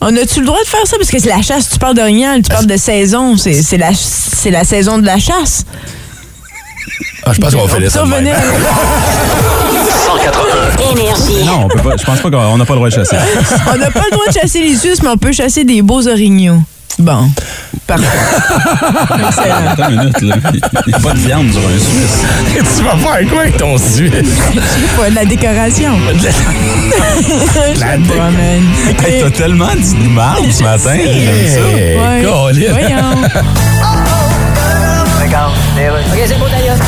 On 0.00 0.14
a-tu 0.16 0.40
le 0.40 0.46
droit 0.46 0.60
de 0.60 0.66
faire 0.66 0.86
ça? 0.86 0.96
Parce 0.98 1.10
que 1.10 1.18
c'est 1.18 1.28
la 1.28 1.42
chasse, 1.42 1.70
tu 1.70 1.78
parles 1.78 1.94
d'orignal, 1.94 2.42
tu 2.42 2.48
parles 2.50 2.66
de 2.66 2.76
saison. 2.76 3.36
C'est 3.36 3.62
c'est 3.62 3.78
la, 3.78 3.90
c'est 3.94 4.50
la 4.50 4.64
saison 4.64 4.98
de 4.98 5.06
la 5.06 5.18
chasse. 5.18 5.64
Ah, 7.26 7.32
je 7.32 7.40
pense 7.40 7.54
qu'on 7.54 7.64
va 7.64 7.78
faire 7.80 7.90
ça. 7.90 8.02
de 8.02 8.08
même. 8.08 8.18
revenir. 8.26 8.36
181. 10.06 10.92
Énergie. 10.92 11.44
Non, 11.44 11.64
on 11.64 11.68
peut 11.68 11.78
pas. 11.78 11.96
Je 11.96 12.04
pense 12.04 12.20
pas 12.20 12.30
qu'on 12.30 12.58
n'a 12.58 12.64
pas 12.66 12.74
le 12.74 12.78
droit 12.78 12.88
de 12.90 12.94
chasser. 12.94 13.16
On 13.72 13.78
n'a 13.78 13.90
pas 13.90 14.02
le 14.04 14.10
droit 14.10 14.26
de 14.28 14.32
chasser 14.32 14.60
les 14.60 14.76
Suisses, 14.76 15.02
mais 15.02 15.08
on 15.08 15.16
peut 15.16 15.32
chasser 15.32 15.64
des 15.64 15.80
beaux 15.80 16.06
orignaux. 16.06 16.60
Bon. 16.98 17.28
Parfait. 17.86 18.04
Excellent. 19.26 19.54
Attends 19.68 19.88
une 19.90 19.98
minute, 19.98 20.20
là. 20.22 20.36
Il 20.86 20.88
n'y 20.88 20.94
a 20.94 20.98
pas 21.00 21.12
de 21.12 21.18
viande 21.18 21.50
sur 21.52 21.60
un 21.60 21.78
Suisse. 21.78 22.24
tu 22.78 22.82
vas 22.84 22.96
faire 22.96 23.28
quoi 23.30 23.40
avec 23.42 23.56
ton 23.56 23.76
Suisse? 23.76 24.12
Pas 24.96 25.10
de 25.10 25.14
la 25.16 25.24
décoration. 25.24 25.92
Je 26.08 26.14
La 27.80 27.92
sais 27.92 27.98
dé- 27.98 28.08
pas, 28.08 28.30
man. 28.30 28.62
OK. 28.90 29.02
Hey, 29.06 29.22
T'as 29.22 29.30
tellement 29.30 29.74
dit 29.76 29.94
de 29.94 30.08
marde 30.08 30.50
ce 30.50 30.62
matin. 30.62 30.96
J'aime 30.96 31.48
ça. 31.48 31.60
Ouais. 31.60 32.24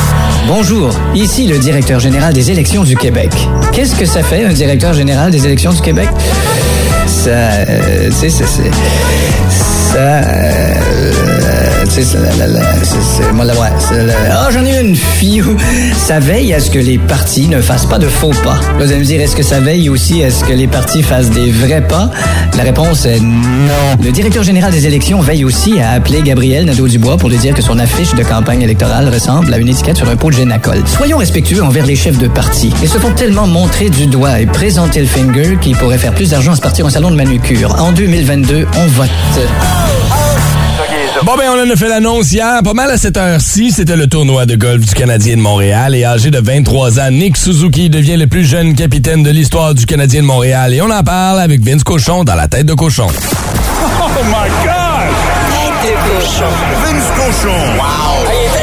Bonjour, 0.47 0.89
ici 1.13 1.47
le 1.47 1.57
directeur 1.59 1.99
général 1.99 2.33
des 2.33 2.51
élections 2.51 2.83
du 2.83 2.95
Québec. 2.95 3.31
Qu'est-ce 3.73 3.95
que 3.95 4.05
ça 4.05 4.23
fait, 4.23 4.45
un 4.45 4.53
directeur 4.53 4.93
général 4.93 5.31
des 5.31 5.45
élections 5.45 5.73
du 5.73 5.81
Québec? 5.81 6.07
Ça, 7.05 7.29
euh, 7.29 8.09
c'est... 8.11 8.29
c'est- 8.29 8.45
Ça... 9.49 9.97
euh, 9.97 11.76
tu 11.85 12.01
moi, 13.33 13.45
la- 13.45 13.53
Ah, 14.31 14.49
j'en 14.51 14.65
ai 14.65 14.79
une 14.81 14.95
fille. 14.95 15.43
Ça 15.95 16.19
veille 16.19 16.53
à 16.53 16.59
ce 16.59 16.69
que 16.71 16.79
les 16.79 16.97
partis 16.97 17.47
ne 17.47 17.61
fassent 17.61 17.85
pas 17.85 17.99
de 17.99 18.07
faux 18.07 18.31
pas. 18.43 18.59
Vous 18.77 18.83
allez 18.83 18.97
me 18.97 19.03
dire, 19.05 19.21
est-ce 19.21 19.35
que 19.35 19.43
ça 19.43 19.59
veille 19.59 19.89
aussi 19.89 20.23
à 20.23 20.31
ce 20.31 20.43
que 20.43 20.53
les 20.53 20.67
partis 20.67 21.03
fassent 21.03 21.29
des 21.29 21.51
vrais 21.51 21.81
pas? 21.87 22.09
La 22.57 22.63
réponse 22.63 23.05
est 23.05 23.19
non. 23.19 23.95
Le 24.03 24.11
directeur 24.11 24.43
général 24.43 24.71
des 24.71 24.85
élections 24.87 25.21
veille 25.21 25.43
aussi 25.45 25.79
à 25.79 25.91
appeler 25.91 26.21
Gabriel 26.23 26.65
Nadeau-Dubois 26.65 27.17
pour 27.17 27.29
lui 27.29 27.37
dire 27.37 27.53
que 27.53 27.61
son 27.61 27.77
affiche 27.79 28.13
de 28.15 28.23
campagne 28.23 28.61
électorale 28.61 29.09
ressemble 29.09 29.53
à 29.53 29.57
une 29.57 29.69
étiquette 29.69 29.97
sur 29.97 30.09
un 30.09 30.15
pot 30.15 30.31
de 30.31 30.35
génacol. 30.35 30.77
Soyons 30.85 31.17
respectueux 31.17 31.63
envers 31.63 31.85
les 31.85 31.95
chefs 31.95 32.17
de 32.17 32.27
parti. 32.27 32.73
Ils 32.81 32.89
se 32.89 32.97
font 32.97 33.11
tellement 33.11 33.47
montrer 33.47 33.89
du 33.89 34.07
doigt 34.07 34.39
et 34.39 34.45
présenter 34.45 34.99
le 35.01 35.07
finger 35.07 35.57
qu'ils 35.61 35.75
pourraient 35.75 35.97
faire 35.97 36.13
plus 36.13 36.31
d'argent 36.31 36.53
à 36.53 36.55
se 36.55 36.61
partir 36.61 36.85
un 36.85 36.89
salon 36.89 37.11
de 37.11 37.15
manucure. 37.15 37.75
En 37.79 37.91
2022, 37.91 38.65
on 38.77 38.87
vote. 38.87 39.07
Bon, 41.23 41.35
ben, 41.35 41.49
on 41.49 41.67
en 41.67 41.69
a 41.69 41.75
fait 41.75 41.89
l'annonce 41.89 42.31
hier. 42.31 42.61
Pas 42.63 42.73
mal 42.73 42.91
à 42.91 42.97
cette 42.97 43.17
heure-ci, 43.17 43.71
c'était 43.71 43.95
le 43.95 44.07
tournoi 44.07 44.45
de 44.45 44.55
golf 44.55 44.85
du 44.85 44.93
Canadien 44.93 45.35
de 45.35 45.41
Montréal. 45.41 45.95
Et 45.95 46.05
âgé 46.05 46.29
de 46.29 46.39
23 46.39 46.99
ans, 46.99 47.11
Nick 47.11 47.37
Suzuki 47.37 47.89
devient 47.89 48.17
le 48.17 48.27
plus 48.27 48.45
jeune 48.45 48.75
capitaine 48.75 49.23
de 49.23 49.31
l'histoire 49.31 49.73
du 49.73 49.85
Canadien 49.85 50.21
de 50.21 50.27
Montréal. 50.27 50.73
Et 50.73 50.81
on 50.81 50.89
en 50.89 51.03
parle 51.03 51.39
avec 51.39 51.61
Vince 51.61 51.83
Cochon 51.83 52.23
dans 52.23 52.35
la 52.35 52.47
tête 52.47 52.65
de 52.65 52.73
cochon. 52.73 53.07
Oh 53.09 54.23
my 54.25 54.49
God! 54.63 55.13
Tête 55.81 55.91
de 55.91 56.19
cochon. 56.19 56.51
Vince 56.83 57.09
cochon. 57.15 57.57
Wow! 57.77 58.56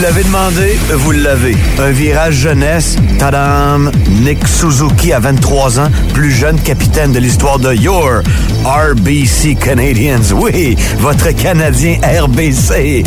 L'avez 0.00 0.22
demandé, 0.22 0.78
vous 0.94 1.10
l'avez. 1.12 1.56
Un 1.78 1.90
virage 1.90 2.34
jeunesse, 2.34 2.96
tadam! 3.18 3.90
Nick 4.22 4.46
Suzuki 4.46 5.12
à 5.12 5.20
23 5.20 5.80
ans, 5.80 5.90
plus 6.14 6.30
jeune 6.30 6.58
capitaine 6.60 7.12
de 7.12 7.18
l'histoire 7.18 7.58
de 7.58 7.74
Your 7.74 8.22
RBC 8.64 9.56
Canadians. 9.56 10.34
Oui, 10.34 10.76
votre 10.98 11.30
Canadien 11.32 11.98
RBC. 12.02 13.04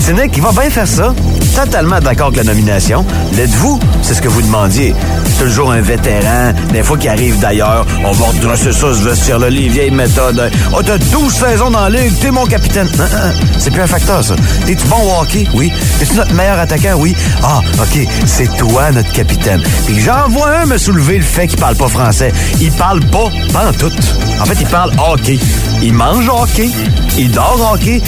C'est 0.00 0.12
Nick, 0.12 0.36
il 0.36 0.42
va 0.42 0.52
bien 0.52 0.70
faire 0.70 0.88
ça? 0.88 1.14
Totalement 1.54 2.00
d'accord 2.00 2.28
avec 2.28 2.38
la 2.38 2.44
nomination. 2.44 3.04
L'êtes-vous? 3.36 3.78
C'est 4.02 4.14
ce 4.14 4.22
que 4.22 4.28
vous 4.28 4.42
demandiez. 4.42 4.94
Toujours 5.38 5.72
un 5.72 5.80
vétéran, 5.80 6.52
des 6.72 6.82
fois 6.82 6.98
qui 6.98 7.08
arrive 7.08 7.38
d'ailleurs. 7.38 7.86
On 8.04 8.12
va 8.12 8.26
redresser 8.26 8.72
ça, 8.72 8.92
ce 8.92 9.08
vestiaire-là, 9.08 9.50
les 9.50 9.68
vieilles 9.68 9.90
méthodes. 9.90 10.50
Oh, 10.72 10.82
t'as 10.84 10.98
12 10.98 11.32
saisons 11.32 11.70
dans 11.70 11.88
la 11.88 11.90
ligue, 11.90 12.12
t'es 12.20 12.30
mon 12.30 12.44
capitaine. 12.46 12.88
Hein, 12.98 13.06
hein, 13.14 13.32
C'est 13.58 13.70
plus 13.70 13.82
un 13.82 13.86
facteur, 13.86 14.22
ça. 14.22 14.34
T'es-tu 14.66 14.86
bon 14.88 14.96
au 14.96 15.22
hockey? 15.22 15.46
Oui. 15.54 15.72
Es-tu 16.00 16.14
notre 16.14 16.34
meilleur 16.34 16.58
attaquant? 16.58 16.94
Oui. 16.98 17.14
Ah, 17.42 17.60
OK. 17.80 18.06
C'est 18.26 18.56
toi, 18.56 18.90
notre 18.90 19.12
capitaine. 19.12 19.62
Puis 19.86 20.00
j'en 20.00 20.28
vois 20.28 20.50
un 20.58 20.66
me 20.66 20.78
soulever 20.78 21.18
le 21.18 21.24
fait 21.24 21.46
qu'il 21.46 21.58
parle 21.58 21.76
pas 21.76 21.88
français. 21.88 22.32
Il 22.60 22.72
parle 22.72 23.00
pas, 23.06 23.30
tout. 23.78 23.92
En 24.40 24.44
fait, 24.44 24.56
il 24.60 24.66
parle 24.66 24.92
hockey. 24.98 25.38
Il 25.82 25.94
mange 25.94 26.28
hockey. 26.28 26.68
Il 27.16 27.30
dort 27.30 27.72
hockey. 27.72 28.02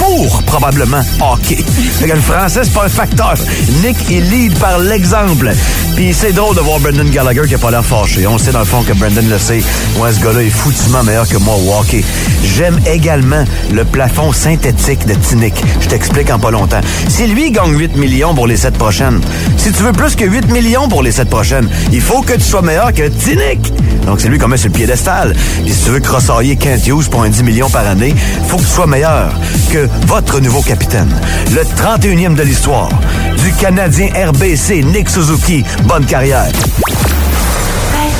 Four, 0.00 0.42
probablement, 0.44 1.02
hockey. 1.20 1.56
Fait 1.56 2.08
que 2.08 2.14
le 2.14 2.20
français, 2.20 2.62
c'est 2.64 2.72
pas 2.72 2.86
un 2.86 2.88
facteur. 2.88 3.34
Nick, 3.82 3.98
il 4.08 4.28
lead 4.30 4.58
par 4.58 4.78
l'exemple. 4.78 5.52
Puis 5.94 6.14
c'est 6.14 6.32
drôle 6.32 6.56
de 6.56 6.60
voir 6.62 6.80
Brendan 6.80 7.10
Gallagher 7.10 7.42
qui 7.46 7.54
a 7.54 7.58
pas 7.58 7.70
l'air 7.70 7.84
fâché. 7.84 8.26
On 8.26 8.38
sait 8.38 8.50
dans 8.50 8.60
le 8.60 8.64
fond 8.64 8.82
que 8.82 8.94
Brendan 8.94 9.28
le 9.28 9.38
sait. 9.38 9.62
Moi, 9.98 10.10
ce 10.10 10.20
gars-là 10.20 10.42
est 10.42 10.48
foutument 10.48 11.02
meilleur 11.02 11.28
que 11.28 11.36
moi 11.36 11.54
au 11.54 11.78
hockey. 11.78 12.02
J'aime 12.42 12.80
également 12.86 13.44
le 13.72 13.84
plafond 13.84 14.32
synthétique 14.32 15.04
de 15.06 15.12
Tinick. 15.12 15.54
Je 15.82 15.88
t'explique 15.88 16.30
en 16.30 16.38
pas 16.38 16.50
longtemps. 16.50 16.80
Si 17.08 17.26
lui 17.26 17.50
gagne 17.50 17.76
8 17.76 17.96
millions 17.96 18.34
pour 18.34 18.46
les 18.46 18.56
7 18.56 18.78
prochaines, 18.78 19.20
si 19.58 19.70
tu 19.70 19.82
veux 19.82 19.92
plus 19.92 20.16
que 20.16 20.24
8 20.24 20.50
millions 20.50 20.88
pour 20.88 21.02
les 21.02 21.12
7 21.12 21.28
prochaines, 21.28 21.68
il 21.92 22.00
faut 22.00 22.22
que 22.22 22.32
tu 22.32 22.40
sois 22.40 22.62
meilleur 22.62 22.94
que 22.94 23.06
Tinick. 23.06 23.70
Donc 24.06 24.20
c'est 24.20 24.28
lui 24.28 24.38
qu'on 24.38 24.48
met 24.48 24.56
sur 24.56 24.68
le 24.68 24.74
piédestal. 24.74 25.34
Puis 25.64 25.74
si 25.74 25.84
tu 25.84 25.90
veux 25.90 26.00
crossailler 26.00 26.56
Kent 26.56 26.86
Hughes 26.86 27.10
pour 27.10 27.22
un 27.22 27.28
10 27.28 27.42
millions 27.42 27.68
par 27.68 27.86
année, 27.86 28.14
faut 28.48 28.56
que 28.56 28.62
tu 28.62 28.68
sois 28.68 28.86
meilleur 28.86 29.30
que 29.70 29.89
votre 30.06 30.40
nouveau 30.40 30.62
capitaine. 30.62 31.14
Le 31.52 31.62
31e 31.62 32.34
de 32.34 32.42
l'histoire 32.42 32.88
du 33.36 33.52
Canadien 33.52 34.08
RBC 34.14 34.82
Nick 34.82 35.08
Suzuki. 35.08 35.64
Bonne 35.84 36.06
carrière. 36.06 36.50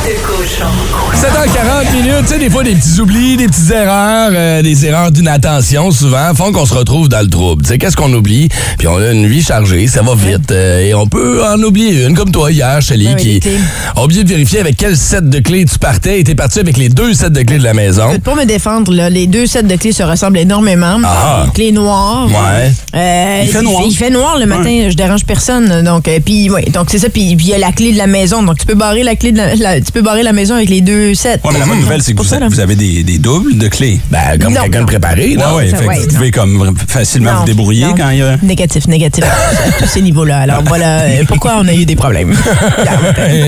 Tête 0.05 0.17
de 0.17 0.27
cochon. 0.27 0.67
7h40 1.15 1.93
minutes, 1.95 2.15
tu 2.23 2.27
sais, 2.29 2.39
des 2.39 2.49
fois, 2.51 2.63
des 2.63 2.75
petits 2.75 3.01
oublis, 3.01 3.37
des 3.37 3.47
petites 3.49 3.71
erreurs, 3.71 4.31
euh, 4.33 4.63
des 4.63 4.87
erreurs 4.87 5.11
d'inattention, 5.11 5.91
souvent, 5.91 6.35
font 6.35 6.53
qu'on 6.53 6.65
se 6.65 6.73
retrouve 6.75 7.09
dans 7.09 7.21
le 7.21 7.29
trouble. 7.29 7.63
Tu 7.63 7.69
sais, 7.69 7.79
qu'est-ce 7.79 7.97
qu'on 7.97 8.13
oublie? 8.15 8.49
Puis 8.79 8.89
on 8.89 8.97
a 8.97 9.11
une 9.13 9.27
vie 9.27 9.43
chargée, 9.43 9.87
ça 9.89 10.01
va 10.03 10.15
vite. 10.15 10.51
euh, 10.53 10.81
et 10.87 10.95
on 10.95 11.07
peut 11.07 11.43
en 11.45 11.63
oublier 11.63 12.05
une, 12.07 12.15
comme 12.15 12.31
toi 12.31 12.51
hier, 12.51 12.81
Shelly, 12.81 13.07
Ben 13.07 13.17
oui, 13.19 13.41
qui 13.41 13.49
les 13.51 13.59
a 13.95 14.03
oublié 14.03 14.25
de 14.25 14.29
vérifier 14.29 14.61
avec 14.61 14.77
quel 14.77 14.97
set 14.97 15.29
de 15.29 15.39
clés 15.41 15.65
tu 15.67 15.79
partais 15.79 16.21
et 16.21 16.25
t'es 16.25 16.35
parti 16.35 16.61
avec 16.61 16.77
les 16.79 16.89
deux 16.89 17.13
sets 17.13 17.31
de 17.31 17.43
clés 17.43 17.59
de 17.59 17.65
la 17.65 17.75
maison. 17.75 18.19
Pour 18.25 18.37
me 18.37 18.45
défendre, 18.45 18.93
là, 18.95 19.11
les 19.11 19.27
deux 19.27 19.47
sets 19.47 19.65
de 19.65 19.77
clés 19.77 19.93
se 19.93 20.03
ressemblent 20.03 20.39
énormément. 20.39 20.99
Ah. 21.05 21.45
Clés 21.55 21.73
noires. 21.73 22.27
Ouais. 22.27 22.71
Euh, 22.95 23.41
Il 23.45 23.51
fait 23.51 23.63
noir. 23.63 23.83
Il 23.87 23.95
fait 23.97 24.11
noir 24.11 24.39
le 24.39 24.47
matin, 24.47 24.89
je 24.89 24.95
dérange 24.97 25.25
personne. 25.27 25.83
Donc, 25.83 26.09
euh, 26.09 26.19
puis, 26.25 26.49
ouais, 26.51 26.65
donc 26.73 26.89
c'est 26.91 26.99
ça. 26.99 27.09
Puis, 27.11 27.37
puis 27.37 27.47
il 27.47 27.51
y 27.51 27.55
a 27.55 27.59
la 27.59 27.73
clé 27.73 27.93
de 27.93 27.99
la 27.99 28.07
maison. 28.07 28.43
Donc, 28.43 28.59
tu 28.59 28.65
peux 28.67 28.75
barrer 28.75 29.03
la 29.03 29.15
clé 29.17 29.33
de 29.33 29.37
la, 29.39 29.55
la- 29.57 29.81
tu 29.91 29.95
peux 29.99 30.03
barrer 30.03 30.23
la 30.23 30.33
maison 30.33 30.55
avec 30.55 30.69
les 30.69 30.83
deux 30.83 31.15
sets. 31.15 31.41
Ouais, 31.43 31.51
mais 31.53 31.59
la 31.59 31.67
bonne 31.67 31.81
nouvelle, 31.81 32.01
c'est 32.01 32.15
que 32.15 32.23
vous, 32.23 32.49
vous 32.49 32.61
avez 32.61 32.77
des, 32.77 33.03
des 33.03 33.19
doubles 33.19 33.59
de 33.59 33.67
clés. 33.67 33.99
Ben, 34.09 34.39
comme 34.41 34.53
Non, 34.55 34.61
quelqu'un 34.63 34.77
de 34.79 34.83
non. 34.83 34.87
préparé, 34.87 35.35
là. 35.35 35.57
ouais, 35.57 35.69
Ça, 35.69 35.79
fait 35.79 35.83
que 35.85 35.89
ouais, 35.89 35.99
vous 35.99 36.07
pouvez 36.15 36.31
comme 36.31 36.75
facilement 36.87 37.33
Non, 37.33 37.39
vous 37.41 37.45
débrouiller 37.47 37.87
non. 37.87 37.95
quand 37.97 38.11
il 38.11 38.19
y 38.19 38.23
a... 38.23 38.37
Négatif, 38.41 38.87
négatif. 38.87 39.25
à 39.25 39.73
tous 39.83 39.89
ces 39.89 40.01
niveaux-là. 40.01 40.39
Alors, 40.43 40.63
voilà 40.65 41.01
euh, 41.01 41.25
pourquoi 41.29 41.57
on 41.59 41.67
a 41.67 41.75
eu 41.75 41.85
des 41.87 41.97
problèmes. 41.97 42.33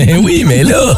Eh 0.07 0.15
oui, 0.17 0.43
mais 0.45 0.63
là, 0.63 0.97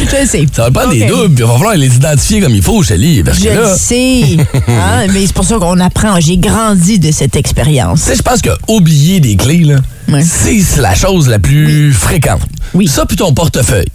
je 0.00 0.26
sais. 0.26 0.46
ça 0.52 0.62
va 0.62 0.70
prendre 0.70 0.92
des 0.92 1.02
Ok. 1.02 1.08
doubles, 1.08 1.34
puis 1.34 1.44
il 1.44 1.48
va 1.48 1.54
falloir 1.54 1.74
les 1.74 1.96
identifier 1.96 2.40
comme 2.40 2.54
il 2.54 2.62
faut, 2.62 2.80
Shelly. 2.84 3.24
Parce 3.24 3.38
Je 3.38 3.44
que 3.44 3.48
là, 3.48 3.70
le 3.72 3.76
sais. 3.76 4.22
Hein, 4.68 5.06
mais 5.12 5.26
c'est 5.26 5.32
pour 5.34 5.44
ça 5.44 5.56
qu'on 5.56 5.80
apprend. 5.80 6.20
J'ai 6.20 6.36
grandi 6.36 7.00
de 7.00 7.10
cette 7.10 7.34
expérience. 7.34 8.02
Tu 8.02 8.10
sais, 8.10 8.16
je 8.16 8.22
pense 8.22 8.42
que 8.42 8.50
oublier 8.68 9.18
des 9.18 9.34
clés, 9.34 9.64
là, 9.64 9.76
c'est 10.22 10.76
la 10.80 10.94
chose 10.94 11.28
la 11.28 11.40
plus 11.40 11.92
fréquente. 11.92 12.42
Oui. 12.74 12.86
Ça, 12.86 13.06
puis 13.06 13.16
ton 13.16 13.32
portefeuille. 13.34 13.88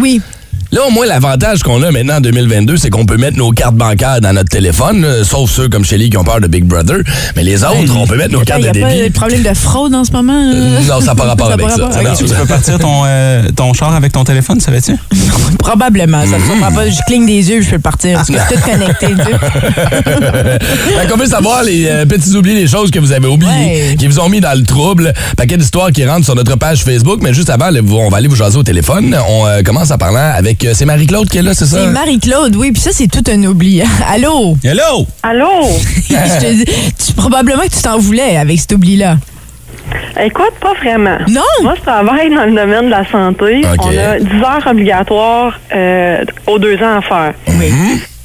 Oui. 0.00 0.22
Là, 0.70 0.82
au 0.86 0.90
moins, 0.90 1.06
l'avantage 1.06 1.62
qu'on 1.62 1.82
a 1.82 1.90
maintenant 1.90 2.16
en 2.16 2.20
2022, 2.20 2.76
c'est 2.76 2.90
qu'on 2.90 3.06
peut 3.06 3.16
mettre 3.16 3.38
nos 3.38 3.50
cartes 3.52 3.74
bancaires 3.74 4.20
dans 4.20 4.34
notre 4.34 4.50
téléphone, 4.50 5.06
sauf 5.24 5.50
ceux 5.50 5.68
comme 5.68 5.84
Shelly 5.84 6.10
qui 6.10 6.16
ont 6.18 6.24
peur 6.24 6.40
de 6.40 6.46
Big 6.46 6.64
Brother. 6.64 6.98
Mais 7.36 7.42
les 7.42 7.64
autres, 7.64 7.96
on 7.96 8.06
peut 8.06 8.16
mettre 8.16 8.32
nos 8.32 8.40
cartes 8.42 8.60
Il 8.62 8.70
de 8.72 8.78
n'y 8.78 8.84
a 8.84 8.86
pas 8.86 8.92
débit. 8.94 9.08
de 9.08 9.12
problème 9.14 9.42
de 9.42 9.54
fraude 9.54 9.94
en 9.94 10.04
ce 10.04 10.12
moment? 10.12 10.34
euh? 10.54 10.80
Non, 10.86 11.00
ça 11.00 11.06
n'a 11.06 11.14
pas 11.14 11.24
rapport 11.24 11.46
Ça 11.48 11.54
avec 11.54 11.66
pas 11.66 11.74
ça. 11.74 11.86
rapport. 11.86 12.16
Tu 12.18 12.24
peux 12.24 12.46
partir 12.46 12.78
ton, 12.78 13.02
euh, 13.06 13.44
ton 13.56 13.72
char 13.72 13.94
avec 13.94 14.12
ton 14.12 14.24
téléphone, 14.24 14.60
savais-tu? 14.60 14.92
Probablement. 15.58 16.22
Ça 16.26 16.36
Mm-hmm. 16.38 16.74
pas. 16.74 16.88
Je 16.88 17.00
cligne 17.06 17.26
des 17.26 17.50
yeux, 17.50 17.62
je 17.62 17.68
peux 17.70 17.76
le 17.76 17.80
partir. 17.82 18.16
Parce 18.16 18.28
que 18.28 18.34
c'est 18.48 18.54
tout 18.56 18.60
connecté. 18.62 19.06
tu 19.08 19.16
sais. 19.16 20.58
Fait 21.00 21.08
qu'on 21.10 21.16
veut 21.16 21.26
savoir 21.26 21.62
les 21.62 21.86
euh, 21.86 22.04
petits 22.06 22.34
oublis, 22.36 22.54
les 22.54 22.66
choses 22.68 22.90
que 22.90 22.98
vous 22.98 23.12
avez 23.12 23.26
oubliées, 23.26 23.50
Ouais. 23.50 23.96
qui 23.98 24.06
vous 24.06 24.18
ont 24.20 24.28
mis 24.28 24.40
dans 24.40 24.56
le 24.56 24.64
trouble. 24.64 25.12
Paquet 25.36 25.56
d'histoires 25.56 25.90
qui 25.92 26.04
rentrent 26.06 26.24
sur 26.24 26.34
notre 26.34 26.56
page 26.56 26.82
Facebook. 26.84 27.20
Mais 27.22 27.32
juste 27.34 27.50
avant, 27.50 27.70
on 27.90 28.08
va 28.08 28.16
aller 28.18 28.28
vous 28.28 28.36
jaser 28.36 28.58
au 28.58 28.62
téléphone. 28.62 29.16
On 29.28 29.46
euh, 29.46 29.62
commence 29.62 29.90
en 29.90 29.98
parlant 29.98 30.32
avec... 30.34 30.57
euh, 30.64 30.72
c'est 30.74 30.84
Marie-Claude 30.84 31.28
qui 31.28 31.38
est 31.38 31.42
là, 31.42 31.54
c'est 31.54 31.66
ça? 31.66 31.78
C'est 31.84 31.90
Marie-Claude, 31.90 32.56
oui. 32.56 32.72
Puis 32.72 32.80
ça, 32.82 32.90
c'est 32.92 33.08
tout 33.08 33.24
un 33.30 33.42
oubli. 33.44 33.82
Allô? 34.08 34.56
Hello! 34.64 35.06
Allô? 35.22 35.48
Je 36.08 36.40
te 36.40 36.52
dis, 36.52 36.64
tu- 36.64 37.12
probablement 37.14 37.62
que 37.62 37.74
tu 37.74 37.82
t'en 37.82 37.98
voulais 37.98 38.36
avec 38.36 38.58
cet 38.60 38.72
oubli-là. 38.72 39.16
Écoute, 40.22 40.52
pas 40.60 40.74
vraiment. 40.74 41.16
Non? 41.28 41.40
Moi, 41.62 41.74
je 41.76 41.82
travaille 41.82 42.28
dans 42.34 42.44
le 42.44 42.54
domaine 42.54 42.86
de 42.86 42.90
la 42.90 43.08
santé. 43.10 43.62
On 43.64 43.98
a 43.98 44.18
10 44.18 44.26
heures 44.42 44.66
obligatoires 44.70 45.58
euh, 45.74 46.24
aux 46.46 46.58
deux 46.58 46.76
ans 46.76 46.98
à 46.98 47.02
faire. 47.02 47.34
Oui. 47.48 47.72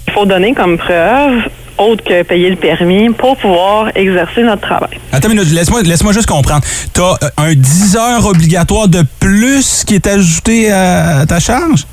Il 0.07 0.13
faut 0.13 0.25
donner 0.25 0.53
comme 0.53 0.77
preuve, 0.77 1.43
autre 1.77 2.03
que 2.03 2.23
payer 2.23 2.49
le 2.49 2.55
permis, 2.55 3.09
pour 3.11 3.37
pouvoir 3.37 3.89
exercer 3.95 4.41
notre 4.43 4.61
travail. 4.63 4.99
Attends 5.11 5.29
une 5.29 5.35
minute, 5.39 5.53
laisse-moi 5.53 5.81
laisse 5.83 6.03
juste 6.11 6.25
comprendre. 6.25 6.63
T'as 6.91 7.13
euh, 7.23 7.29
un 7.37 7.53
10 7.53 7.95
heures 7.95 8.25
obligatoire 8.25 8.87
de 8.87 9.03
plus 9.19 9.83
qui 9.85 9.95
est 9.95 10.07
ajouté 10.07 10.71
à 10.71 11.25
ta 11.27 11.39
charge? 11.39 11.85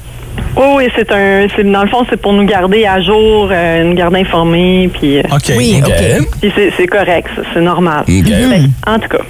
Oui, 0.56 0.66
oui, 0.76 0.88
c'est 0.96 1.10
un. 1.12 1.46
c'est- 1.54 1.62
Dans 1.64 1.82
le 1.82 1.88
fond, 1.88 2.04
c'est 2.10 2.20
pour 2.20 2.32
nous 2.32 2.44
garder 2.44 2.84
à 2.86 3.00
jour, 3.00 3.48
euh, 3.52 3.84
nous 3.84 3.94
garder 3.94 4.20
informés, 4.20 4.90
puis. 4.92 5.18
euh, 5.18 5.22
OK. 5.32 5.52
Oui, 5.56 5.80
OK. 5.84 5.92
puis 6.40 6.52
c'est 6.56 6.72
c'est 6.76 6.86
correct, 6.86 7.28
ça, 7.36 7.42
c'est 7.54 7.60
normal. 7.60 8.00
OK. 8.02 8.08
Fait 8.08 8.22
que, 8.22 8.90
en 8.90 8.98
tout 8.98 9.08
cas, 9.08 9.24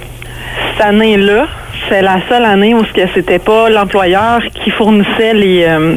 cette 0.77 0.87
année-là, 0.87 1.47
c'est 1.89 2.03
la 2.03 2.19
seule 2.29 2.45
année 2.45 2.75
où 2.75 2.85
ce 2.85 2.93
que 2.93 3.07
c'était 3.15 3.39
pas 3.39 3.69
l'employeur 3.69 4.41
qui 4.65 4.71
fournissait 4.71 5.35
les, 5.35 5.65
euh, 5.69 5.97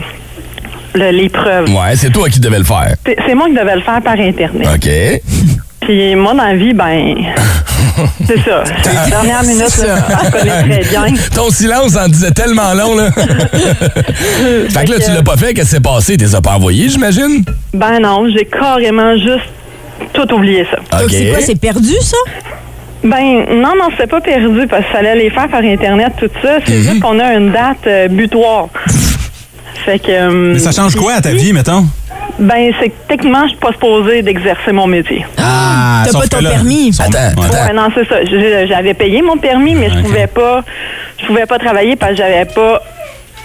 le- 0.94 1.12
les 1.12 1.30
preuves. 1.30 1.70
Ouais, 1.70 1.96
c'est 1.96 2.12
toi 2.12 2.30
qui 2.30 2.40
devais 2.40 2.60
le 2.60 2.64
faire. 2.66 2.96
C'est 3.06 3.18
c'est 3.26 3.36
moi 3.36 3.48
qui 3.48 3.54
devais 3.56 3.76
le 3.76 3.82
faire 3.82 4.02
par 4.02 4.20
Internet. 4.20 4.68
OK. 4.76 4.90
Puis 5.86 6.16
moi, 6.16 6.34
dans 6.34 6.44
la 6.44 6.56
vie, 6.56 6.74
ben, 6.74 7.16
c'est 8.26 8.40
ça. 8.40 8.64
C'est 8.84 8.94
la 8.94 9.06
dernière 9.10 9.44
minute, 9.44 9.68
ça. 9.68 9.96
je 10.26 10.32
connais 10.32 10.82
très 10.82 10.90
bien. 10.90 11.14
Ton 11.36 11.50
silence 11.50 11.96
en 11.98 12.08
disait 12.08 12.32
tellement 12.32 12.74
long, 12.74 12.96
là. 12.96 13.12
fait 13.12 14.86
que 14.86 14.92
là, 14.92 15.00
tu 15.00 15.12
l'as 15.12 15.24
pas 15.24 15.38
fait. 15.38 15.54
Qu'est-ce 15.54 15.70
qui 15.70 15.76
s'est 15.76 15.80
passé? 15.82 16.18
T'es 16.18 16.26
pas 16.42 16.56
envoyé, 16.56 16.90
j'imagine? 16.90 17.44
Ben 17.74 18.00
non, 18.00 18.28
j'ai 18.30 18.46
carrément 18.46 19.16
juste 19.18 19.50
tout 20.14 20.32
oublié 20.34 20.66
ça. 20.72 20.98
Donc, 21.00 21.10
c'est 21.10 21.28
quoi, 21.28 21.40
c'est 21.42 21.60
perdu, 21.60 21.94
ça? 22.02 22.18
Ben 23.04 23.46
non, 23.50 23.74
non, 23.78 23.90
c'est 23.98 24.08
pas 24.10 24.22
perdu 24.22 24.66
parce 24.70 24.86
qu'il 24.86 24.94
fallait 24.96 25.16
les 25.16 25.30
faire 25.30 25.50
par 25.50 25.62
Internet, 25.62 26.14
tout 26.18 26.30
ça. 26.42 26.60
C'est 26.66 26.82
juste 26.84 27.02
qu'on 27.02 27.20
a 27.20 27.34
une 27.34 27.52
date 27.52 27.86
euh, 27.88 28.08
butoir. 28.08 28.68
Fait 29.86 30.00
que. 30.00 30.10
euh, 30.10 30.54
Mais 30.54 30.60
ça 30.60 30.72
change 30.72 30.96
quoi 30.96 31.14
à 31.16 31.22
ta 31.22 31.32
vie, 31.32 31.52
mettons? 31.52 31.86
Ben, 32.40 32.72
c'est 32.80 32.90
que 32.90 32.94
techniquement, 33.10 33.44
je 33.44 33.50
suis 33.50 33.58
pas 33.58 33.74
supposée 33.74 34.22
d'exercer 34.22 34.72
mon 34.72 34.88
métier. 34.88 35.26
Ah, 35.38 35.43
T'as 36.06 36.12
sauf 36.12 36.22
pas 36.22 36.28
ton 36.28 36.40
là- 36.44 36.50
permis. 36.52 36.92
Attends, 37.00 37.12
Ouais. 37.12 37.46
attends. 37.48 37.66
Ouais, 37.68 37.74
non, 37.74 37.88
c'est 37.96 38.08
ça. 38.08 38.66
J'avais 38.68 38.94
payé 38.94 39.22
mon 39.22 39.38
permis, 39.38 39.76
mais 39.76 39.90
je 39.90 40.00
pouvais 40.02 40.28
pas. 40.28 40.64
Je 41.22 41.26
pouvais 41.28 41.46
pas 41.46 41.58
travailler 41.60 41.96
parce 41.96 42.12
que 42.14 42.18
j'avais 42.18 42.46
pas 42.46 42.82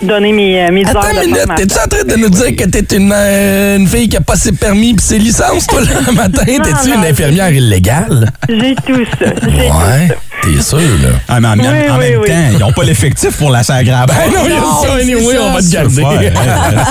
donné 0.01 0.33
mes, 0.33 0.62
euh, 0.62 0.71
mes 0.71 0.85
heures 0.85 0.91
Attends 0.99 1.09
formation. 1.09 1.55
t'es-tu 1.57 1.75
en 1.77 1.88
train 1.88 2.05
de 2.05 2.14
nous 2.21 2.29
dire 2.29 2.55
que 2.57 2.64
t'es 2.69 2.97
une, 2.97 3.12
euh, 3.12 3.77
une 3.79 3.87
fille 3.88 4.09
qui 4.09 4.17
a 4.17 4.21
pas 4.21 4.37
ses 4.37 4.53
permis 4.53 4.95
pis 4.95 5.03
ses 5.03 5.19
licences, 5.19 5.67
toi, 5.67 5.81
le 5.81 6.12
matin? 6.14 6.45
T'es-tu 6.47 6.88
une 6.95 7.05
infirmière 7.05 7.51
illégale? 7.51 8.31
J'ai 8.49 8.75
tout 8.87 9.05
ça. 9.19 9.27
J'ai 9.43 9.67
Ouais, 9.67 10.09
t'es 10.42 10.61
sûr, 10.62 10.79
là? 10.79 11.09
Ah, 11.29 11.40
mais 11.40 11.48
en, 11.48 11.53
en- 11.53 11.57
Oui, 11.57 11.66
en 11.90 11.98
oui, 11.98 12.11
même 12.11 12.20
oui. 12.20 12.29
temps, 12.29 12.35
ils 12.53 12.59
n'ont 12.59 12.72
pas 12.72 12.85
l'effectif 12.85 13.37
pour 13.37 13.51
la 13.51 13.62
sagra. 13.62 14.07
Ben 14.07 14.14
non, 14.35 14.48
non, 14.48 14.83
ça, 14.83 14.88
c'est 14.96 15.03
anyway, 15.03 15.35
ça, 15.35 15.42
on 15.42 15.53
va 15.53 15.59
te 15.59 15.64
c'est 15.64 15.72
garder. 15.72 16.03
Ouais. 16.29 16.31
Ben, 16.35 16.85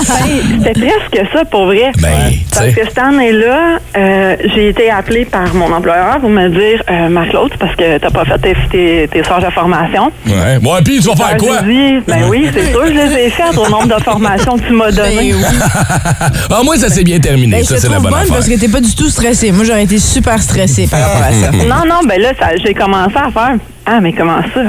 C'était 0.64 0.72
presque 0.72 1.28
ça 1.32 1.44
pour 1.44 1.66
vrai. 1.66 1.90
Ben, 1.98 2.08
Parce 2.54 2.66
que 2.74 2.84
cette 2.84 2.98
année-là, 2.98 3.78
euh, 3.96 4.36
j'ai 4.54 4.68
été 4.68 4.90
appelée 4.90 5.24
par 5.24 5.52
mon 5.54 5.72
employeur 5.72 6.18
pour 6.20 6.28
me 6.30 6.48
dire 6.48 6.82
euh, 6.90 7.08
Marc-Claude, 7.08 7.52
parce 7.58 7.74
que 7.76 7.98
t'as 7.98 8.10
pas 8.10 8.24
fait 8.24 8.38
tes, 8.38 8.54
tes, 8.70 9.08
tes 9.08 9.20
de 9.20 9.50
formation. 9.52 10.10
Ouais. 10.26 10.58
Ouais, 10.62 10.82
pis 10.84 11.00
tu 11.00 11.08
vas 11.08 11.16
faire 11.16 11.26
Alors, 11.26 11.38
quoi? 11.38 11.62
Dit, 11.62 11.98
ben 12.06 12.24
oui, 12.28 12.48
c'est 12.52 12.70
sûr, 12.72 12.86
je 12.86 12.92
les 12.92 13.26
ai 13.26 13.30
faites 13.30 13.56
au 13.56 13.68
nombre 13.68 13.86
de 13.96 14.02
formations 14.02 14.56
que 14.58 14.66
tu 14.66 14.72
m'as 14.72 14.90
donné. 14.90 15.32
Ben 15.32 15.36
oui. 15.36 15.44
Ah, 16.50 16.62
moi, 16.64 16.76
ça 16.76 16.88
s'est 16.88 17.04
bien 17.04 17.18
terminé. 17.20 17.56
Ben, 17.58 17.64
ça, 17.64 17.76
c'est 17.76 17.88
la 17.88 17.98
bonne 18.00 18.10
bonne 18.10 18.20
affaire. 18.20 18.34
parce 18.34 18.48
que 18.48 18.58
t'es 18.58 18.68
pas 18.68 18.80
du 18.80 18.94
tout 18.94 19.08
stressée. 19.08 19.52
Moi, 19.52 19.64
j'aurais 19.64 19.84
été 19.84 19.98
super 19.98 20.40
stressée 20.42 20.86
par 20.90 21.00
rapport 21.00 21.22
à 21.22 21.32
ça. 21.32 21.50
Non, 21.68 21.84
non, 21.86 22.00
ben 22.08 22.20
là, 22.20 22.30
j'ai 22.64 22.72
commencé 22.74 23.14
à 23.16 23.30
faire. 23.30 23.37
fine. 23.38 23.77
Ah, 23.90 24.00
mais 24.02 24.12
comment 24.12 24.42
ça? 24.54 24.60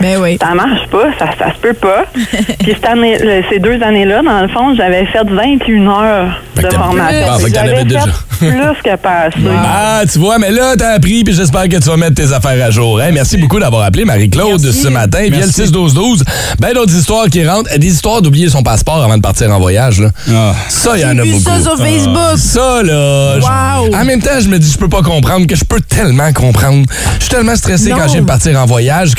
Ben 0.00 0.18
oui. 0.22 0.38
Ça 0.40 0.54
marche 0.54 0.86
pas, 0.90 1.06
ça, 1.18 1.26
ça 1.36 1.52
se 1.52 1.58
peut 1.58 1.72
pas. 1.74 2.04
Puis 2.14 2.72
cette 2.74 2.86
année, 2.86 3.18
le- 3.18 3.42
ces 3.50 3.58
deux 3.58 3.82
années-là, 3.82 4.22
dans 4.22 4.40
le 4.42 4.48
fond, 4.48 4.72
j'avais 4.76 5.04
fait 5.06 5.24
21 5.28 5.86
heures 5.88 6.40
Fait 6.54 6.62
de 6.62 6.70
formation. 6.72 7.26
Ah, 7.28 7.38
fait 7.38 7.44
que 7.44 7.50
t'en 7.50 7.54
J'avais 7.54 7.68
avais 7.70 7.78
fait 7.78 7.84
déjà. 7.86 8.04
plus 8.38 8.82
que 8.84 8.96
pas. 8.96 9.28
Ah, 9.66 10.02
tu 10.10 10.18
vois, 10.20 10.38
mais 10.38 10.50
là, 10.52 10.74
t'as 10.78 10.90
appris, 10.90 11.24
puis 11.24 11.34
j'espère 11.34 11.64
que 11.64 11.76
tu 11.76 11.88
vas 11.88 11.96
mettre 11.96 12.14
tes 12.14 12.32
affaires 12.32 12.64
à 12.64 12.70
jour. 12.70 13.00
Hein? 13.00 13.10
Merci 13.12 13.36
beaucoup 13.38 13.58
d'avoir 13.58 13.82
appelé 13.82 14.04
Marie-Claude 14.04 14.60
ce 14.60 14.86
matin 14.88 15.22
via 15.22 15.30
le 15.30 15.36
Merci. 15.38 15.62
6-12-12. 15.62 16.22
Ben 16.60 16.72
d'autres 16.74 16.94
histoires 16.94 17.26
qui 17.26 17.44
rentrent. 17.44 17.76
Des 17.76 17.88
histoires 17.88 18.22
d'oublier 18.22 18.48
son 18.48 18.62
passeport 18.62 19.02
avant 19.02 19.16
de 19.16 19.22
partir 19.22 19.50
en 19.50 19.58
voyage. 19.58 20.00
Là. 20.00 20.10
Ah. 20.32 20.52
Ça, 20.68 20.92
il 20.96 21.00
y 21.00 21.04
en 21.04 21.18
a 21.18 21.22
vu 21.22 21.32
beaucoup. 21.32 21.42
ça 21.44 21.60
sur 21.60 21.76
Facebook. 21.78 22.36
Ça, 22.36 22.82
là. 22.84 23.38
Wow. 23.40 23.94
En 23.96 24.04
même 24.04 24.20
temps, 24.22 24.38
je 24.40 24.48
me 24.48 24.58
dis, 24.58 24.70
je 24.70 24.78
peux 24.78 24.88
pas 24.88 25.02
comprendre 25.02 25.46
que 25.48 25.56
je 25.56 25.64
peux 25.64 25.80
tellement 25.80 26.32
comprendre. 26.32 26.84
Je 27.18 27.24
suis 27.24 27.30
tellement 27.34 27.56
stressé 27.56 27.90
Non. 27.90 27.96
quand 27.96 28.06
je 28.06 28.12
viens 28.12 28.22
de 28.22 28.26
partir 28.26 28.56
en 28.60 28.66
voyage. 28.68 29.12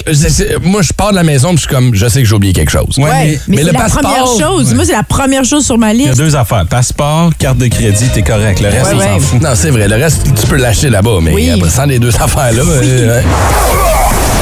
Moi, 0.62 0.82
je 0.82 0.94
pars 0.94 1.12
de 1.12 1.16
la 1.16 1.24
maison, 1.24 1.50
puis 1.50 1.58
je 1.58 1.62
suis 1.64 1.70
comme, 1.70 1.94
je 1.94 2.08
sais 2.08 2.22
que 2.22 2.28
j'ai 2.28 2.36
oublié 2.36 2.54
quelque 2.54 2.72
chose. 2.72 2.98
Ouais, 2.98 3.10
mais 3.12 3.26
mais, 3.26 3.40
mais 3.48 3.58
c'est 3.58 3.64
le 3.64 3.72
la 3.74 3.80
passeport- 3.80 4.02
première 4.04 4.28
chose. 4.40 4.74
Moi, 4.74 4.86
c'est 4.86 4.94
la 4.94 5.04
première 5.04 5.44
chose 5.44 5.66
sur 5.66 5.78
ma 5.78 5.94
il 5.94 6.02
y 6.02 6.04
a 6.06 6.08
liste. 6.10 6.18
deux 6.20 6.36
affaires. 6.36 6.66
Passeport, 6.70 7.32
carte 7.38 7.58
de 7.58 7.68
crédit, 7.68 8.08
t'es 8.14 8.22
correct. 8.22 8.60
Le 8.62 8.70
reste, 8.70 8.86
Ouais, 8.86 8.96
on 8.96 9.00
s'en 9.02 9.14
ouais. 9.16 9.20
fout. 9.20 9.42
Non, 9.42 9.50
c'est 9.56 9.72
vrai. 9.72 9.88
Le 9.88 9.96
reste, 9.96 10.24
tu 10.40 10.48
peux 10.48 10.56
lâcher 10.58 10.90
là-bas, 10.90 11.18
mais 11.22 11.34
Oui. 11.34 11.50
après, 11.50 11.70
sans 11.70 11.86
les 11.86 12.00
deux 12.00 12.16
affaires-là. 12.16 12.62
euh, 12.64 13.18
ouais. 13.22 13.24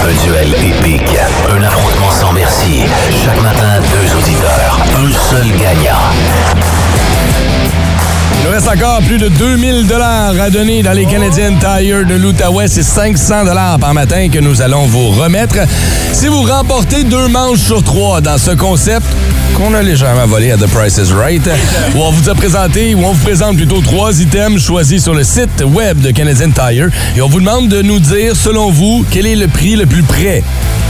Un 0.04 0.26
duel 0.26 0.54
épique, 0.64 1.02
un 1.50 1.62
affrontement 1.64 2.12
sans 2.12 2.32
merci. 2.32 2.82
Chaque 3.26 3.42
matin, 3.42 3.80
deux 3.82 4.18
auditeurs, 4.18 4.80
un 4.96 5.30
seul 5.32 5.48
gagnant. 5.60 6.77
Il 8.48 8.52
nous 8.52 8.56
reste 8.56 8.70
encore 8.70 9.02
plus 9.02 9.18
de 9.18 9.28
2000 9.28 9.88
dollars 9.88 10.34
à 10.40 10.50
donner 10.50 10.82
dans 10.82 10.94
les 10.94 11.06
Canadian 11.06 11.52
Tire 11.60 12.06
de 12.06 12.14
l'Outaouais. 12.16 12.70
C'est 12.70 12.82
500 12.82 13.44
dollars 13.44 13.78
par 13.78 13.94
matin 13.94 14.30
que 14.30 14.40
nous 14.40 14.62
allons 14.62 14.86
vous 14.86 15.10
remettre. 15.10 15.58
Si 16.14 16.28
vous 16.28 16.44
remportez 16.44 17.04
deux 17.04 17.28
manches 17.28 17.60
sur 17.60 17.84
trois 17.84 18.22
dans 18.22 18.38
ce 18.38 18.52
concept 18.52 19.06
qu'on 19.54 19.74
a 19.74 19.82
légèrement 19.82 20.28
volé 20.28 20.52
à 20.54 20.58
The 20.58 20.68
Price 20.68 20.98
is 20.98 21.12
Right, 21.12 21.46
où 21.94 22.00
on 22.00 22.12
vous 22.12 22.30
a 22.30 22.36
présenté, 22.36 22.96
où 22.96 23.04
on 23.04 23.12
vous 23.12 23.24
présente 23.26 23.58
plutôt 23.58 23.82
trois 23.82 24.18
items 24.22 24.64
choisis 24.64 25.04
sur 25.04 25.14
le 25.14 25.26
site 25.26 25.62
web 25.66 26.00
de 26.00 26.12
Canadian 26.12 26.52
Tire 26.52 26.90
et 27.18 27.22
on 27.22 27.28
vous 27.28 27.42
demande 27.42 27.68
de 27.68 27.82
nous 27.82 28.00
dire, 28.00 28.34
selon 28.34 28.72
vous, 28.72 29.06
quel 29.12 29.26
est 29.26 29.36
le 29.36 29.50
prix 29.50 29.76
le 29.76 29.86
plus 29.86 30.04
près 30.04 30.42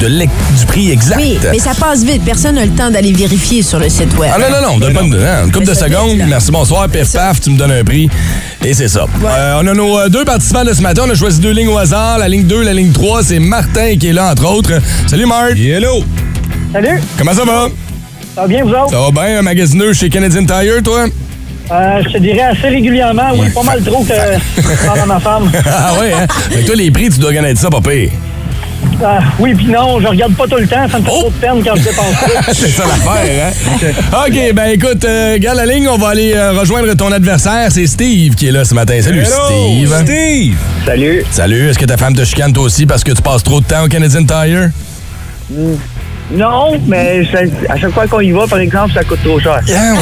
de 0.02 0.08
du 0.10 0.66
prix 0.68 0.92
exact. 0.92 1.18
Oui, 1.18 1.38
mais 1.52 1.58
ça 1.58 1.72
passe 1.74 2.04
vite. 2.04 2.22
Personne 2.24 2.56
n'a 2.56 2.66
le 2.66 2.72
temps 2.72 2.92
d'aller 2.92 3.12
vérifier 3.14 3.64
sur 3.64 3.80
le 3.80 3.90
site 3.90 4.16
web. 4.18 4.32
Ah 4.34 4.38
non, 4.38 4.62
non, 4.62 4.74
non, 4.74 4.78
donne 4.78 4.94
pas 4.94 5.02
une, 5.02 5.16
hein, 5.16 5.46
une 5.46 5.52
couple 5.52 5.66
de 5.66 5.74
secondes. 5.74 6.18
Merci, 6.28 6.52
bonsoir, 6.52 6.88
pif 6.88 7.12
paf, 7.12 7.40
tu 7.48 7.54
me 7.54 7.58
donnes 7.58 7.72
un 7.72 7.84
prix. 7.84 8.10
Et 8.66 8.74
c'est 8.74 8.90
ça. 8.90 9.06
Euh, 9.24 9.60
on 9.62 9.68
a 9.68 9.74
nos 9.74 9.98
euh, 9.98 10.10
deux 10.10 10.26
participants 10.26 10.66
de 10.66 10.74
ce 10.74 10.82
matin. 10.82 11.04
On 11.08 11.10
a 11.10 11.16
choisi 11.16 11.40
deux 11.40 11.52
lignes 11.52 11.70
au 11.70 11.78
hasard. 11.78 12.18
La 12.18 12.28
ligne 12.28 12.44
2, 12.44 12.64
la 12.64 12.74
ligne 12.74 12.92
3, 12.92 13.24
c'est 13.24 13.40
Martin 13.40 13.96
qui 13.98 14.08
est 14.08 14.14
là, 14.14 14.32
entre 14.32 14.46
autres. 14.52 14.74
Salut, 15.08 15.26
Marc. 15.26 15.58
Hello. 15.58 16.04
Salut, 16.74 17.00
Comment 17.18 17.34
ça 17.34 17.46
va? 17.46 17.70
ça 18.36 18.42
va 18.42 18.48
bien 18.48 18.64
vous 18.66 18.72
autres? 18.72 18.90
Ça 18.90 19.00
va 19.00 19.12
bien, 19.12 19.40
un 19.40 19.42
magasineux 19.42 19.94
chez 19.94 20.10
Canadian 20.10 20.46
Tire, 20.46 20.84
toi? 20.84 21.06
Euh, 21.72 22.02
je 22.04 22.10
te 22.10 22.18
dirais 22.18 22.42
assez 22.42 22.68
régulièrement, 22.68 23.32
oui, 23.38 23.50
pas 23.50 23.64
mal 23.64 23.82
trop 23.82 24.04
que 24.04 24.14
je 24.14 24.86
parle 24.86 25.00
à 25.00 25.06
ma 25.06 25.20
femme. 25.20 25.50
ah 25.66 25.94
ouais, 26.00 26.14
hein? 26.14 26.28
Fait 26.50 26.62
que 26.62 26.66
toi, 26.66 26.76
les 26.76 26.92
prix, 26.92 27.10
tu 27.10 27.20
dois 27.20 27.34
connaître 27.34 27.60
ça, 27.60 27.70
pas 27.70 27.82
pire. 27.82 28.10
Euh, 29.00 29.20
oui, 29.38 29.54
puis 29.54 29.68
non, 29.68 30.00
je 30.02 30.08
regarde 30.08 30.34
pas 30.36 30.48
tout 30.48 30.56
le 30.58 30.66
temps, 30.68 30.88
ça 30.90 30.98
me 30.98 31.04
fait 31.04 31.12
Oh! 31.14 31.20
trop 31.20 31.30
de 31.30 31.36
peine 31.36 31.64
quand 31.64 31.76
je 31.76 31.84
dépense 31.84 32.16
ça. 32.20 32.54
c'est 32.54 32.70
ça 32.70 32.84
l'affaire, 32.88 33.52
hein? 33.54 33.88
OK, 34.28 34.54
ben 34.56 34.66
écoute, 34.72 35.06
euh, 35.06 35.38
garde 35.38 35.58
la 35.58 35.68
ligne, 35.68 35.88
on 35.88 35.98
va 35.98 36.10
aller 36.10 36.34
euh, 36.36 36.54
rejoindre 36.54 36.92
ton 36.96 37.12
adversaire. 37.12 37.72
C'est 37.72 37.86
Steve 37.86 38.34
qui 38.34 38.48
est 38.48 38.52
là 38.52 38.66
ce 38.66 38.74
matin. 38.74 39.00
Salut, 39.02 39.24
Steve. 39.24 39.96
Steve. 40.04 40.58
Salut. 40.86 41.24
Salut, 41.30 41.70
est-ce 41.70 41.78
que 41.78 41.86
ta 41.86 41.98
femme 41.98 42.16
te 42.16 42.26
chicane 42.26 42.54
toi 42.54 42.64
aussi 42.64 42.88
parce 42.88 43.04
que 43.04 43.12
tu 43.12 43.22
passes 43.22 43.44
trop 43.44 43.62
de 43.62 43.66
temps 43.66 43.84
au 43.84 43.88
Canadian 43.88 44.24
Tire? 44.26 44.70
Non, 46.30 46.74
mais 46.88 47.24
ça- 47.32 47.40
à 47.70 47.78
chaque 47.78 47.92
fois 47.92 48.06
qu'on 48.08 48.20
y 48.20 48.32
va, 48.32 48.46
par 48.48 48.60
exemple, 48.60 48.94
ça 48.94 49.04
coûte 49.04 49.20
trop 49.24 49.40
cher. 49.40 49.62
Hein, 49.70 49.96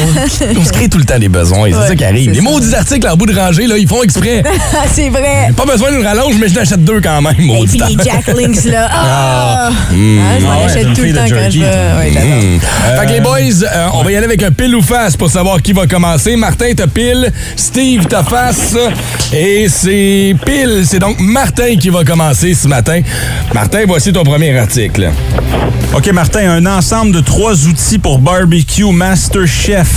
on, 0.56 0.60
on 0.60 0.64
se 0.66 0.72
crée 0.72 0.90
tout 0.90 0.98
le 0.98 1.04
temps 1.06 1.20
des 1.20 1.30
besoins, 1.30 1.70
c'est 1.70 1.78
Ouais, 1.78 1.88
ça 1.88 1.96
qui 1.96 2.04
arrive. 2.04 2.32
Les 2.32 2.38
ça. 2.38 2.42
maudits 2.42 2.74
articles 2.76 3.08
en 3.08 3.16
bout 3.16 3.28
de 3.28 3.36
rangée, 3.40 3.68
là, 3.68 3.78
ils 3.78 3.88
font 3.88 4.02
exprès. 4.02 4.44
c'est 4.94 5.10
vrai. 5.10 5.52
Pas 5.56 5.66
besoin 5.66 5.92
d'une 5.92 6.04
rallonge, 6.06 6.36
mais 6.40 6.48
je 6.50 6.56
n'achète 6.56 6.84
deux 6.84 7.00
quand 7.00 7.22
même, 7.22 7.36
Et 7.40 7.66
puis 7.68 7.80
les 7.90 8.04
Jack 8.04 8.28
Links, 8.36 8.66
là. 8.66 8.90
Ah! 8.92 9.70
Mmh. 9.92 10.20
Ah, 10.20 10.40
je 10.40 10.44
m'en 10.46 10.52
Ah 10.52 10.58
ouais, 10.58 10.64
achète 10.66 10.94
tout 10.94 11.02
le 11.04 11.14
temps 11.14 11.26
quand 11.30 11.50
je 11.52 11.60
veux. 11.60 11.66
Ouais, 11.66 12.12
j'adore. 12.14 12.30
Mmh. 12.30 13.00
Fait 13.00 13.06
que 13.06 13.12
les 13.12 13.22
boys, 13.22 13.64
euh, 13.64 13.88
on 13.94 14.04
va 14.04 14.12
y 14.12 14.16
aller 14.16 14.26
avec 14.26 14.42
un 14.44 14.52
pile 14.52 14.76
ou 14.76 14.82
face 14.82 15.16
pour 15.16 15.30
savoir 15.30 15.62
qui 15.62 15.74
va 15.74 15.86
commencer. 15.88 16.36
Martin, 16.36 16.72
t'as 16.76 16.88
pile. 16.88 17.32
Steve, 17.56 18.06
t'as 18.08 18.24
face. 18.24 18.76
Et 19.34 19.68
c'est 19.70 20.36
pile. 20.46 20.82
C'est 20.86 21.00
donc 21.00 21.20
Martin 21.20 21.76
qui 21.80 21.90
va 21.90 22.04
commencer 22.04 22.54
ce 22.54 22.68
matin. 22.68 23.02
Martin, 23.54 23.84
voici 23.88 24.12
ton 24.12 24.24
premier 24.24 24.58
article. 24.58 25.10
OK, 25.96 26.12
Martin, 26.12 26.50
un 26.50 26.66
ensemble 26.66 27.14
de 27.14 27.22
trois 27.22 27.66
outils 27.68 27.98
pour 28.00 28.20
barbecue 28.20 28.92
Master 28.92 29.46
Chef. 29.48 29.88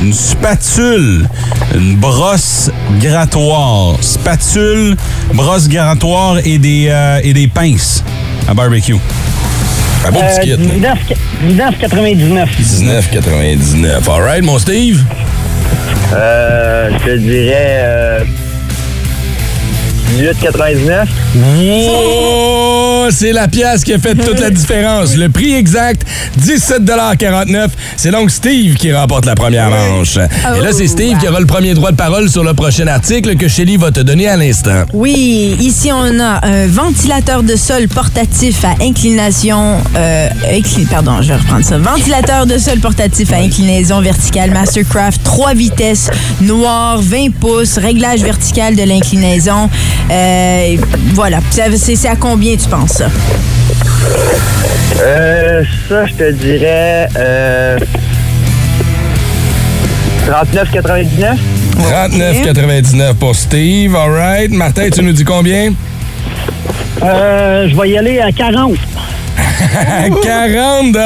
Une 0.00 0.12
spatule, 0.12 1.28
une 1.74 1.96
brosse 1.96 2.70
grattoir. 3.00 3.96
Spatule, 4.00 4.96
brosse 5.34 5.68
grattoir 5.68 6.38
et 6.44 6.58
des, 6.58 6.86
euh, 6.88 7.20
et 7.22 7.32
des 7.32 7.48
pinces 7.48 8.02
à 8.48 8.54
barbecue. 8.54 8.96
Un 10.06 10.12
beau 10.12 10.20
Euh, 10.22 10.36
petit 10.38 10.50
kit. 10.50 10.80
là. 10.80 10.94
19, 11.46 11.78
19,99. 11.82 12.48
19,99. 12.58 14.08
All 14.08 14.22
right, 14.22 14.42
mon 14.44 14.58
Steve? 14.58 15.02
Euh, 16.14 16.90
je 17.00 17.04
te 17.10 17.16
dirais 17.18 17.54
euh, 17.82 18.20
18,99. 20.18 21.06
Oh, 21.92 23.06
c'est 23.10 23.32
la 23.32 23.48
pièce 23.48 23.84
qui 23.84 23.92
a 23.92 23.98
fait 23.98 24.14
toute 24.14 24.40
la 24.40 24.50
différence. 24.50 25.16
Le 25.16 25.28
prix 25.28 25.54
exact, 25.54 26.02
17,49 26.40 27.68
C'est 27.96 28.10
donc 28.10 28.30
Steve 28.30 28.74
qui 28.74 28.92
remporte 28.92 29.24
la 29.26 29.34
première 29.34 29.70
manche. 29.70 30.16
Et 30.16 30.60
là, 30.60 30.70
c'est 30.72 30.86
Steve 30.88 31.16
qui 31.18 31.28
aura 31.28 31.40
le 31.40 31.46
premier 31.46 31.74
droit 31.74 31.90
de 31.92 31.96
parole 31.96 32.28
sur 32.28 32.42
le 32.44 32.54
prochain 32.54 32.86
article 32.88 33.36
que 33.36 33.48
Shelly 33.48 33.76
va 33.76 33.90
te 33.92 34.00
donner 34.00 34.28
à 34.28 34.36
l'instant. 34.36 34.84
Oui, 34.92 35.56
ici 35.60 35.90
on 35.92 36.18
a 36.20 36.44
un 36.46 36.66
ventilateur 36.66 37.42
de 37.42 37.56
sol 37.56 37.88
portatif 37.88 38.64
à 38.64 38.74
inclination. 38.82 39.78
euh, 39.96 40.28
incli- 40.52 40.86
pardon, 40.86 41.22
je 41.22 41.28
vais 41.28 41.36
reprendre 41.36 41.64
ça. 41.64 41.78
Ventilateur 41.78 42.46
de 42.46 42.58
sol 42.58 42.78
portatif 42.80 43.32
à 43.32 43.36
inclinaison 43.36 44.00
verticale 44.00 44.50
Mastercraft, 44.50 45.22
3 45.22 45.54
vitesses, 45.54 46.10
noir, 46.40 46.98
20 47.00 47.30
pouces, 47.38 47.78
réglage 47.78 48.20
vertical 48.20 48.74
de 48.76 48.82
l'inclinaison. 48.82 49.70
Euh, 50.10 50.76
voilà. 51.14 51.40
C'est 51.50 52.08
à 52.08 52.16
combien 52.16 52.56
tu 52.56 52.68
penses 52.68 52.92
ça? 52.92 53.10
Euh, 55.00 55.62
ça, 55.88 56.06
je 56.06 56.14
te 56.14 56.32
dirais. 56.32 57.08
Euh, 57.16 57.78
39,99. 60.26 61.36
39,99 61.78 63.14
pour 63.14 63.34
Steve. 63.34 63.96
All 63.96 64.10
right. 64.10 64.50
Martin, 64.50 64.90
tu 64.90 65.02
nous 65.02 65.12
dis 65.12 65.24
combien? 65.24 65.72
Euh, 67.02 67.68
je 67.68 67.76
vais 67.76 67.90
y 67.90 67.98
aller 67.98 68.20
à 68.20 68.30
40. 68.30 68.74
40 70.22 70.96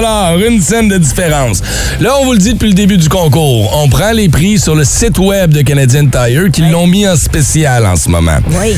une 0.48 0.60
scène 0.60 0.88
de 0.88 0.98
différence. 0.98 1.62
Là, 2.00 2.14
on 2.20 2.24
vous 2.24 2.32
le 2.32 2.38
dit 2.38 2.54
depuis 2.54 2.68
le 2.68 2.74
début 2.74 2.96
du 2.96 3.08
concours. 3.08 3.70
On 3.76 3.88
prend 3.88 4.12
les 4.12 4.28
prix 4.28 4.58
sur 4.58 4.74
le 4.74 4.84
site 4.84 5.18
web 5.18 5.52
de 5.52 5.62
Canadian 5.62 6.06
Tire 6.06 6.50
qui 6.52 6.62
l'ont 6.62 6.86
mis 6.86 7.06
en 7.06 7.16
spécial 7.16 7.86
en 7.86 7.96
ce 7.96 8.08
moment. 8.08 8.38
Oui. 8.60 8.76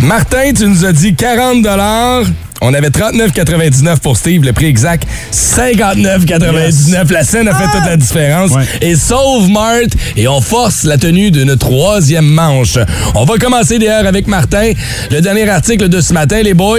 Martin, 0.00 0.52
tu 0.56 0.66
nous 0.66 0.84
as 0.84 0.92
dit 0.92 1.14
40 1.14 1.66
on 2.60 2.74
avait 2.74 2.88
39,99 2.88 3.98
pour 3.98 4.16
Steve, 4.16 4.44
le 4.44 4.52
prix 4.52 4.66
exact 4.66 5.06
59,99. 5.32 7.12
La 7.12 7.24
scène 7.24 7.48
a 7.48 7.54
fait 7.54 7.66
toute 7.72 7.86
la 7.86 7.96
différence. 7.96 8.50
Et 8.80 8.96
sauve 8.96 9.48
Marthe 9.50 9.92
et 10.16 10.28
on 10.28 10.40
force 10.40 10.84
la 10.84 10.98
tenue 10.98 11.30
d'une 11.30 11.56
troisième 11.56 12.26
manche. 12.26 12.78
On 13.14 13.24
va 13.24 13.38
commencer 13.38 13.78
d'ailleurs 13.78 14.06
avec 14.06 14.26
Martin. 14.26 14.72
Le 15.10 15.20
dernier 15.20 15.48
article 15.48 15.88
de 15.88 16.00
ce 16.00 16.12
matin, 16.12 16.42
les 16.42 16.54
boys. 16.54 16.78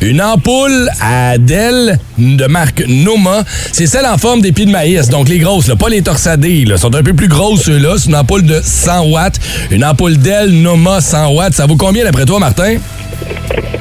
Une 0.00 0.22
ampoule 0.22 0.88
à 1.00 1.38
Dell 1.38 1.98
de 2.18 2.46
marque 2.46 2.84
Noma. 2.88 3.44
C'est 3.72 3.86
celle 3.86 4.06
en 4.06 4.18
forme 4.18 4.40
des 4.40 4.52
pieds 4.52 4.66
de 4.66 4.70
maïs. 4.70 5.08
Donc 5.08 5.28
les 5.28 5.38
grosses, 5.38 5.68
là, 5.68 5.76
pas 5.76 5.88
les 5.88 6.02
torsadés. 6.02 6.64
Là, 6.64 6.76
sont 6.76 6.94
un 6.94 7.02
peu 7.02 7.14
plus 7.14 7.28
grosses 7.28 7.62
ceux-là. 7.62 7.94
C'est 7.98 8.08
une 8.08 8.16
ampoule 8.16 8.42
de 8.42 8.60
100 8.62 9.06
watts. 9.08 9.40
Une 9.70 9.84
ampoule 9.84 10.16
Dell 10.16 10.50
Noma 10.50 11.00
100 11.00 11.28
watts. 11.34 11.54
Ça 11.54 11.66
vaut 11.66 11.76
combien 11.76 12.04
d'après 12.04 12.24
toi, 12.24 12.38
Martin? 12.38 12.76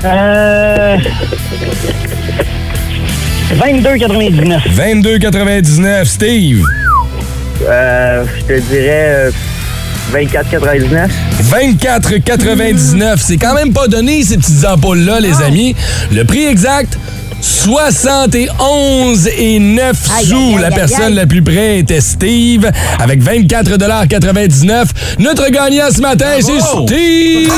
Euh. 0.05 0.97
22,99. 3.57 4.59
22,99. 4.75 6.05
Steve? 6.05 6.63
Euh, 7.67 8.23
je 8.37 8.43
te 8.45 8.59
dirais 8.69 9.31
euh, 9.31 9.31
24,99. 10.13 11.09
24,99. 11.51 13.17
C'est 13.17 13.37
quand 13.37 13.53
même 13.53 13.73
pas 13.73 13.87
donné, 13.87 14.23
ces 14.23 14.37
petites 14.37 14.65
ampoules-là, 14.65 15.19
les 15.19 15.41
amis. 15.41 15.75
Le 16.11 16.23
prix 16.23 16.45
exact, 16.45 16.97
71 17.41 19.27
et 19.37 19.59
9 19.59 19.97
sous. 19.97 20.35
aïe, 20.35 20.55
la 20.61 20.67
aïe, 20.67 20.73
personne 20.75 21.01
aïe. 21.03 21.13
la 21.15 21.25
plus 21.25 21.41
près 21.41 21.79
était 21.79 22.01
Steve 22.01 22.69
avec 22.99 23.21
24,99 23.21 24.85
Notre 25.19 25.49
gagnant 25.49 25.89
ce 25.93 26.01
matin, 26.01 26.27
c'est 26.39 26.59
Steve! 26.59 27.51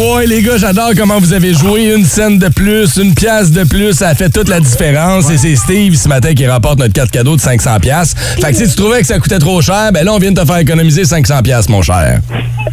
Boy, 0.00 0.26
les 0.26 0.42
gars, 0.42 0.56
j'adore 0.56 0.92
comment 0.96 1.18
vous 1.18 1.32
avez 1.34 1.52
joué. 1.52 1.92
Une 1.92 2.06
scène 2.06 2.38
de 2.38 2.48
plus, 2.48 2.96
une 2.96 3.14
pièce 3.14 3.50
de 3.50 3.64
plus, 3.64 3.92
ça 3.92 4.08
a 4.08 4.14
fait 4.14 4.30
toute 4.30 4.48
la 4.48 4.58
différence. 4.60 5.28
Et 5.30 5.36
c'est 5.36 5.56
Steve 5.56 5.94
ce 5.94 6.08
matin 6.08 6.32
qui 6.32 6.46
remporte 6.46 6.78
notre 6.78 6.94
carte 6.94 7.10
cadeau 7.10 7.36
de 7.36 7.40
500 7.40 7.80
pièces. 7.80 8.14
Fait 8.40 8.50
que 8.52 8.56
si 8.56 8.68
tu 8.68 8.76
trouvais 8.76 9.00
que 9.00 9.06
ça 9.06 9.18
coûtait 9.18 9.38
trop 9.38 9.60
cher, 9.60 9.90
ben 9.92 10.04
là, 10.04 10.14
on 10.14 10.18
vient 10.18 10.32
de 10.32 10.40
te 10.40 10.46
faire 10.46 10.56
économiser 10.56 11.04
500 11.04 11.42
pièces, 11.42 11.68
mon 11.68 11.82
cher. 11.82 12.20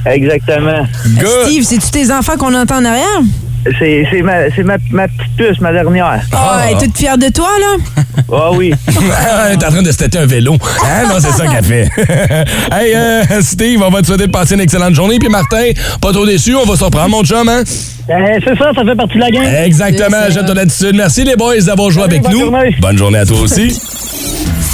Exactement. 0.05 0.87
Steve, 1.43 1.63
c'est-tu 1.63 1.89
tes 1.91 2.11
enfants 2.11 2.37
qu'on 2.37 2.53
entend 2.53 2.77
en 2.77 2.85
arrière? 2.85 3.21
C'est 3.79 4.07
c'est 4.11 4.21
ma, 4.21 4.49
c'est 4.55 4.63
ma, 4.63 4.77
ma 4.91 5.07
petite 5.07 5.35
puce, 5.37 5.59
ma 5.61 5.71
dernière. 5.71 6.21
Ah, 6.33 6.61
elle 6.67 6.75
est 6.75 6.79
toute 6.79 6.97
fière 6.97 7.17
de 7.17 7.29
toi, 7.29 7.49
là? 7.59 8.03
Ah 8.31 8.51
oui. 8.53 8.73
Elle 8.87 9.53
est 9.53 9.65
en 9.65 9.69
train 9.69 9.81
de 9.81 9.91
se 9.91 9.97
têter 9.97 10.17
un 10.17 10.25
vélo. 10.25 10.55
Hein? 10.83 11.07
Non, 11.07 11.15
c'est 11.19 11.31
ça 11.31 11.47
qu'elle 11.47 11.63
fait. 11.63 11.89
hey, 12.71 12.93
euh, 12.95 13.23
Steve, 13.41 13.81
on 13.85 13.89
va 13.89 14.01
te 14.01 14.07
souhaiter 14.07 14.27
de 14.27 14.31
passer 14.31 14.55
une 14.55 14.61
excellente 14.61 14.95
journée. 14.95 15.19
Puis 15.19 15.29
Martin, 15.29 15.71
pas 16.01 16.11
trop 16.11 16.25
déçu, 16.25 16.55
on 16.55 16.65
va 16.65 16.75
s'en 16.75 16.89
prendre, 16.89 17.09
mon 17.09 17.23
chum, 17.23 17.47
hein? 17.47 17.63
Euh, 18.09 18.39
c'est 18.43 18.57
ça, 18.57 18.71
ça 18.73 18.83
fait 18.83 18.95
partie 18.95 19.15
de 19.15 19.19
la 19.19 19.29
game. 19.31 19.43
Exactement, 19.65 20.17
j'ai 20.29 20.45
ton 20.45 20.57
attitude. 20.57 20.95
Merci 20.95 21.23
les 21.25 21.35
boys 21.35 21.59
d'avoir 21.59 21.91
joué 21.91 22.03
avec 22.03 22.21
bonne 22.21 22.31
nous. 22.31 22.39
journée. 22.39 22.75
Bonne 22.79 22.97
journée 22.97 23.19
à 23.19 23.25
toi 23.25 23.39
aussi. 23.41 23.79